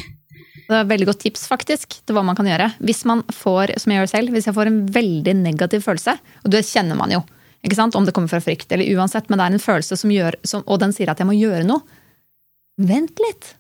[0.55, 2.71] Det er et veldig godt tips faktisk, til hva man kan gjøre.
[2.83, 6.51] Hvis man får, som jeg gjør selv, hvis jeg får en veldig negativ følelse, og
[6.55, 7.23] det kjenner man jo,
[7.67, 7.97] ikke sant?
[7.99, 10.65] om det kommer fra frykt eller uansett, men det er en følelse som gjør, som,
[10.67, 11.83] og den sier at jeg må gjøre noe,
[12.81, 13.55] vent litt.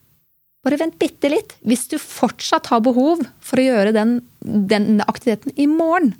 [0.64, 1.54] Bare vent bitte litt.
[1.64, 6.14] Hvis du fortsatt har behov for å gjøre den, den aktiviteten i morgen,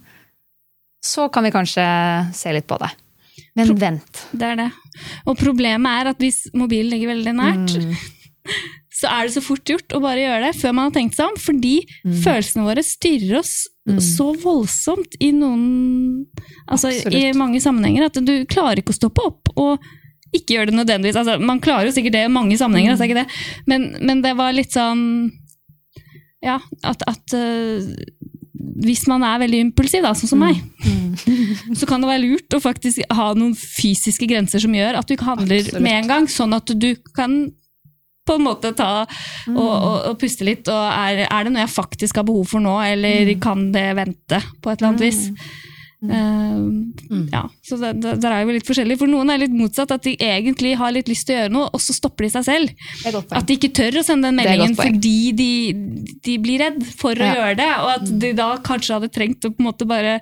[1.04, 1.84] så kan vi kanskje
[2.36, 2.90] se litt på det.
[3.56, 4.24] Men vent.
[4.36, 4.68] Det er det.
[5.28, 7.94] Og problemet er at hvis mobilen ligger veldig nært, Mm.
[9.00, 11.30] Så er det så fort gjort å bare gjøre det før man har tenkt seg
[11.30, 12.16] om, fordi Mm.
[12.24, 13.54] følelsene våre styrer oss
[13.88, 13.96] Mm.
[13.98, 16.26] så voldsomt i noen
[16.68, 19.80] Altså i mange sammenhenger at du klarer ikke å stoppe opp og
[20.36, 21.16] ikke gjøre det nødvendigvis.
[21.18, 22.94] Altså, man klarer jo sikkert det i mange sammenhenger, Mm.
[22.94, 23.26] altså, ikke det.
[23.66, 25.32] Men, men det var litt sånn
[26.42, 27.84] Ja, at, at uh,
[28.80, 30.56] hvis man er veldig impulsiv, da, sånn som meg,
[31.78, 35.14] så kan det være lurt å faktisk ha noen fysiske grenser som gjør at du
[35.16, 35.82] ikke handler Absolutt.
[35.84, 37.50] med en gang, sånn at du kan
[38.30, 40.70] på en måte ta og, og, og puste litt.
[40.70, 44.38] og er, er det noe jeg faktisk har behov for nå, eller kan det vente
[44.62, 45.26] på et eller annet vis?
[46.00, 46.60] Eh,
[47.32, 48.96] ja, så det, Der er jo litt forskjellig.
[49.02, 51.66] For noen er litt motsatt, at de egentlig har litt lyst til å gjøre noe,
[51.76, 52.86] og så stopper de seg selv.
[53.36, 55.50] At de ikke tør å sende den meldingen fordi de,
[56.24, 57.34] de blir redd for å Ja.
[57.36, 60.16] gjøre det, og at de da kanskje hadde trengt å på en måte bare,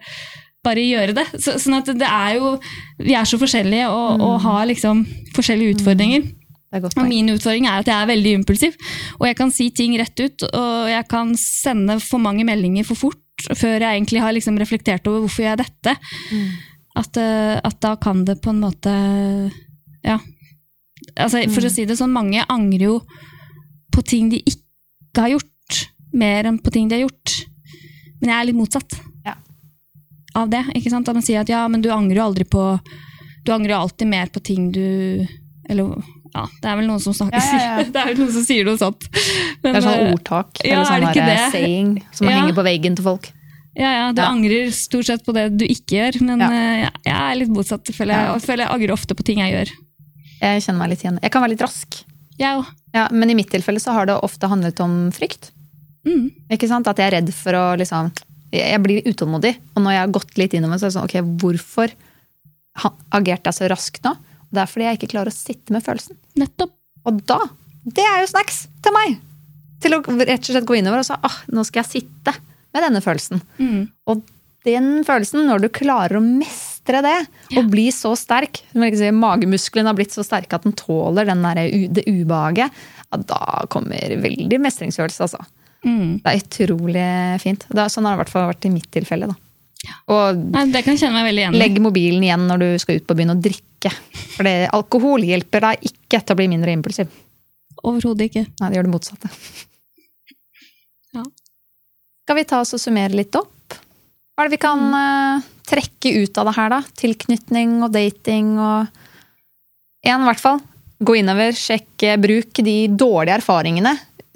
[0.67, 1.27] bare gjøre det.
[1.39, 2.57] Så, sånn at det er jo
[2.99, 5.07] Vi er så forskjellige og, og har liksom
[5.39, 6.27] forskjellige utfordringer.
[6.73, 8.74] Og min utfordring er at jeg er veldig impulsiv,
[9.19, 12.95] og jeg kan si ting rett ut, og jeg kan sende for mange meldinger for
[12.95, 13.23] fort,
[13.57, 15.95] før jeg egentlig har liksom reflektert over hvorfor jeg gjør dette.
[16.32, 16.49] Mm.
[16.99, 18.93] At, eh, at da kan det på en måte
[20.05, 20.19] Ja.
[21.16, 21.66] Altså, for Mm.
[21.66, 23.01] å si det sånn, mange angrer jo
[23.93, 27.45] på ting de ikke har gjort, mer enn på ting de har gjort.
[28.20, 29.35] Men jeg er litt motsatt Ja.
[30.35, 30.65] av det.
[30.74, 31.09] ikke sant?
[31.09, 32.81] At man sier at ja, men du angrer jo aldri på
[33.45, 35.27] Du angrer jo alltid mer på ting du
[35.70, 36.03] Eller
[36.35, 37.85] ja, det er vel noen som snakker Ja, ja, ja.
[37.95, 39.09] Det er vel noen som sier noe sånt.
[39.63, 41.51] Men, Det er sånn eh, ordtak ja, eller er sånn det det?
[41.53, 42.37] saying som Ja.
[42.41, 43.31] henger på veggen til folk.
[43.79, 44.29] Ja, ja, du Ja.
[44.33, 46.49] angrer stort sett på det du ikke gjør, men Ja.
[46.51, 47.85] eh, jeg er litt motsatt.
[47.87, 48.33] Jeg føler jeg, Ja.
[48.35, 49.73] jeg føler jeg angrer ofte på ting jeg gjør.
[50.41, 51.19] Jeg kjenner meg litt igjen.
[51.23, 52.05] Jeg kan være litt rask.
[52.39, 52.67] Jeg òg.
[52.95, 55.51] Ja, men i mitt tilfelle så har det ofte handlet om frykt.
[56.07, 56.31] Mm.
[56.51, 56.87] Ikke sant?
[56.89, 58.13] At jeg er redd for å liksom
[58.51, 59.57] Jeg jeg blir utålmodig.
[59.77, 61.91] Og når jeg har gått litt innover, så er det sånn ok, hvorfor
[63.13, 64.15] agerte jeg så raskt nå?
[64.49, 66.19] Det er fordi jeg ikke klarer å sitte med følelsen.
[66.41, 66.75] Nettopp.
[67.09, 67.41] Og da
[67.89, 69.20] Det er jo snacks til meg!
[69.81, 72.35] Til å rett og slett gå innover og si ah, nå skal jeg sitte
[72.75, 73.41] med denne følelsen.
[73.62, 73.87] Mm.
[74.11, 74.25] Og
[74.66, 77.16] den følelsen, når du klarer å mestre det,
[77.57, 81.62] og bli så sterk si, Magemuskelen har blitt så sterk at den tåler den der,
[81.95, 82.75] det ubehaget.
[83.09, 85.45] Ja, da kommer veldig mestringsfølelse, altså.
[85.87, 86.19] Mm.
[86.25, 87.07] Det er utrolig
[87.41, 87.65] fint.
[87.70, 89.31] Det er, sånn har det i hvert fall vært i mitt tilfelle.
[89.31, 89.39] da.
[90.11, 90.65] Og Nei,
[91.55, 93.65] legg mobilen igjen når du skal ut på byen og drikke.
[94.35, 97.11] For alkohol hjelper deg ikke til å bli mindre impulsiv.
[97.87, 98.45] Overhodet ikke.
[98.59, 99.33] Nei, det gjør det motsatte.
[101.17, 101.23] Ja.
[102.21, 103.73] Skal vi ta oss og summere litt opp?
[104.37, 106.81] Hva er det vi kan eh, trekke ut av det her, da?
[107.01, 108.99] Tilknytning og dating og
[110.05, 110.61] Én, i hvert fall.
[111.01, 113.95] Gå innover, sjekke, bruk de dårlige erfaringene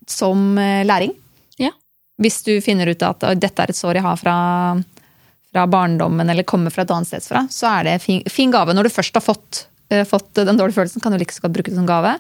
[0.09, 1.13] som eh, læring.
[1.61, 1.71] Ja.
[2.19, 4.35] Hvis du finner ut at dette er et sår jeg har fra,
[5.53, 8.73] fra barndommen eller kommer fra et annet sted fra, så er det fin, fin gave.
[8.75, 11.59] Når du først har fått, uh, fått den dårlige følelsen, kan du like så godt
[11.59, 12.17] bruke det som gave.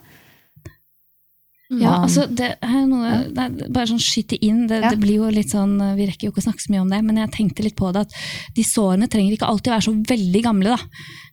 [1.72, 4.66] Ja, altså det er noe det er Bare sånn skyte inn.
[4.68, 4.90] Det, Ja.
[4.92, 6.98] det blir jo litt sånn Vi rekker jo ikke å snakke så mye om det,
[7.06, 8.12] men jeg tenkte litt på det at
[8.54, 10.76] de sårene trenger ikke alltid være så veldig gamle.
[10.76, 10.76] da.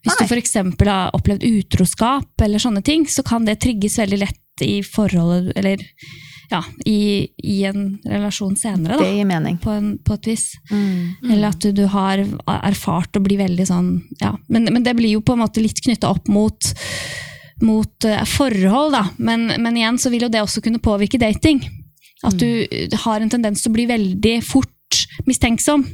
[0.06, 0.28] Hvis Nei.
[0.28, 0.54] du f.eks.
[0.88, 5.84] har opplevd utroskap eller sånne ting, så kan det trigges veldig lett i forholdet eller
[6.50, 9.58] ja, i, i en relasjon senere, Det gir mening.
[9.62, 10.46] På, en, på et vis.
[10.72, 11.32] Mm.
[11.32, 12.22] Eller at du, du har
[12.60, 14.34] erfart å bli veldig sånn ja.
[14.48, 16.72] men, men det blir jo på en måte litt knytta opp mot,
[17.62, 19.06] mot uh, forhold, da.
[19.18, 21.62] Men, men igjen så vil jo det også kunne påvirke dating.
[22.26, 22.98] At du mm.
[23.06, 24.74] har en tendens til å bli veldig fort
[25.30, 25.86] mistenksom.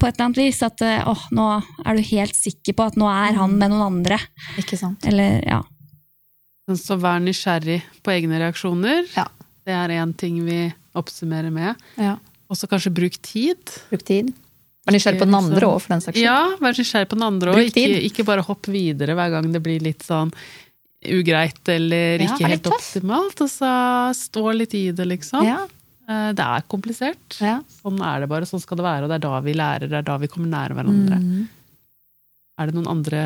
[0.00, 0.62] På et eller annet vis.
[0.64, 1.50] At åh, nå
[1.84, 4.20] er du helt sikker på at nå er han med noen andre.
[4.60, 5.04] Ikke sant.
[5.08, 5.60] Eller ja.
[6.72, 9.04] Så vær nysgjerrig på egne reaksjoner.
[9.18, 9.26] Ja.
[9.64, 10.58] Det er én ting vi
[10.94, 11.80] oppsummerer med.
[12.00, 12.16] Ja.
[12.50, 13.60] Og så kanskje bruk tid.
[13.90, 14.32] Bruk tid.
[14.84, 16.26] Vær nysgjerrig på den andre òg, for den saks skyld.
[16.26, 17.70] Ja, vær nysgjerrig på den andre òg.
[17.70, 20.32] Ikke, ikke bare hopp videre hver gang det blir litt sånn
[21.04, 23.40] ugreit eller Ja, ikke helt optimalt.
[23.44, 23.70] Og så
[24.16, 25.44] stå litt i det, liksom.
[25.48, 25.62] Ja.
[26.04, 27.40] Eh, Det er komplisert.
[27.40, 27.58] Ja.
[27.80, 29.04] Sånn er det bare, sånn skal det være.
[29.04, 31.16] Og det er da vi lærer, det er da vi kommer nære hverandre.
[31.20, 31.48] Mm.
[32.60, 33.22] Er det noen andre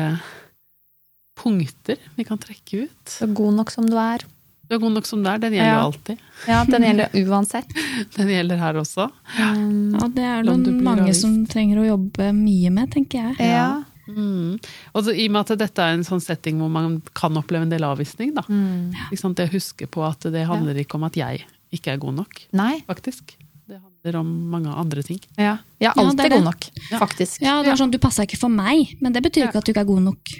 [1.39, 3.03] punkter vi kan trekke ut?
[3.19, 4.23] Så god nok som du er.
[4.69, 5.77] Du er god nok som du er, den gjelder Ja.
[5.81, 6.19] jo alltid.
[6.47, 7.71] Ja, den gjelder uansett.
[8.15, 9.07] Den gjelder her også.
[9.39, 13.39] Um, ja, det er noen det mange som trenger å jobbe mye med, tenker jeg.
[13.49, 13.69] ja.
[14.09, 14.55] Mm.
[14.97, 17.67] Og så, I og med at dette er en sånn setting hvor man kan oppleve
[17.67, 18.41] en del avvisning, da.
[18.49, 18.89] Mm.
[19.11, 19.37] Ikke sant?
[19.37, 21.43] Det å huske på at det handler ikke om at jeg
[21.75, 22.79] ikke er god nok, Nei.
[22.89, 23.35] faktisk.
[23.69, 25.19] Det handler om mange andre ting.
[25.37, 25.59] Ja.
[25.77, 27.41] Jeg er Ja, er god nok, faktisk.
[27.45, 29.73] Ja, det er sånn, Du passer ikke for meg, men det betyr ikke at du
[29.73, 30.33] ikke er god nok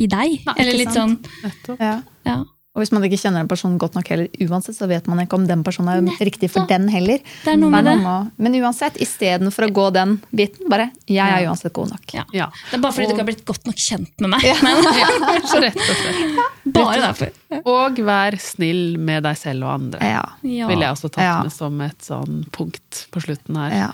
[0.00, 0.40] i deg.
[0.46, 1.28] Nei, Eller ikke sant?
[1.28, 1.42] sånn.
[1.44, 1.80] Nettopp.
[2.24, 2.44] Ja.
[2.72, 2.78] Ja.
[2.78, 5.34] Og hvis man ikke kjenner en person godt nok heller, uansett, så vet man ikke
[5.36, 7.18] om den personen er riktig for den heller.
[7.44, 8.02] Det er noe med Det er det.
[8.02, 12.14] noe med- Men uansett, istedenfor å gå den biten, bare 'jeg er uansett god nok'.
[12.14, 12.24] Ja.
[12.32, 14.40] Ja, Det er bare fordi du ikke har blitt godt nok kjent med meg.
[15.52, 16.38] så rett og slett.
[16.72, 17.30] Bare derfor.
[17.66, 20.00] Og vær snill med deg selv og andre.
[20.00, 20.22] Ja.
[20.42, 20.66] Ja.
[20.68, 21.42] Vil jeg også tatt Ja.
[21.42, 23.70] med som et sånn punkt på slutten her.
[23.76, 23.92] Ja.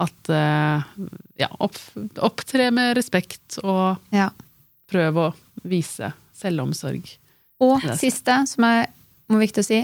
[0.00, 0.82] At eh,
[1.38, 1.76] ja, opp,
[2.18, 4.30] opptre med respekt og ja.
[4.90, 5.34] prøv å
[5.64, 7.18] vise selvomsorg.
[7.64, 8.88] Og det siste, som er
[9.32, 9.80] må viktig å si,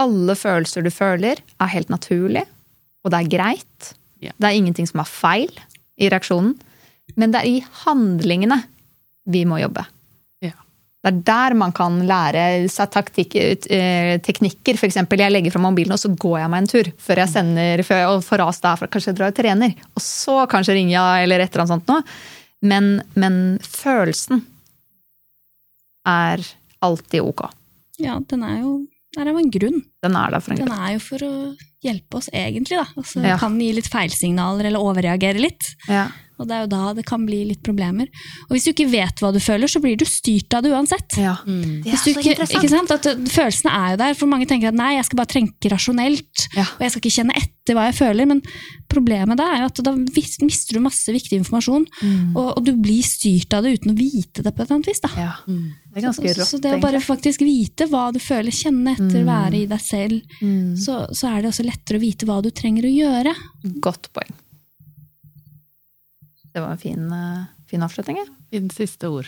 [0.00, 2.44] alle følelser du føler, er helt naturlig,
[3.02, 3.90] og det er greit.
[4.22, 5.52] Det er ingenting som er feil
[5.98, 6.54] i reaksjonen,
[7.16, 8.60] men det er i handlingene
[9.30, 9.86] vi må jobbe.
[11.06, 14.74] Det er der man kan lære seg taktikk, eh, teknikker.
[14.88, 17.82] Eksempel, jeg legger fra mobilen, og så går jeg meg en tur før jeg sender,
[17.86, 18.88] før jeg får ras derfra.
[18.90, 21.92] Kanskje jeg drar og trener, og så kanskje ringer jeg, eller et eller annet sånt
[21.92, 22.02] noe.
[22.66, 24.42] Men, men følelsen
[26.10, 26.42] er
[26.86, 27.46] alltid ok.
[28.02, 28.76] ja, den er jo
[29.16, 29.78] der er jo en grunn.
[30.04, 30.68] Den er der for en grunn.
[30.68, 31.32] Den er jo for å
[31.86, 32.76] hjelpe oss, egentlig.
[32.76, 32.84] da.
[33.00, 33.38] Altså, Ja.
[33.40, 35.70] Kan gi litt feilsignaler eller overreagere litt.
[35.88, 36.10] Ja.
[36.38, 38.08] Og det er jo da det kan bli litt problemer.
[38.48, 41.16] Og hvis du ikke vet hva du føler, så blir du styrt av det uansett.
[41.16, 41.36] ja.
[41.46, 41.82] Mm.
[41.84, 42.90] Det Hvis du ikke, ikke sant?
[42.92, 45.70] At uh, Følelsene er jo der, for mange tenker at nei, jeg skal bare tenke
[45.72, 46.46] rasjonelt.
[46.56, 46.66] Ja.
[46.76, 48.28] Og jeg skal ikke kjenne etter hva jeg føler.
[48.30, 48.42] Men
[48.92, 51.86] problemet da er jo at da mister du masse viktig informasjon.
[52.02, 52.36] Mm.
[52.36, 54.90] Og, og du blir styrt av det uten å vite det på et eller annet
[54.92, 55.02] vis.
[55.04, 55.10] da.
[55.16, 55.32] ja.
[55.48, 55.66] Mm.
[55.96, 58.92] Det er ganske så, rått, så det å bare faktisk vite hva du føler, kjenne
[58.92, 59.30] etter, Mm.
[59.30, 60.76] være i deg selv, Mm.
[60.76, 63.32] så, så er det også lettere å vite hva du trenger å gjøre.
[63.80, 64.34] Godt poeng.
[66.56, 68.16] Det var en fin, eh, fin avslutning.
[68.16, 68.60] ja.
[68.72, 69.26] Siste ord.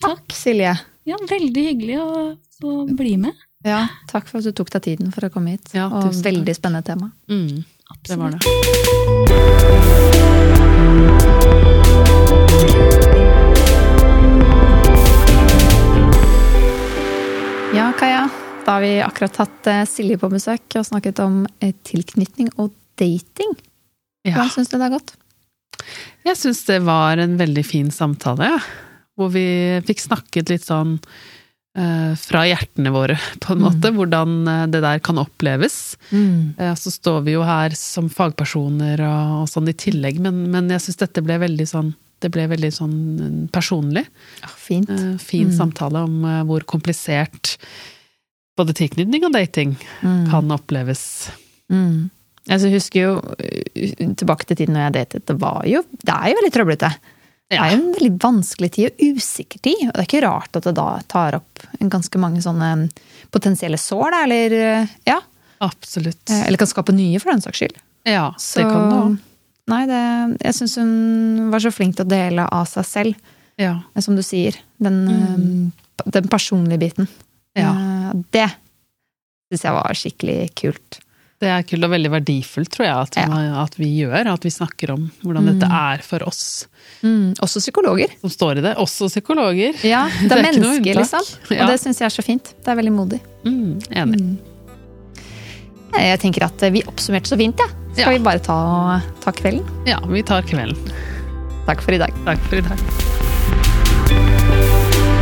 [0.00, 0.78] Takk, Silje.
[1.04, 3.32] Ja, Veldig hyggelig å, å bli med.
[3.64, 5.72] Ja, takk for at du tok deg tiden for å komme hit.
[5.72, 7.10] Ja, og veldig spennende tema.
[7.32, 7.64] Mm.
[8.04, 9.54] Det var det.
[17.74, 18.28] Ja, Kaja.
[18.64, 22.70] Da har vi akkurat hatt eh, Silje på besøk og snakket om eh, tilknytning og
[23.00, 23.52] dating.
[24.24, 24.38] Ja.
[24.38, 25.14] Hvordan syns du det er gått?
[26.24, 28.58] Jeg syns det var en veldig fin samtale, ja.
[29.18, 29.46] hvor vi
[29.86, 30.96] fikk snakket litt sånn
[31.76, 33.64] eh, fra hjertene våre, på en Mm.
[33.66, 35.96] måte, hvordan eh, det der kan oppleves.
[36.12, 40.70] Eh, så står vi jo her som fagpersoner og, og sånn i tillegg, men, men
[40.70, 41.94] jeg syns dette ble veldig sånn
[42.24, 44.06] det ble veldig sånn personlig.
[44.40, 44.88] Ja, fint.
[44.88, 45.56] Eh, fin Mm.
[45.58, 47.58] samtale om eh, hvor komplisert
[48.56, 50.30] både tilknytning og dating Mm.
[50.30, 51.28] kan oppleves.
[51.68, 52.08] Mm.
[52.50, 55.26] Altså, Jeg husker jo uh, tilbake til tiden når jeg datet.
[55.30, 56.90] Det, var jo, det er jo veldig trøblete.
[57.52, 59.82] Det er jo en veldig vanskelig tid og usikker tid.
[59.86, 62.70] Og det er ikke rart at det da tar opp ganske mange sånne
[63.34, 65.20] potensielle sår, da, eller uh, ja.
[65.64, 66.28] Absolutt.
[66.30, 67.78] eh, Eller kan skape nye, for den saks skyld.
[68.04, 69.14] Ja, Så, det kan det òg.
[69.72, 70.00] Nei, det,
[70.44, 73.78] jeg syns hun var så flink til å dele av seg selv, Ja.
[73.94, 74.58] eh, som du sier.
[74.82, 76.10] Den, mm.
[76.12, 77.08] den personlige biten.
[77.56, 77.70] Ja.
[77.72, 78.48] Eh, Det
[79.48, 80.98] syns jeg var skikkelig kult.
[81.44, 83.40] Det er kult og veldig verdifullt, tror jeg, at, Ja.
[83.62, 84.30] at vi gjør.
[84.32, 86.66] At vi snakker om hvordan dette er for oss
[87.04, 88.08] Mm, også psykologer.
[88.20, 88.74] som står i det.
[88.80, 89.74] Også psykologer.
[89.84, 91.24] Ja, det er, Det er mennesker, liksom.
[91.52, 91.64] Ja.
[91.64, 92.54] Og det syns jeg er så fint.
[92.64, 93.20] Det er veldig modig.
[93.44, 94.38] Mm, enig.
[95.94, 97.68] Jeg tenker at vi oppsummerte så fint, ja.
[97.94, 98.18] Skal Ja.
[98.18, 99.62] vi bare ta, ta kvelden?
[99.86, 100.76] Ja, vi tar kvelden.
[101.66, 102.12] Takk for i dag.
[102.24, 102.78] Takk for i dag.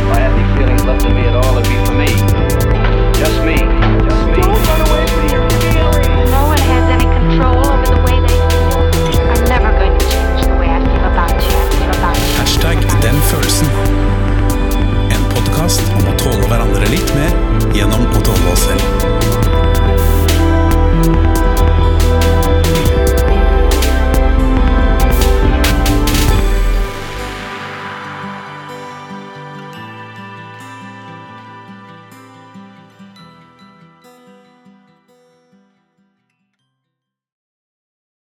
[0.09, 1.93] Had any feelings left in me at all, it'd be for.
[1.93, 2.22] Me.
[18.11, 19.02] contemporaine